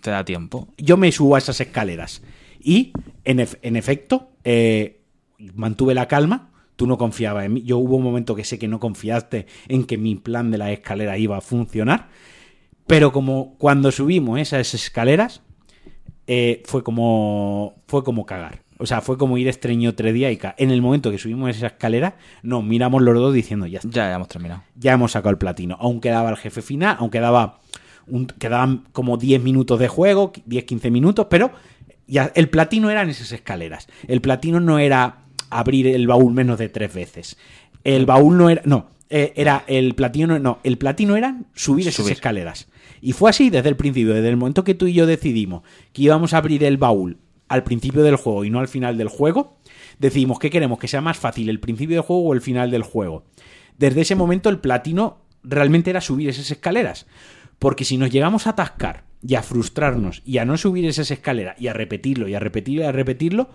Te 0.00 0.10
da 0.10 0.24
tiempo. 0.24 0.68
yo 0.78 0.96
me 0.96 1.12
subo 1.12 1.36
a 1.36 1.38
esas 1.38 1.60
escaleras. 1.60 2.22
Y, 2.60 2.92
en, 3.24 3.38
ef- 3.38 3.58
en 3.62 3.76
efecto, 3.76 4.30
eh, 4.44 5.00
mantuve 5.54 5.94
la 5.94 6.06
calma. 6.08 6.50
Tú 6.76 6.86
no 6.86 6.96
confiabas 6.98 7.44
en 7.44 7.52
mí. 7.54 7.62
Yo 7.62 7.78
hubo 7.78 7.96
un 7.96 8.02
momento 8.04 8.34
que 8.36 8.44
sé 8.44 8.58
que 8.58 8.68
no 8.68 8.78
confiaste 8.80 9.46
en 9.68 9.84
que 9.84 9.98
mi 9.98 10.14
plan 10.16 10.50
de 10.50 10.58
las 10.58 10.70
escaleras 10.70 11.18
iba 11.18 11.36
a 11.36 11.40
funcionar. 11.40 12.08
Pero 12.86 13.12
como 13.12 13.56
cuando 13.58 13.90
subimos 13.92 14.38
esas 14.40 14.74
escaleras, 14.74 15.42
eh, 16.26 16.62
fue 16.66 16.82
como. 16.82 17.82
fue 17.88 18.04
como 18.04 18.26
cagar. 18.26 18.62
O 18.82 18.86
sea, 18.86 19.00
fue 19.00 19.16
como 19.16 19.38
ir 19.38 19.46
estreño 19.48 19.94
tres 19.94 20.12
días 20.12 20.32
y 20.32 20.36
ca- 20.36 20.54
en 20.58 20.70
el 20.70 20.82
momento 20.82 21.10
que 21.10 21.18
subimos 21.18 21.50
esa 21.56 21.68
escalera, 21.68 22.16
nos 22.42 22.64
miramos 22.64 23.00
los 23.02 23.14
dos 23.14 23.32
diciendo, 23.32 23.66
ya 23.66 23.78
está 23.78 23.88
Ya, 23.90 24.08
ya 24.08 24.14
hemos 24.16 24.28
terminado. 24.28 24.62
ya 24.74 24.92
hemos 24.92 25.12
sacado 25.12 25.30
el 25.30 25.38
platino. 25.38 25.76
Aún 25.80 26.00
quedaba 26.00 26.30
el 26.30 26.36
jefe 26.36 26.62
final, 26.62 26.96
aún 26.98 27.10
quedaba 27.10 27.60
un- 28.08 28.26
quedaban 28.26 28.84
como 28.92 29.16
10 29.16 29.40
minutos 29.42 29.78
de 29.78 29.86
juego, 29.88 30.32
10-15 30.46 30.90
minutos, 30.90 31.28
pero 31.30 31.52
ya 32.08 32.32
el 32.34 32.48
platino 32.48 32.90
eran 32.90 33.08
esas 33.08 33.30
escaleras. 33.32 33.86
El 34.08 34.20
platino 34.20 34.58
no 34.58 34.78
era 34.80 35.18
abrir 35.50 35.86
el 35.86 36.06
baúl 36.08 36.32
menos 36.34 36.58
de 36.58 36.68
tres 36.68 36.92
veces. 36.92 37.36
El 37.84 38.04
baúl 38.06 38.36
no 38.36 38.50
era. 38.50 38.62
No. 38.64 38.90
eh, 39.14 39.32
era 39.36 39.64
el 39.66 39.94
platino. 39.94 40.38
No. 40.38 40.58
El 40.64 40.78
platino 40.78 41.16
eran 41.16 41.46
subir 41.54 41.86
esas 41.86 41.96
Subir. 42.02 42.12
escaleras. 42.14 42.66
Y 43.02 43.12
fue 43.12 43.28
así 43.30 43.50
desde 43.50 43.68
el 43.68 43.76
principio, 43.76 44.14
desde 44.14 44.30
el 44.30 44.36
momento 44.38 44.64
que 44.64 44.74
tú 44.74 44.86
y 44.86 44.94
yo 44.94 45.04
decidimos 45.06 45.62
que 45.92 46.02
íbamos 46.02 46.32
a 46.32 46.38
abrir 46.38 46.64
el 46.64 46.78
baúl 46.78 47.18
al 47.52 47.64
principio 47.64 48.02
del 48.02 48.16
juego 48.16 48.44
y 48.44 48.50
no 48.50 48.60
al 48.60 48.68
final 48.68 48.96
del 48.96 49.08
juego, 49.08 49.58
decidimos 49.98 50.38
que 50.38 50.48
queremos 50.48 50.78
que 50.78 50.88
sea 50.88 51.02
más 51.02 51.18
fácil 51.18 51.50
el 51.50 51.60
principio 51.60 51.96
del 51.96 52.04
juego 52.04 52.22
o 52.22 52.32
el 52.32 52.40
final 52.40 52.70
del 52.70 52.82
juego. 52.82 53.24
Desde 53.76 54.00
ese 54.00 54.14
momento 54.14 54.48
el 54.48 54.58
platino 54.58 55.18
realmente 55.42 55.90
era 55.90 56.00
subir 56.00 56.30
esas 56.30 56.50
escaleras. 56.50 57.06
Porque 57.58 57.84
si 57.84 57.98
nos 57.98 58.10
llegamos 58.10 58.46
a 58.46 58.50
atascar 58.50 59.04
y 59.22 59.34
a 59.34 59.42
frustrarnos 59.42 60.22
y 60.24 60.38
a 60.38 60.44
no 60.44 60.56
subir 60.56 60.86
esas 60.86 61.10
escaleras 61.10 61.60
y 61.60 61.68
a 61.68 61.74
repetirlo 61.74 62.26
y 62.26 62.34
a 62.34 62.40
repetirlo 62.40 62.82
y 62.82 62.86
a 62.86 62.92
repetirlo, 62.92 63.50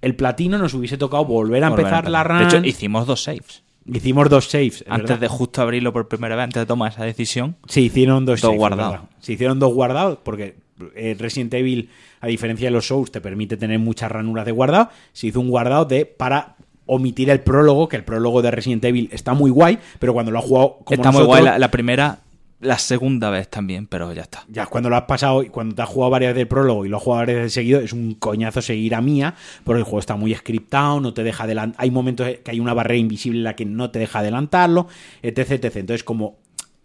el 0.00 0.16
platino 0.16 0.56
nos 0.56 0.72
hubiese 0.72 0.96
tocado 0.96 1.26
volver 1.26 1.62
a 1.62 1.68
Volver 1.68 1.84
empezar 1.84 2.10
la 2.10 2.24
run. 2.24 2.38
De 2.38 2.44
hecho, 2.44 2.64
hicimos 2.64 3.06
dos 3.06 3.22
saves. 3.22 3.62
Hicimos 3.84 4.30
dos 4.30 4.46
saves. 4.46 4.80
es 4.80 4.84
Antes 4.88 5.10
verdad. 5.10 5.20
de 5.20 5.28
justo 5.28 5.60
abrirlo 5.60 5.92
por 5.92 6.08
primera 6.08 6.34
vez, 6.36 6.44
antes 6.44 6.62
de 6.62 6.66
tomar 6.66 6.90
esa 6.90 7.04
decisión. 7.04 7.56
Se 7.68 7.82
hicieron 7.82 8.24
dos, 8.24 8.40
Dos 8.40 8.48
saves, 8.48 8.54
es 8.54 8.58
guardados. 8.58 9.00
Se 9.20 9.34
hicieron 9.34 9.58
dos 9.58 9.74
guardados 9.74 10.18
porque 10.24 10.56
eh, 10.94 11.16
Resident 11.18 11.54
Evil, 11.54 11.90
a 12.20 12.26
diferencia 12.26 12.66
de 12.66 12.70
los 12.70 12.86
Souls, 12.86 13.10
te 13.10 13.20
permite 13.20 13.56
tener 13.56 13.78
muchas 13.78 14.10
ranuras 14.10 14.44
de 14.44 14.52
guardado. 14.52 14.90
Se 15.12 15.28
hizo 15.28 15.40
un 15.40 15.50
guardado 15.50 15.84
de 15.84 16.06
para 16.06 16.56
omitir 16.86 17.30
el 17.30 17.40
prólogo, 17.40 17.88
que 17.88 17.96
el 17.96 18.04
prólogo 18.04 18.42
de 18.42 18.50
Resident 18.50 18.84
Evil 18.84 19.08
está 19.12 19.34
muy 19.34 19.50
guay, 19.50 19.78
pero 19.98 20.12
cuando 20.12 20.30
lo 20.30 20.38
has 20.38 20.44
jugado 20.44 20.78
como 20.84 20.94
Está 20.94 21.10
muy 21.10 21.24
guay 21.24 21.42
la, 21.42 21.58
la 21.58 21.70
primera, 21.70 22.20
la 22.60 22.78
segunda 22.78 23.30
vez 23.30 23.48
también, 23.48 23.86
pero 23.86 24.12
ya 24.12 24.22
está. 24.22 24.44
ya 24.48 24.66
cuando 24.66 24.88
lo 24.88 24.96
has 24.96 25.02
pasado 25.02 25.42
y 25.42 25.48
cuando 25.48 25.74
te 25.74 25.82
has 25.82 25.88
jugado 25.88 26.10
varias 26.10 26.34
del 26.34 26.48
prólogo 26.48 26.86
y 26.86 26.88
lo 26.88 26.96
has 26.96 27.02
jugado 27.02 27.26
varias 27.26 27.42
de 27.42 27.50
seguido, 27.50 27.80
es 27.80 27.92
un 27.92 28.14
coñazo 28.14 28.62
seguir 28.62 28.94
a 28.94 29.00
mía, 29.00 29.34
porque 29.64 29.78
el 29.80 29.84
juego 29.84 29.98
está 29.98 30.16
muy 30.16 30.34
scriptado, 30.34 31.00
no 31.00 31.12
te 31.12 31.22
deja 31.22 31.44
adelantar. 31.44 31.80
Hay 31.80 31.90
momentos 31.90 32.26
que 32.42 32.50
hay 32.50 32.60
una 32.60 32.72
barrera 32.72 32.98
invisible 32.98 33.38
en 33.38 33.44
la 33.44 33.56
que 33.56 33.66
no 33.66 33.90
te 33.90 33.98
deja 33.98 34.20
adelantarlo, 34.20 34.88
etc, 35.22 35.52
etc. 35.52 35.76
Entonces, 35.76 36.04
como 36.04 36.36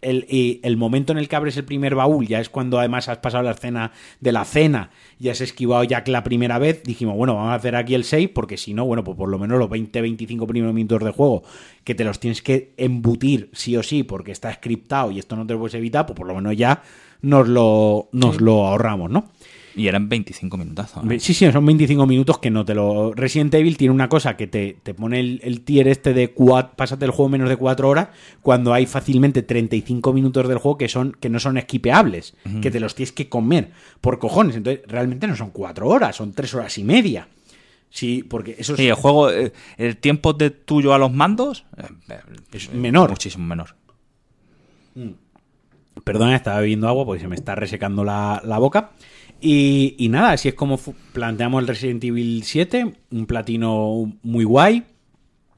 el, 0.02 0.26
y 0.28 0.60
el 0.62 0.76
momento 0.76 1.12
en 1.12 1.18
el 1.18 1.28
que 1.28 1.36
abres 1.36 1.56
el 1.56 1.64
primer 1.64 1.94
baúl 1.94 2.26
ya 2.26 2.40
es 2.40 2.48
cuando 2.48 2.78
además 2.78 3.08
has 3.08 3.18
pasado 3.18 3.42
la 3.44 3.52
escena 3.52 3.92
de 4.20 4.32
la 4.32 4.44
cena 4.44 4.90
y 5.18 5.30
has 5.30 5.40
esquivado 5.40 5.84
ya 5.84 6.02
la 6.06 6.24
primera 6.24 6.58
vez, 6.58 6.82
dijimos, 6.82 7.16
bueno, 7.16 7.34
vamos 7.34 7.52
a 7.52 7.54
hacer 7.54 7.76
aquí 7.76 7.94
el 7.94 8.04
save, 8.04 8.28
porque 8.28 8.56
si 8.56 8.74
no, 8.74 8.84
bueno, 8.84 9.04
pues 9.04 9.16
por 9.16 9.28
lo 9.28 9.38
menos 9.38 9.58
los 9.58 9.70
20-25 9.70 10.46
primeros 10.46 10.74
minutos 10.74 11.02
de 11.02 11.12
juego 11.12 11.42
que 11.84 11.94
te 11.94 12.04
los 12.04 12.20
tienes 12.20 12.42
que 12.42 12.74
embutir 12.76 13.48
sí 13.52 13.76
o 13.76 13.82
sí 13.82 14.02
porque 14.02 14.32
está 14.32 14.52
scriptado 14.52 15.10
y 15.10 15.18
esto 15.18 15.36
no 15.36 15.46
te 15.46 15.54
lo 15.54 15.60
puedes 15.60 15.74
evitar, 15.74 16.04
pues 16.04 16.16
por 16.16 16.26
lo 16.26 16.34
menos 16.34 16.56
ya 16.56 16.82
nos 17.22 17.48
lo, 17.48 18.08
nos 18.12 18.40
lo 18.40 18.66
ahorramos, 18.66 19.10
¿no? 19.10 19.30
Y 19.74 19.86
eran 19.86 20.08
25 20.08 20.56
minutazos. 20.56 21.02
¿no? 21.02 21.10
Sí, 21.18 21.32
sí, 21.34 21.50
son 21.50 21.64
25 21.64 22.06
minutos 22.06 22.38
que 22.38 22.50
no 22.50 22.64
te 22.64 22.74
lo... 22.74 23.12
Resident 23.14 23.54
Evil 23.54 23.76
tiene 23.76 23.94
una 23.94 24.08
cosa 24.08 24.36
que 24.36 24.46
te, 24.46 24.76
te 24.82 24.92
pone 24.94 25.20
el, 25.20 25.40
el 25.42 25.62
tier 25.62 25.88
este 25.88 26.12
de 26.12 26.30
cuat... 26.32 26.74
pásate 26.74 27.04
el 27.04 27.10
juego 27.10 27.30
menos 27.30 27.48
de 27.48 27.56
4 27.56 27.88
horas 27.88 28.08
cuando 28.42 28.74
hay 28.74 28.86
fácilmente 28.86 29.42
35 29.42 30.12
minutos 30.12 30.46
del 30.46 30.58
juego 30.58 30.76
que 30.78 30.88
son 30.88 31.12
que 31.18 31.28
no 31.30 31.40
son 31.40 31.56
esquipeables, 31.56 32.34
que 32.60 32.70
te 32.70 32.80
los 32.80 32.94
tienes 32.94 33.12
que 33.12 33.28
comer 33.28 33.70
por 34.00 34.18
cojones. 34.18 34.56
Entonces, 34.56 34.82
realmente 34.86 35.26
no 35.26 35.36
son 35.36 35.50
4 35.50 35.88
horas, 35.88 36.16
son 36.16 36.32
3 36.32 36.54
horas 36.54 36.76
y 36.78 36.84
media. 36.84 37.28
Sí, 37.88 38.22
porque 38.22 38.56
eso 38.58 38.72
es, 38.72 38.78
Sí, 38.78 38.88
el 38.88 38.94
juego, 38.94 39.30
eh, 39.30 39.52
el 39.76 39.96
tiempo 39.98 40.32
de 40.32 40.50
tuyo 40.50 40.94
a 40.94 40.98
los 40.98 41.12
mandos 41.12 41.64
eh, 41.76 42.18
es 42.52 42.72
menor. 42.72 43.10
muchísimo 43.10 43.44
menor. 43.46 43.74
Perdona, 46.04 46.34
estaba 46.34 46.60
bebiendo 46.60 46.88
agua 46.88 47.04
porque 47.04 47.20
se 47.20 47.28
me 47.28 47.34
está 47.36 47.54
resecando 47.54 48.02
la, 48.02 48.40
la 48.44 48.58
boca. 48.58 48.90
Y, 49.42 49.96
y 49.98 50.08
nada, 50.08 50.32
así 50.32 50.48
es 50.48 50.54
como 50.54 50.78
planteamos 51.12 51.60
el 51.62 51.68
Resident 51.68 52.04
Evil 52.04 52.42
7, 52.44 52.92
un 53.10 53.26
platino 53.26 54.12
muy 54.22 54.44
guay, 54.44 54.84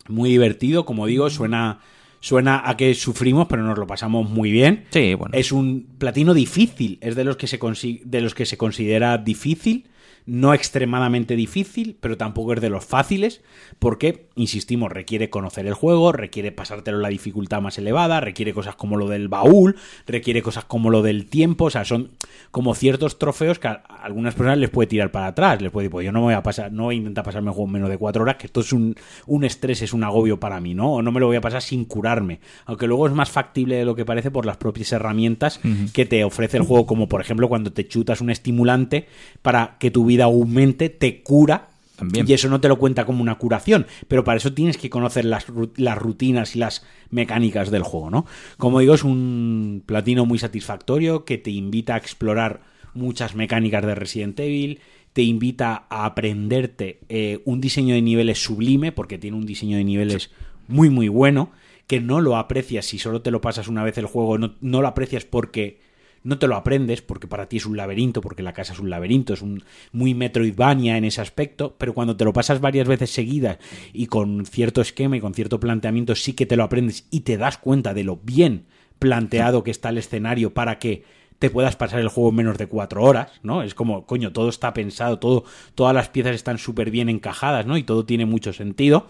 muy 0.09 0.31
divertido, 0.31 0.87
como 0.87 1.07
digo, 1.07 1.29
suena, 1.29 1.81
suena 2.21 2.63
a 2.69 2.77
que 2.79 2.95
sufrimos, 2.95 3.47
pero 3.47 3.63
nos 3.63 3.77
lo 3.79 3.87
pasamos 3.87 4.29
muy 4.31 4.51
bien. 4.51 4.85
Sí, 4.91 5.13
bueno. 5.15 5.37
Es 5.37 5.53
un 5.53 5.87
platino 5.99 6.33
difícil, 6.33 6.99
es 7.03 7.15
de 7.15 7.25
los 7.25 7.37
que 7.37 7.47
se, 7.47 7.61
consi- 7.61 8.01
de 8.05 8.23
los 8.23 8.35
que 8.35 8.47
se 8.47 8.57
considera 8.57 9.19
difícil, 9.19 9.87
no 10.27 10.55
extremadamente 10.55 11.37
difícil, 11.37 11.99
pero 12.01 12.17
tampoco 12.17 12.55
es 12.55 12.61
de 12.63 12.71
los 12.71 12.87
fáciles, 12.87 13.43
porque, 13.79 14.29
insistimos, 14.37 14.91
requiere 14.91 15.31
conocer 15.31 15.67
el 15.67 15.75
juego, 15.75 16.13
requiere 16.13 16.53
pasártelo 16.53 16.99
en 16.99 17.03
la 17.03 17.09
dificultad 17.09 17.61
más 17.61 17.79
elevada, 17.79 18.21
requiere 18.21 18.53
cosas 18.53 18.75
como 18.75 18.97
lo 18.97 19.09
del 19.09 19.29
baúl, 19.29 19.77
requiere 20.07 20.43
cosas 20.43 20.65
como 20.65 20.91
lo 20.91 21.03
del 21.03 21.27
tiempo, 21.27 21.67
o 21.67 21.71
sea, 21.71 21.85
son 21.85 22.11
como 22.51 22.75
ciertos 22.75 23.19
trofeos 23.19 23.59
que 23.59 23.69
a 23.69 23.75
a 23.89 24.05
algunas 24.05 24.35
personas 24.35 24.59
les 24.59 24.71
puede 24.71 24.87
tirar 24.87 25.11
para 25.11 25.29
atrás, 25.29 25.61
les 25.61 25.71
puede 25.71 25.85
decir, 25.85 25.93
pues 25.93 26.05
yo 26.05 26.13
no 26.13 26.21
me 26.21 26.25
voy 26.27 26.35
a 26.35 26.43
pasar, 26.43 26.73
no 26.73 26.85
voy 26.85 26.97
a 26.97 26.99
intentar 26.99 27.25
pasarme 27.25 27.49
el 27.49 27.55
juego 27.55 27.69
en 27.69 27.73
menos 27.73 27.89
de 27.89 27.99
cuatro 27.99 28.23
horas, 28.23 28.37
que 28.37 28.47
esto 28.47 28.61
es 28.61 28.73
un, 28.73 28.95
un 29.27 29.45
estrés, 29.45 29.83
es 29.83 29.93
un 29.93 30.05
agobio 30.05 30.39
para 30.39 30.61
mí, 30.61 30.75
¿no? 30.75 30.95
O 30.95 31.03
no 31.03 31.13
me 31.13 31.21
lo 31.21 31.27
voy 31.27 31.37
a 31.37 31.41
pasar 31.41 31.63
sin 31.63 31.85
curarme, 31.85 32.41
aunque 32.67 32.87
luego 32.87 33.07
es 33.07 33.13
más 33.13 33.31
factible 33.31 33.77
de 33.77 33.85
lo 33.85 33.95
que 33.95 34.05
parece 34.05 34.31
por 34.31 34.47
las 34.47 34.57
propias 34.57 34.93
herramientas 34.93 35.61
que 35.93 36.05
te 36.05 36.25
ofrece 36.25 36.57
el 36.57 36.65
juego, 36.65 36.87
como 36.87 37.09
por 37.09 37.21
ejemplo 37.21 37.49
cuando 37.49 37.73
te 37.73 37.87
chutas 37.87 38.21
un 38.21 38.31
estimulante 38.31 39.07
para 39.43 39.77
que 39.79 39.91
tu 39.91 40.05
vida 40.05 40.25
aumente, 40.25 40.89
te 40.89 41.23
cura 41.23 41.69
También. 41.97 42.27
y 42.29 42.33
eso 42.33 42.49
no 42.49 42.61
te 42.61 42.69
lo 42.69 42.79
cuenta 42.79 43.05
como 43.07 43.23
una 43.23 43.37
curación, 43.37 43.87
pero 44.09 44.25
para 44.25 44.39
eso 44.39 44.53
tienes 44.53 44.79
que 44.79 44.91
conocer 44.91 45.25
las, 45.25 45.47
las 45.77 45.97
rutinas 45.97 46.57
y 46.57 46.59
las 46.59 46.85
mecánicas 47.11 47.71
del 47.71 47.83
juego, 47.83 48.11
¿no? 48.11 48.27
Como 48.57 48.81
digo, 48.81 48.95
es 48.95 49.05
un 49.05 49.83
platino 49.87 50.27
muy 50.27 50.39
satisfactorio 50.39 51.25
que 51.25 51.39
te 51.39 51.51
invita 51.51 51.95
a 51.95 51.99
explorar 51.99 52.63
muchas 52.95 53.35
mecánicas 53.35 53.85
de 53.87 53.95
Resident 53.95 54.41
Evil, 54.41 54.81
te 55.13 55.23
invita 55.23 55.87
a 55.89 56.07
aprenderte 56.07 56.99
eh, 57.09 57.41
un 57.45 57.61
diseño 57.61 57.95
de 57.95 58.03
niveles 58.03 58.43
sublime, 58.43 58.91
porque 58.91 59.19
tiene 59.19 59.37
un 59.37 59.47
diseño 59.47 59.77
de 59.77 59.85
niveles 59.85 60.31
muy, 60.67 60.91
muy 60.91 61.09
bueno, 61.09 61.53
que 61.87 62.01
no 62.01 62.21
lo 62.21 62.37
aprecias 62.37 62.87
si 62.87 62.99
solo 62.99 63.23
te 63.23 63.31
lo 63.31 63.41
pasas 63.41 63.69
una 63.69 63.85
vez 63.85 63.99
el 63.99 64.07
juego, 64.07 64.39
no, 64.39 64.55
no 64.61 64.83
lo 64.83 64.89
aprecias 64.89 65.25
porque 65.25 65.79
no 66.25 66.39
te 66.39 66.49
lo 66.49 66.57
aprendes 66.57 67.03
porque 67.03 67.29
para 67.29 67.49
ti 67.49 67.59
es 67.59 67.67
un 67.67 67.77
laberinto, 67.77 68.21
porque 68.21 68.43
la 68.43 68.53
casa 68.53 68.73
es 68.73 68.81
un 68.81 68.91
laberinto, 68.91 69.35
es 69.35 69.43
un 69.43 69.63
muy 69.93 70.15
Metroidvania 70.15 70.97
en 70.97 71.05
ese 71.05 71.21
aspecto, 71.21 71.77
pero 71.79 71.95
cuando 71.95 72.17
te 72.17 72.25
lo 72.25 72.33
pasas 72.33 72.61
varias 72.61 72.89
veces 72.89 73.11
seguidas 73.11 73.59
y 73.93 74.07
con 74.07 74.45
cierto 74.47 74.81
esquema 74.81 75.17
y 75.17 75.21
con 75.21 75.35
cierto 75.35 75.61
planteamiento 75.61 76.15
sí 76.15 76.33
que 76.33 76.47
te 76.47 76.57
lo 76.57 76.65
aprendes 76.65 77.07
y 77.11 77.21
te 77.21 77.37
das 77.37 77.59
cuenta 77.59 77.95
de 77.95 78.05
lo 78.05 78.17
bien 78.17 78.65
planteado 78.99 79.63
que 79.63 79.71
está 79.71 79.91
el 79.91 79.99
escenario 79.99 80.55
para 80.55 80.79
que 80.79 81.05
te 81.39 81.51
puedas 81.51 81.77
pasar 81.77 82.01
el 82.01 82.09
juego 82.09 82.31
en 82.31 82.37
menos 82.37 82.59
de 82.59 82.69
cuatro 82.69 83.03
horas, 83.03 83.33
¿no? 83.43 83.63
Es 83.63 83.75
como, 83.75 84.07
coño, 84.07 84.33
todo 84.33 84.49
está 84.49 84.73
pensado, 84.73 85.19
todo, 85.19 85.45
todas 85.75 85.95
las 85.95 86.09
piezas 86.09 86.35
están 86.35 86.59
súper 86.59 86.91
bien 86.91 87.09
encajadas, 87.09 87.67
¿no? 87.67 87.77
Y 87.77 87.83
todo 87.83 88.07
tiene 88.07 88.25
mucho 88.25 88.53
sentido 88.53 89.09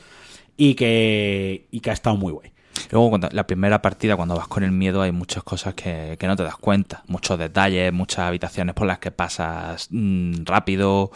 y 0.56 0.74
que, 0.74 1.68
y 1.70 1.80
que 1.80 1.90
ha 1.90 1.92
estado 1.92 2.16
muy 2.16 2.32
guay. 2.32 2.53
Luego, 2.90 3.08
cuando, 3.10 3.28
la 3.32 3.46
primera 3.46 3.82
partida, 3.82 4.16
cuando 4.16 4.36
vas 4.36 4.48
con 4.48 4.62
el 4.64 4.72
miedo, 4.72 5.02
hay 5.02 5.12
muchas 5.12 5.42
cosas 5.42 5.74
que, 5.74 6.16
que 6.18 6.26
no 6.26 6.36
te 6.36 6.42
das 6.42 6.56
cuenta. 6.56 7.02
Muchos 7.06 7.38
detalles, 7.38 7.92
muchas 7.92 8.20
habitaciones 8.20 8.74
por 8.74 8.86
las 8.86 8.98
que 8.98 9.10
pasas 9.10 9.88
mm, 9.90 10.44
rápido. 10.44 11.10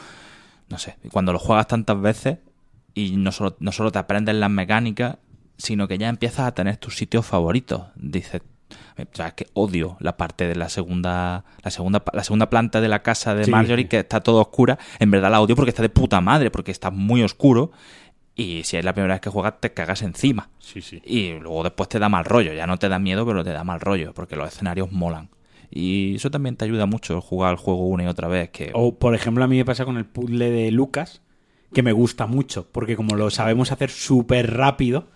No 0.69 0.79
sé. 0.79 0.97
Y 1.05 1.09
Cuando 1.09 1.33
lo 1.33 1.39
juegas 1.39 1.67
tantas 1.67 2.01
veces 2.01 2.39
y 2.95 3.17
no 3.17 3.33
solo, 3.33 3.57
no 3.61 3.73
solo 3.73 3.93
te 3.93 3.99
aprendes 3.99 4.35
las 4.35 4.51
mecánicas, 4.51 5.17
sino 5.57 5.89
que 5.89 5.99
ya 5.99 6.09
empiezas 6.09 6.47
a 6.47 6.53
tener 6.53 6.77
tus 6.77 6.97
sitios 6.97 7.27
favoritos. 7.27 7.83
Dices, 7.97 8.43
o 8.99 9.17
sea, 9.17 9.29
es 9.29 9.35
que 9.35 9.47
odio 9.55 9.97
la 10.01 10.17
parte 10.17 10.47
de 10.47 10.55
la 10.55 10.69
segunda, 10.69 11.45
la 11.63 11.71
segunda, 11.71 12.03
la 12.13 12.25
segunda 12.25 12.51
planta 12.51 12.81
de 12.81 12.89
la 12.89 13.03
casa 13.03 13.35
de 13.35 13.45
Sí. 13.45 13.51
Marjorie, 13.51 13.89
que 13.89 14.01
está 14.01 14.21
todo 14.21 14.41
oscura. 14.41 14.79
En 14.99 15.11
verdad 15.11 15.31
la 15.31 15.41
odio 15.41 15.57
porque 15.57 15.71
está 15.71 15.83
de 15.83 15.89
puta 15.89 16.21
madre, 16.21 16.51
porque 16.51 16.71
está 16.71 16.91
muy 16.91 17.23
oscuro. 17.23 17.71
Y 18.39 18.63
si 18.63 18.77
es 18.77 18.85
la 18.85 18.93
primera 18.93 19.15
vez 19.15 19.21
que 19.21 19.31
juegas, 19.31 19.55
te 19.61 19.73
cagas 19.73 20.01
encima. 20.03 20.49
Sí, 20.61 20.81
sí. 20.81 21.03
Y 21.05 21.33
luego 21.33 21.65
después 21.65 21.89
te 21.89 21.99
da 21.99 22.09
mal 22.09 22.25
rollo. 22.25 22.53
Ya 22.53 22.69
no 22.69 22.79
te 22.79 22.89
da 22.89 23.01
miedo, 23.01 23.27
pero 23.27 23.43
te 23.43 23.51
da 23.51 23.65
mal 23.65 23.81
rollo, 23.81 24.15
porque 24.15 24.37
los 24.37 24.47
escenarios 24.47 24.93
molan. 24.93 25.29
Y 25.73 26.15
eso 26.15 26.31
también 26.31 26.55
te 26.55 26.65
ayuda 26.65 26.87
mucho, 26.87 27.21
jugar 27.21 27.51
al 27.51 27.57
juego 27.57 27.89
una 27.89 28.05
y 28.05 28.07
otra 28.07 28.29
vez. 28.29 28.51
Que... 28.51 28.71
O, 28.75 28.95
por 28.95 29.17
ejemplo, 29.17 29.43
a 29.43 29.49
mí 29.49 29.57
me 29.57 29.65
pasa 29.65 29.85
con 29.85 29.97
el 29.97 30.07
puzzle 30.07 30.53
de 30.53 30.71
Lucas, 30.71 31.21
que 31.75 31.83
me 31.83 31.91
gusta 31.91 32.27
mucho, 32.27 32.69
porque 32.71 32.95
como 32.95 33.17
lo 33.17 33.29
sabemos 33.31 33.73
hacer 33.73 33.91
súper 33.91 34.55
rápido, 34.57 35.09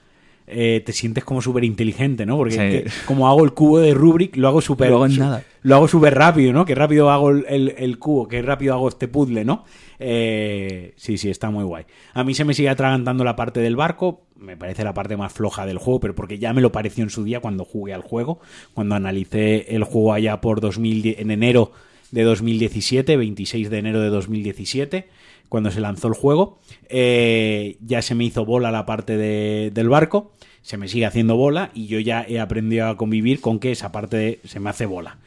eh, 0.52 0.82
te 0.84 0.92
sientes 0.92 1.24
como 1.24 1.40
súper 1.42 1.64
inteligente, 1.64 2.24
¿no? 2.26 2.36
Porque 2.36 2.52
Sí. 2.52 2.58
que- 2.58 2.86
como 3.06 3.28
hago 3.28 3.44
el 3.44 3.52
cubo 3.52 3.78
de 3.80 3.94
Rubrik, 3.94 4.36
lo 4.36 4.48
hago 4.48 4.60
súper... 4.60 4.90
Lo 4.90 4.96
hago 4.96 5.06
en 5.06 5.12
su- 5.12 5.20
nada. 5.20 5.42
Lo 5.62 5.76
hago 5.76 5.88
súper 5.88 6.14
rápido, 6.14 6.52
¿no? 6.52 6.64
Que 6.64 6.74
rápido 6.74 7.10
hago 7.10 7.30
el, 7.30 7.44
el- 7.48 7.74
el 7.78 7.98
cubo, 7.98 8.26
que 8.28 8.42
rápido 8.42 8.74
hago 8.74 8.88
este 8.88 9.08
puzzle, 9.08 9.44
¿no? 9.44 9.64
Eh, 9.98 10.92
sí, 10.96 11.16
sí, 11.18 11.30
está 11.30 11.50
muy 11.50 11.64
guay. 11.64 11.84
A 12.14 12.24
mí 12.24 12.34
se 12.34 12.44
me 12.44 12.54
sigue 12.54 12.68
atragantando 12.68 13.24
la 13.24 13.36
parte 13.36 13.60
del 13.60 13.76
barco, 13.76 14.22
me 14.36 14.56
parece 14.56 14.82
la 14.84 14.92
parte 14.94 15.16
más 15.16 15.32
floja 15.32 15.64
del 15.66 15.78
juego, 15.78 16.00
pero 16.00 16.14
porque 16.14 16.38
ya 16.38 16.52
me 16.52 16.60
lo 16.60 16.72
pareció 16.72 17.04
en 17.04 17.10
su 17.10 17.22
día 17.24 17.40
cuando 17.40 17.64
jugué 17.64 17.94
al 17.94 18.02
juego, 18.02 18.40
cuando 18.74 18.94
analicé 18.96 19.74
el 19.74 19.84
juego 19.84 20.12
allá 20.12 20.40
por 20.40 20.60
2010, 20.60 21.20
en 21.20 21.30
enero 21.30 21.72
de 22.10 22.24
2017, 22.24 23.16
26 23.16 23.70
de 23.70 23.78
enero 23.78 24.00
de 24.00 24.08
2017, 24.10 25.08
cuando 25.48 25.70
se 25.70 25.80
lanzó 25.80 26.08
el 26.08 26.14
juego. 26.14 26.58
Eh, 26.88 27.76
ya 27.80 28.02
se 28.02 28.14
me 28.14 28.24
hizo 28.24 28.44
bola 28.44 28.70
la 28.70 28.84
parte 28.84 29.16
de- 29.16 29.70
del 29.72 29.88
barco, 29.88 30.32
se 30.62 30.76
me 30.76 30.88
sigue 30.88 31.06
haciendo 31.06 31.36
bola 31.36 31.70
y 31.74 31.86
yo 31.86 31.98
ya 32.00 32.24
he 32.26 32.40
aprendido 32.40 32.88
a 32.88 32.96
convivir 32.96 33.40
con 33.40 33.58
que 33.58 33.72
esa 33.72 33.92
parte 33.92 34.16
de- 34.16 34.40
se 34.44 34.60
me 34.60 34.70
hace 34.70 34.86
bola. 34.86 35.18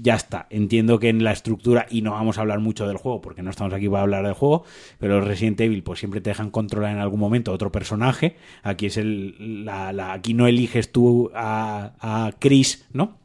Ya 0.00 0.14
está, 0.14 0.46
entiendo 0.50 1.00
que 1.00 1.08
en 1.08 1.24
la 1.24 1.32
estructura, 1.32 1.86
y 1.90 2.02
no 2.02 2.12
vamos 2.12 2.38
a 2.38 2.42
hablar 2.42 2.60
mucho 2.60 2.86
del 2.86 2.98
juego, 2.98 3.20
porque 3.20 3.42
no 3.42 3.50
estamos 3.50 3.72
aquí 3.74 3.88
para 3.88 4.02
hablar 4.02 4.24
del 4.24 4.34
juego, 4.34 4.64
pero 5.00 5.20
Resident 5.20 5.60
Evil 5.60 5.82
pues 5.82 5.98
siempre 5.98 6.20
te 6.20 6.30
dejan 6.30 6.50
controlar 6.50 6.92
en 6.92 7.00
algún 7.00 7.18
momento 7.18 7.52
otro 7.52 7.72
personaje. 7.72 8.36
Aquí 8.62 8.86
es 8.86 8.96
el, 8.96 9.66
aquí 9.68 10.34
no 10.34 10.46
eliges 10.46 10.92
tú 10.92 11.32
a, 11.34 11.94
a 12.00 12.30
Chris, 12.38 12.86
¿no? 12.92 13.16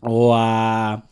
O 0.00 0.34
a 0.36 1.04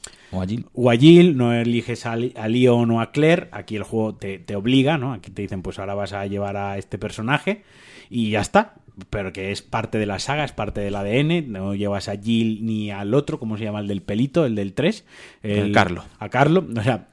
O 0.73 0.91
a 0.91 0.97
Jill, 0.97 1.37
no 1.37 1.53
eliges 1.53 2.07
a, 2.07 2.13
a 2.13 2.49
Leon 2.49 2.91
o 2.91 3.01
a 3.01 3.13
Claire, 3.13 3.49
aquí 3.53 3.77
el 3.77 3.83
juego 3.83 4.15
te, 4.15 4.39
te 4.39 4.57
obliga, 4.57 4.99
¿no? 4.99 5.13
Aquí 5.13 5.31
te 5.31 5.43
dicen, 5.43 5.63
pues 5.63 5.79
ahora 5.79 5.95
vas 5.95 6.13
a 6.13 6.27
llevar 6.27 6.57
a 6.57 6.79
este 6.79 6.99
personaje 6.99 7.63
y 8.09 8.31
ya 8.31 8.41
está, 8.41 8.75
pero 9.11 9.33
que 9.33 9.53
es 9.53 9.63
parte 9.63 9.99
de 9.99 10.07
la 10.07 10.19
saga, 10.19 10.45
es 10.45 10.53
parte 10.53 10.81
del 10.81 10.95
ADN, 10.95 11.53
no 11.53 11.75
llevas 11.75 12.09
a 12.09 12.17
Jill 12.17 12.65
ni 12.65 12.91
al 12.91 13.15
otro, 13.15 13.39
¿cómo 13.39 13.57
se 13.57 13.65
llama? 13.65 13.81
El 13.81 13.89
del 13.89 14.03
pelito, 14.03 14.45
el 14.47 14.55
del 14.55 14.73
3. 14.73 15.05
El 15.43 15.73
Carlo. 15.73 16.05
A 16.19 16.29
Carlo, 16.29 16.67
o 16.77 16.83
sea, 16.83 17.09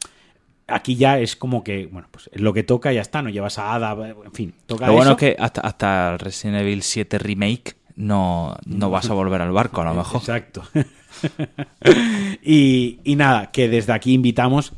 aquí 0.67 0.95
ya 0.95 1.19
es 1.19 1.35
como 1.35 1.63
que, 1.63 1.87
bueno, 1.87 2.07
pues 2.11 2.29
es 2.33 2.41
lo 2.41 2.53
que 2.53 2.63
toca 2.63 2.91
y 2.91 2.95
ya 2.95 3.01
está, 3.01 3.21
no 3.21 3.29
llevas 3.29 3.57
a 3.59 3.73
Ada, 3.73 4.15
en 4.25 4.33
fin, 4.33 4.53
toca 4.65 4.87
Lo 4.87 4.93
bueno 4.93 5.11
eso. 5.11 5.25
es 5.25 5.35
que 5.35 5.35
hasta, 5.39 5.61
hasta 5.61 6.13
el 6.13 6.19
Resident 6.19 6.61
Evil 6.61 6.83
7 6.83 7.17
Remake 7.17 7.78
no, 7.95 8.55
no 8.65 8.89
vas 8.89 9.09
a 9.09 9.13
volver 9.13 9.41
al 9.41 9.51
barco, 9.51 9.81
a 9.81 9.85
lo 9.85 9.93
mejor. 9.95 10.21
Exacto. 10.21 10.63
y, 12.43 12.99
y 13.03 13.15
nada, 13.15 13.51
que 13.51 13.67
desde 13.69 13.93
aquí 13.93 14.13
invitamos 14.13 14.73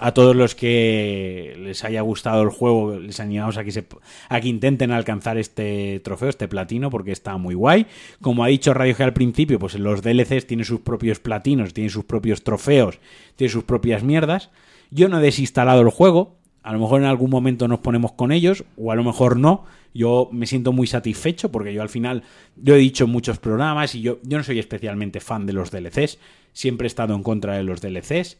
a 0.00 0.12
todos 0.14 0.34
los 0.34 0.54
que 0.54 1.54
les 1.58 1.84
haya 1.84 2.00
gustado 2.00 2.42
el 2.42 2.48
juego, 2.48 2.98
les 2.98 3.20
animamos 3.20 3.58
a 3.58 3.64
que, 3.64 3.70
se, 3.70 3.86
a 4.30 4.40
que 4.40 4.48
intenten 4.48 4.92
alcanzar 4.92 5.36
este 5.36 6.00
trofeo, 6.00 6.30
este 6.30 6.48
platino, 6.48 6.88
porque 6.88 7.12
está 7.12 7.36
muy 7.36 7.54
guay. 7.54 7.86
Como 8.22 8.42
ha 8.42 8.48
dicho 8.48 8.72
Radio 8.72 8.96
G 8.96 9.04
al 9.04 9.12
principio, 9.12 9.58
pues 9.58 9.78
los 9.78 10.00
DLCs 10.00 10.46
tienen 10.46 10.64
sus 10.64 10.80
propios 10.80 11.20
platinos, 11.20 11.74
tienen 11.74 11.90
sus 11.90 12.06
propios 12.06 12.42
trofeos, 12.42 12.98
tienen 13.36 13.52
sus 13.52 13.64
propias 13.64 14.02
mierdas. 14.02 14.50
Yo 14.90 15.10
no 15.10 15.18
he 15.18 15.22
desinstalado 15.22 15.82
el 15.82 15.90
juego, 15.90 16.39
a 16.62 16.72
lo 16.72 16.78
mejor 16.78 17.00
en 17.00 17.06
algún 17.06 17.30
momento 17.30 17.68
nos 17.68 17.80
ponemos 17.80 18.12
con 18.12 18.32
ellos, 18.32 18.64
o 18.76 18.92
a 18.92 18.94
lo 18.94 19.04
mejor 19.04 19.36
no. 19.36 19.64
Yo 19.92 20.28
me 20.30 20.46
siento 20.46 20.72
muy 20.72 20.86
satisfecho 20.86 21.50
porque 21.50 21.74
yo 21.74 21.82
al 21.82 21.88
final, 21.88 22.22
yo 22.56 22.74
he 22.74 22.78
dicho 22.78 23.04
en 23.04 23.10
muchos 23.10 23.38
programas 23.38 23.94
y 23.94 24.02
yo, 24.02 24.18
yo 24.22 24.38
no 24.38 24.44
soy 24.44 24.58
especialmente 24.58 25.20
fan 25.20 25.46
de 25.46 25.52
los 25.52 25.70
DLCs, 25.70 26.18
siempre 26.52 26.86
he 26.86 26.88
estado 26.88 27.14
en 27.14 27.22
contra 27.22 27.56
de 27.56 27.64
los 27.64 27.80
DLCs. 27.80 28.38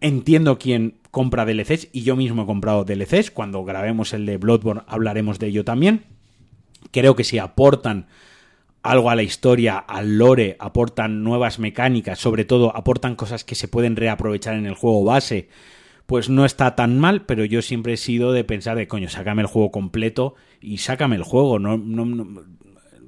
Entiendo 0.00 0.58
quién 0.58 0.94
compra 1.10 1.44
DLCs 1.44 1.88
y 1.92 2.02
yo 2.02 2.16
mismo 2.16 2.42
he 2.42 2.46
comprado 2.46 2.84
DLCs. 2.84 3.30
Cuando 3.30 3.62
grabemos 3.64 4.14
el 4.14 4.24
de 4.24 4.38
Bloodborne 4.38 4.82
hablaremos 4.86 5.38
de 5.38 5.48
ello 5.48 5.64
también. 5.64 6.04
Creo 6.90 7.14
que 7.14 7.24
si 7.24 7.38
aportan 7.38 8.06
algo 8.82 9.10
a 9.10 9.14
la 9.14 9.22
historia, 9.22 9.78
al 9.78 10.16
lore, 10.16 10.56
aportan 10.58 11.22
nuevas 11.22 11.58
mecánicas, 11.58 12.18
sobre 12.18 12.44
todo 12.44 12.74
aportan 12.74 13.14
cosas 13.14 13.44
que 13.44 13.54
se 13.54 13.68
pueden 13.68 13.96
reaprovechar 13.96 14.54
en 14.54 14.66
el 14.66 14.74
juego 14.74 15.04
base, 15.04 15.48
pues 16.10 16.28
no 16.28 16.44
está 16.44 16.74
tan 16.74 16.98
mal, 16.98 17.22
pero 17.22 17.44
yo 17.44 17.62
siempre 17.62 17.92
he 17.92 17.96
sido 17.96 18.32
de 18.32 18.42
pensar 18.42 18.76
de 18.76 18.88
coño, 18.88 19.08
sácame 19.08 19.42
el 19.42 19.46
juego 19.46 19.70
completo 19.70 20.34
y 20.60 20.78
sácame 20.78 21.14
el 21.14 21.22
juego, 21.22 21.60
no, 21.60 21.78
no, 21.78 22.04
no- 22.04 22.42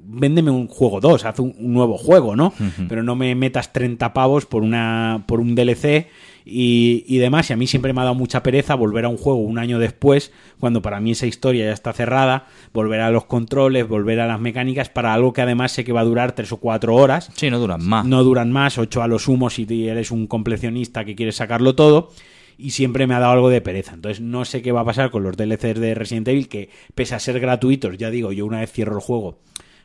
véndeme 0.05 0.51
un 0.51 0.67
juego 0.67 1.01
2, 1.01 1.25
haz 1.25 1.39
un, 1.39 1.53
un 1.59 1.73
nuevo 1.73 1.97
juego, 1.97 2.35
¿no? 2.37 2.53
Pero 2.87 3.03
no 3.03 3.15
me 3.17 3.35
metas 3.35 3.73
30 3.73 4.13
pavos 4.13 4.45
por 4.45 4.63
una 4.63 5.23
por 5.27 5.41
un 5.41 5.53
DLC 5.53 6.07
y, 6.45 7.03
y 7.07 7.17
demás. 7.17 7.49
Y 7.49 7.53
a 7.53 7.57
mí 7.57 7.67
siempre 7.67 7.91
me 7.93 7.99
ha 8.01 8.03
dado 8.05 8.15
mucha 8.15 8.41
pereza 8.41 8.75
volver 8.75 9.03
a 9.05 9.09
un 9.09 9.17
juego 9.17 9.39
un 9.39 9.57
año 9.59 9.79
después, 9.79 10.31
cuando 10.59 10.81
para 10.81 10.99
mí 11.01 11.11
esa 11.11 11.25
historia 11.25 11.65
ya 11.65 11.73
está 11.73 11.91
cerrada, 11.93 12.45
volver 12.73 13.01
a 13.01 13.11
los 13.11 13.25
controles, 13.25 13.87
volver 13.87 14.19
a 14.21 14.27
las 14.27 14.39
mecánicas 14.39 14.87
para 14.89 15.13
algo 15.13 15.33
que 15.33 15.41
además 15.41 15.73
sé 15.73 15.83
que 15.83 15.91
va 15.93 16.01
a 16.01 16.05
durar 16.05 16.35
tres 16.35 16.51
o 16.53 16.57
cuatro 16.57 16.95
horas. 16.95 17.29
Sí, 17.35 17.49
no 17.49 17.59
duran 17.59 17.83
más. 17.85 18.05
No 18.05 18.23
duran 18.23 18.49
más, 18.51 18.77
ocho 18.77 19.01
a 19.03 19.07
lo 19.07 19.19
sumo 19.19 19.49
si 19.49 19.65
eres 19.89 20.11
un 20.11 20.27
completionista 20.27 21.03
que 21.05 21.15
quieres 21.15 21.35
sacarlo 21.35 21.75
todo. 21.75 22.11
Y 22.57 22.71
siempre 22.71 23.07
me 23.07 23.15
ha 23.15 23.19
dado 23.19 23.33
algo 23.33 23.49
de 23.49 23.61
pereza. 23.61 23.93
Entonces 23.93 24.21
no 24.21 24.45
sé 24.45 24.61
qué 24.61 24.71
va 24.71 24.81
a 24.81 24.85
pasar 24.85 25.11
con 25.11 25.23
los 25.23 25.37
DLCs 25.37 25.79
de 25.79 25.95
Resident 25.95 26.27
Evil, 26.27 26.47
que 26.47 26.69
pese 26.95 27.15
a 27.15 27.19
ser 27.19 27.39
gratuitos, 27.39 27.97
ya 27.97 28.09
digo, 28.09 28.31
yo 28.31 28.45
una 28.45 28.59
vez 28.59 28.71
cierro 28.71 28.95
el 28.95 29.01
juego, 29.01 29.39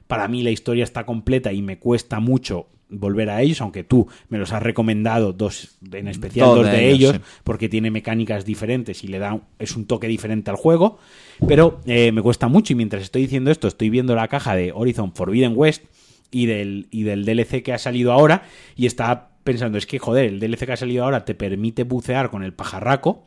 para 0.07 0.27
mí 0.29 0.43
la 0.43 0.51
historia 0.51 0.85
está 0.85 1.05
completa 1.07 1.53
y 1.53 1.63
me 1.63 1.79
cuesta 1.79 2.19
mucho 2.21 2.69
volver 2.91 3.31
a 3.31 3.43
ellos, 3.43 3.61
aunque 3.61 3.85
tú 3.85 4.09
me 4.29 4.39
los 4.39 4.53
has 4.53 4.63
recomendado 4.63 5.33
dos, 5.33 5.77
en 5.93 6.09
especial 6.09 6.47
Dos 6.47 6.57
dos, 6.59 6.67
de 6.67 6.73
de, 6.73 6.91
ellos, 6.91 7.11
ellos, 7.11 7.27
sí. 7.27 7.41
porque 7.45 7.69
tiene 7.69 7.91
mecánicas 7.91 8.45
diferentes 8.45 9.05
y 9.05 9.09
le 9.09 9.19
da 9.19 9.41
es 9.59 9.77
un 9.77 9.87
toque 9.87 10.09
diferente 10.09 10.51
al 10.51 10.57
juego, 10.57 10.99
pero 11.47 11.81
eh, 11.87 12.13
me 12.13 12.23
cuesta 12.23 12.49
mucho 12.49 12.73
y 12.73 12.77
mientras 12.77 13.03
estoy 13.03 13.23
diciendo 13.23 13.51
esto 13.51 13.69
estoy 13.69 13.91
viendo 13.91 14.15
la 14.15 14.29
caja 14.29 14.57
de 14.57 14.73
Horizon 14.73 15.15
Forbidden 15.15 15.53
West 15.55 15.85
y 16.31 16.47
del, 16.47 16.89
y 16.91 17.03
del 17.03 17.25
DLC 17.25 17.63
que 17.63 17.73
ha 17.73 17.79
salido 17.79 18.13
ahora 18.13 18.45
y 18.77 18.87
está 18.87 19.31
pensando, 19.49 19.79
es 19.79 19.87
que 19.87 19.99
joder, 19.99 20.27
el 20.27 20.41
DLC 20.41 20.67
que 20.67 20.73
ha 20.73 20.77
salido 20.77 21.05
ahora 21.05 21.25
te 21.25 21.35
permite 21.35 21.85
bucear 21.85 22.31
con 22.31 22.43
el 22.43 22.53
pajarraco, 22.53 23.25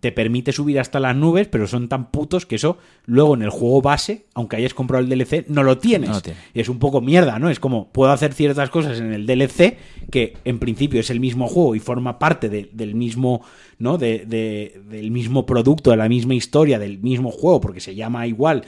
te 0.00 0.10
permite 0.12 0.50
subir 0.52 0.80
hasta 0.80 0.98
las 0.98 1.14
nubes, 1.16 1.46
pero 1.48 1.66
son 1.68 1.88
tan 1.88 2.10
putos 2.10 2.44
que 2.44 2.56
eso 2.56 2.76
luego 3.06 3.34
en 3.34 3.42
el 3.42 3.50
juego 3.50 3.80
base, 3.80 4.26
aunque 4.34 4.56
hayas 4.56 4.74
comprado 4.74 5.02
el 5.04 5.08
DLC, 5.08 5.46
no 5.48 5.62
lo 5.62 5.78
tienes. 5.78 6.10
No 6.10 6.16
lo 6.16 6.20
tienes. 6.22 6.42
Y 6.52 6.60
es 6.60 6.68
un 6.68 6.78
poco 6.80 7.00
mierda, 7.00 7.38
¿no? 7.38 7.48
Es 7.50 7.60
como, 7.60 7.92
puedo 7.92 8.10
hacer 8.10 8.34
ciertas 8.34 8.68
cosas 8.68 8.98
en 8.98 9.12
el 9.12 9.26
DLC, 9.26 9.76
que 10.10 10.36
en 10.44 10.58
principio 10.58 10.98
es 11.00 11.08
el 11.10 11.20
mismo 11.20 11.46
juego 11.46 11.74
y 11.76 11.78
forma 11.78 12.18
parte 12.18 12.48
de- 12.48 12.68
del 12.72 12.94
mismo, 12.96 13.42
¿no? 13.78 13.96
De, 13.96 14.26
de- 14.26 14.82
del 14.90 15.12
mismo 15.12 15.46
producto, 15.46 15.92
de 15.92 15.96
la 15.96 16.08
misma 16.08 16.34
historia, 16.34 16.78
del 16.80 16.98
mismo 16.98 17.30
juego, 17.30 17.60
porque 17.60 17.80
se 17.80 17.94
llama 17.94 18.26
igual 18.26 18.64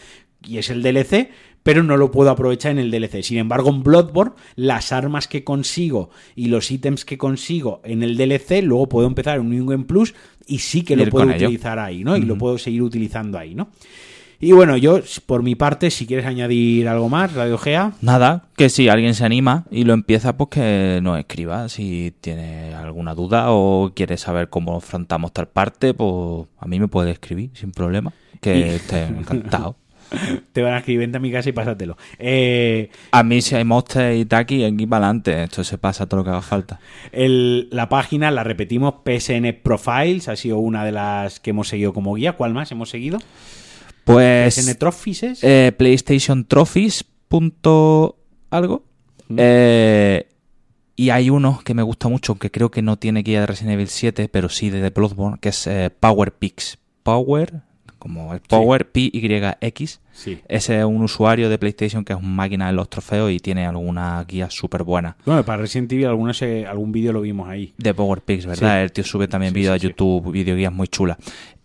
y 0.47 0.59
es 0.59 0.71
el 0.71 0.83
DLC, 0.83 1.31
pero 1.65 1.83
no 1.83 1.97
lo 1.97 2.13
puedo 2.13 2.31
aprovechar 2.31 2.71
en 2.71 2.79
el 2.79 2.91
DLC. 2.93 3.23
Sin 3.25 3.39
embargo, 3.39 3.71
en 3.71 3.83
Bloodborne, 3.83 4.35
las 4.55 4.93
armas 4.93 5.27
que 5.27 5.43
consigo 5.43 6.11
y 6.37 6.47
los 6.47 6.71
ítems 6.71 7.05
que 7.05 7.19
consigo 7.19 7.81
en 7.83 8.05
el 8.05 8.17
DLC, 8.17 8.63
luego 8.63 8.89
puedo 8.89 9.09
empezar 9.09 9.41
un 9.41 9.51
New 9.51 9.67
Game 9.67 9.85
Plus 9.85 10.15
y 10.47 10.59
sí 10.59 10.83
que 10.83 10.95
lo 10.95 11.07
puedo 11.09 11.29
ello. 11.33 11.47
utilizar 11.49 11.79
ahí, 11.81 12.05
¿no? 12.05 12.17
Y 12.17 12.21
lo 12.23 12.39
puedo 12.39 12.57
seguir 12.59 12.83
utilizando 12.83 13.37
ahí, 13.39 13.57
¿no? 13.57 13.71
Y 14.41 14.53
bueno, 14.53 14.77
yo, 14.77 15.01
por 15.25 15.43
mi 15.43 15.55
parte, 15.55 15.91
si 15.91 16.07
quieres 16.07 16.27
añadir 16.27 16.87
algo 16.87 17.09
más, 17.09 17.33
Radio 17.33 17.57
Gea. 17.57 17.93
Nada, 18.03 18.49
que 18.57 18.69
si 18.69 18.89
alguien 18.91 19.15
se 19.15 19.25
anima 19.25 19.65
y 19.71 19.85
lo 19.85 19.95
empieza, 19.95 20.37
pues 20.37 20.51
que 20.51 21.01
nos 21.03 21.19
escriba. 21.19 21.69
Si 21.71 22.13
tiene 22.21 22.75
alguna 22.75 23.15
duda 23.15 23.47
o 23.53 23.93
quiere 23.95 24.19
saber 24.19 24.51
cómo 24.51 24.77
afrontamos 24.77 25.33
tal 25.33 25.49
parte, 25.49 25.95
pues 25.95 26.47
a 26.59 26.67
mí 26.67 26.79
me 26.79 26.89
puede 26.89 27.13
escribir 27.13 27.51
sin 27.55 27.71
problema. 27.73 28.13
Que 28.43 28.59
Y- 28.59 28.63
esté 28.65 29.05
encantado. 29.05 29.77
Te 30.53 30.63
van 30.63 30.75
a 30.75 30.79
escribir, 30.79 31.01
vente 31.01 31.17
a 31.19 31.21
mi 31.21 31.31
casa 31.33 31.49
y 31.49 31.53
pásatelo. 31.53 31.97
Eh, 32.19 32.91
A 33.11 33.23
mí 33.23 33.41
si 33.43 33.55
hay 33.55 33.65
monster 33.65 34.15
y 34.17 34.25
taki, 34.25 34.65
aquí 34.65 34.87
para 34.87 35.07
adelante. 35.07 35.43
Esto 35.45 35.65
se 35.65 35.79
pasa 35.79 36.07
todo 36.07 36.19
lo 36.21 36.25
que 36.25 36.31
haga 36.31 36.43
falta. 36.43 36.81
el- 37.13 37.69
la 37.71 37.89
página, 37.89 38.31
la 38.31 38.45
repetimos, 38.45 38.95
PSN 39.05 39.53
Profiles, 39.55 40.29
ha 40.29 40.37
sido 40.37 40.59
una 40.59 40.85
de 40.85 40.93
las 40.93 41.41
que 41.41 41.51
hemos 41.51 41.69
seguido 41.69 41.93
como 41.93 42.15
guía. 42.15 42.33
¿Cuál 42.33 42.55
más 42.55 42.71
hemos 42.73 42.91
seguido? 42.91 43.19
Pues 44.05 44.55
PSN 44.55 44.75
Trophies. 44.77 45.23
eh, 45.43 45.73
PlayStation 45.77 46.45
Trophies. 46.45 47.05
Punto 47.29 48.17
algo. 48.51 48.85
Mm. 49.29 49.37
Eh, 49.39 50.29
y 50.97 51.11
hay 51.11 51.31
uno 51.31 51.61
que 51.65 51.75
me 51.75 51.83
gusta 51.83 52.09
mucho, 52.09 52.33
aunque 52.33 52.51
creo 52.51 52.71
que 52.71 52.83
no 52.83 52.97
tiene 52.99 53.23
guía 53.23 53.41
de 53.41 53.47
Resident 53.47 53.73
Evil 53.75 53.89
7, 53.89 54.29
pero 54.29 54.49
sí 54.49 54.71
de 54.71 54.91
Bloodborne, 54.91 55.39
que 55.41 55.49
es 55.49 55.67
eh, 55.67 55.91
Power 55.99 56.33
Pix. 56.33 56.79
Power, 57.03 57.63
como 58.05 58.35
el 58.35 58.41
Power 58.41 58.91
P-Y-X. 58.91 60.01
Sí. 60.13 60.39
Ese 60.47 60.79
es 60.81 60.85
un 60.85 61.01
usuario 61.01 61.49
de 61.49 61.57
PlayStation 61.57 62.05
que 62.05 62.13
es 62.13 62.19
un 62.19 62.37
máquina 62.37 62.67
de 62.67 62.75
los 62.75 62.91
trofeos 62.91 63.33
y 63.33 63.39
tiene 63.39 63.65
alguna 63.65 64.23
guía 64.29 64.51
súper 64.51 64.83
buena. 64.83 65.17
Bueno, 65.25 65.43
para 65.43 65.63
Resident 65.63 65.91
Evil 65.91 66.09
algunas, 66.09 66.43
eh, 66.43 66.67
algún 66.67 66.93
vídeo 66.93 67.15
lo 67.15 67.23
vimos 67.23 67.49
ahí. 67.49 67.73
De 67.79 67.95
Power 67.95 68.21
Pix, 68.21 68.45
¿verdad? 68.45 68.77
Sí. 68.77 68.83
El 68.83 68.93
tío 68.93 69.05
sube 69.05 69.27
también 69.27 69.55
vídeos 69.55 69.73
a 69.73 69.79
YouTube, 69.79 70.31
videoguías 70.33 70.71
muy 70.71 70.87
chulas. 70.87 71.17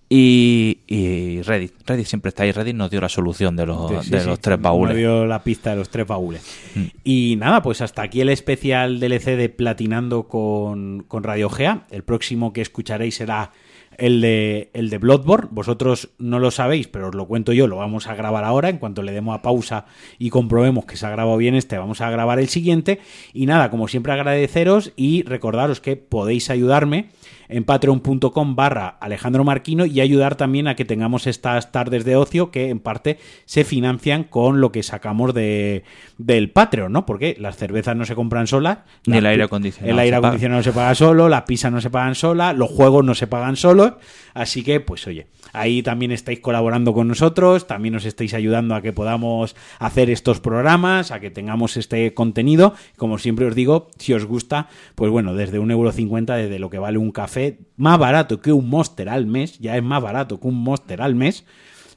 Y, 0.08 0.80
y 0.88 1.42
Reddit. 1.42 1.74
Reddit 1.86 2.06
siempre 2.06 2.30
está 2.30 2.44
ahí. 2.44 2.54
Reddit 2.54 2.74
nos 2.74 2.90
dio 2.90 3.02
la 3.02 3.10
solución 3.10 3.58
de 3.58 3.66
los, 3.66 3.90
Sí, 4.06 4.10
de 4.10 4.22
sí, 4.22 4.26
los 4.26 4.36
sí. 4.38 4.42
tres 4.42 4.62
baúles. 4.62 4.96
Me 4.96 5.02
dio 5.02 5.26
la 5.26 5.44
pista 5.44 5.72
de 5.72 5.76
los 5.76 5.90
tres 5.90 6.08
baúles. 6.08 6.42
Mm. 6.74 6.84
Y 7.04 7.36
nada, 7.38 7.62
pues 7.62 7.82
hasta 7.82 8.02
aquí 8.04 8.22
el 8.22 8.30
especial 8.30 9.02
DLC 9.02 9.36
de 9.36 9.50
Platinando 9.50 10.24
con, 10.30 11.04
con 11.06 11.24
Radio 11.24 11.50
Gea. 11.50 11.86
El 11.92 12.04
próximo 12.04 12.54
que 12.54 12.62
escucharéis 12.62 13.16
será 13.16 13.52
el 14.00 14.22
de, 14.22 14.70
el 14.74 14.90
de 14.90 14.98
Bloodborne. 14.98 15.50
Vosotros 15.52 16.10
no 16.18 16.40
lo 16.40 16.52
sabéis, 16.52 16.88
pero 16.88 17.10
os 17.10 17.16
lo 17.16 17.28
cuento 17.28 17.54
yo. 17.54 17.68
Lo 17.68 17.78
vamos 17.78 18.08
a 18.08 18.16
grabar 18.16 18.44
ahora. 18.44 18.70
En 18.70 18.78
cuanto 18.78 19.04
le 19.04 19.12
demos 19.12 19.36
a 19.36 19.42
pausa 19.42 19.86
y 20.18 20.30
comprobemos 20.30 20.86
que 20.86 20.98
se 20.98 21.06
ha 21.06 21.10
grabado 21.10 21.38
bien 21.38 21.56
este, 21.56 21.78
vamos 21.78 22.02
a 22.02 22.10
grabar 22.10 22.40
el 22.40 22.50
siguiente. 22.50 23.00
Y 23.34 23.46
nada, 23.46 23.70
como 23.70 23.88
siempre 23.88 24.14
agradeceros 24.14 24.94
y 24.96 25.24
recordaros 25.24 25.80
que 25.82 25.96
podéis 25.96 26.50
ayudarme 26.50 27.10
en 27.50 27.64
patreon.com 27.64 28.56
barra 28.56 28.98
Alejandro 29.02 29.44
Marquino 29.44 29.86
y 29.86 30.00
ayudar 30.00 30.36
también 30.36 30.68
a 30.68 30.76
que 30.76 30.86
tengamos 30.86 31.28
estas 31.28 31.72
tardes 31.72 32.06
de 32.06 32.16
ocio 32.16 32.52
que 32.52 32.70
en 32.70 32.80
parte 32.80 33.18
se 33.46 33.64
financian 33.64 34.24
con 34.24 34.62
lo 34.62 34.72
que 34.72 34.84
sacamos 34.84 35.34
de, 35.34 35.84
del 36.18 36.52
Patreon, 36.52 36.92
¿no? 36.92 37.06
Porque 37.06 37.36
las 37.40 37.58
cervezas 37.58 37.96
no 37.96 38.06
se 38.06 38.16
compran 38.16 38.48
solas. 38.48 38.80
Ni 39.06 39.18
el 39.18 39.26
aire 39.26 39.44
acondicionado 39.44 39.92
El 39.92 40.00
aire 40.00 40.16
se 40.16 40.22
paga. 40.22 40.28
acondicionado 40.28 40.60
no 40.60 40.64
se 40.64 40.72
paga 40.72 40.96
solo, 40.96 41.30
las 41.30 41.42
pizzas 41.44 41.72
no 41.72 41.82
se 41.82 41.90
pagan 41.90 42.16
solas, 42.16 42.56
los 42.56 42.70
juegos 42.70 43.04
no 43.04 43.16
se 43.16 43.28
pagan 43.28 43.56
solos. 43.56 43.94
Así 44.34 44.64
que, 44.64 44.80
pues 44.80 45.06
oye, 45.08 45.28
ahí 45.54 45.82
también 45.82 46.12
estáis 46.12 46.40
colaborando 46.40 46.94
con 46.94 47.08
nosotros, 47.08 47.68
también 47.68 47.94
nos 47.96 48.06
estáis 48.06 48.34
ayudando 48.34 48.76
a 48.76 48.82
que 48.82 48.94
podamos 48.94 49.56
hacer 49.80 50.10
estos 50.10 50.40
programas, 50.40 51.12
a 51.12 51.20
que 51.20 51.32
tengamos 51.32 51.78
este 51.78 52.14
contenido. 52.14 52.76
Como 52.96 53.18
siempre 53.18 53.48
os 53.48 53.56
digo, 53.56 53.90
si 53.98 54.14
os 54.14 54.26
gusta, 54.26 54.68
pues 54.96 55.12
bueno, 55.12 55.34
desde 55.34 55.58
un 55.58 55.72
euro 55.72 55.92
cincuenta, 55.92 56.36
desde 56.36 56.60
lo 56.60 56.70
que 56.70 56.78
vale 56.78 57.00
un 57.00 57.12
café, 57.12 57.39
más 57.78 57.98
barato 58.00 58.42
que 58.42 58.52
un 58.54 58.70
Monster 58.70 59.10
al 59.10 59.26
mes, 59.26 59.60
ya 59.60 59.76
es 59.78 59.84
más 59.84 60.02
barato 60.02 60.40
que 60.40 60.48
un 60.48 60.56
Monster 60.64 61.02
al 61.02 61.16
mes 61.16 61.46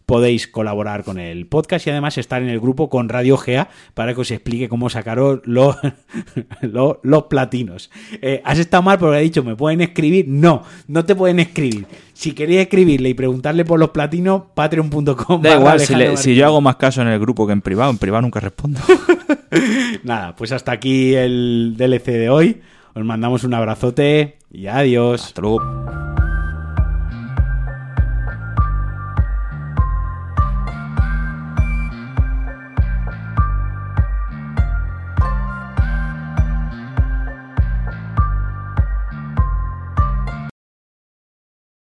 podéis 0.04 0.48
colaborar 0.48 1.04
con 1.04 1.18
el 1.18 1.46
podcast 1.46 1.86
y 1.86 1.90
además 1.90 2.18
estar 2.18 2.42
en 2.42 2.48
el 2.48 2.58
grupo 2.60 2.90
con 2.90 3.08
Radio 3.08 3.36
Gea 3.38 3.70
para 3.94 4.12
que 4.14 4.20
os 4.20 4.30
explique 4.32 4.68
cómo 4.68 4.90
sacaros 4.90 5.40
los, 5.44 5.76
los, 6.60 6.96
los 7.02 7.22
platinos. 7.24 7.88
Eh, 8.20 8.42
has 8.44 8.58
estado 8.58 8.82
mal 8.82 8.98
porque 8.98 9.18
he 9.18 9.22
dicho, 9.22 9.44
¿me 9.44 9.54
pueden 9.54 9.80
escribir? 9.80 10.26
No, 10.28 10.64
no 10.88 11.04
te 11.04 11.14
pueden 11.14 11.38
escribir. 11.38 11.86
Si 12.14 12.32
queréis 12.32 12.62
escribirle 12.62 13.10
y 13.10 13.14
preguntarle 13.14 13.64
por 13.64 13.78
los 13.78 13.90
platinos, 13.90 14.42
patreon.com. 14.54 15.40
Da 15.40 15.54
igual, 15.54 15.78
si, 15.80 15.94
le- 15.94 16.16
si 16.16 16.34
yo 16.34 16.46
hago 16.46 16.60
más 16.60 16.76
caso 16.76 17.00
en 17.00 17.08
el 17.08 17.20
grupo 17.20 17.46
que 17.46 17.52
en 17.52 17.62
privado, 17.62 17.90
en 17.92 17.98
privado 17.98 18.22
nunca 18.22 18.40
respondo. 18.40 18.80
Nada, 20.02 20.34
pues 20.36 20.52
hasta 20.52 20.72
aquí 20.72 21.14
el 21.14 21.74
DLC 21.78 22.06
de 22.06 22.28
hoy. 22.28 22.60
Os 22.94 23.04
mandamos 23.04 23.44
un 23.44 23.54
abrazote 23.54 24.38
y 24.50 24.66
adiós. 24.66 25.32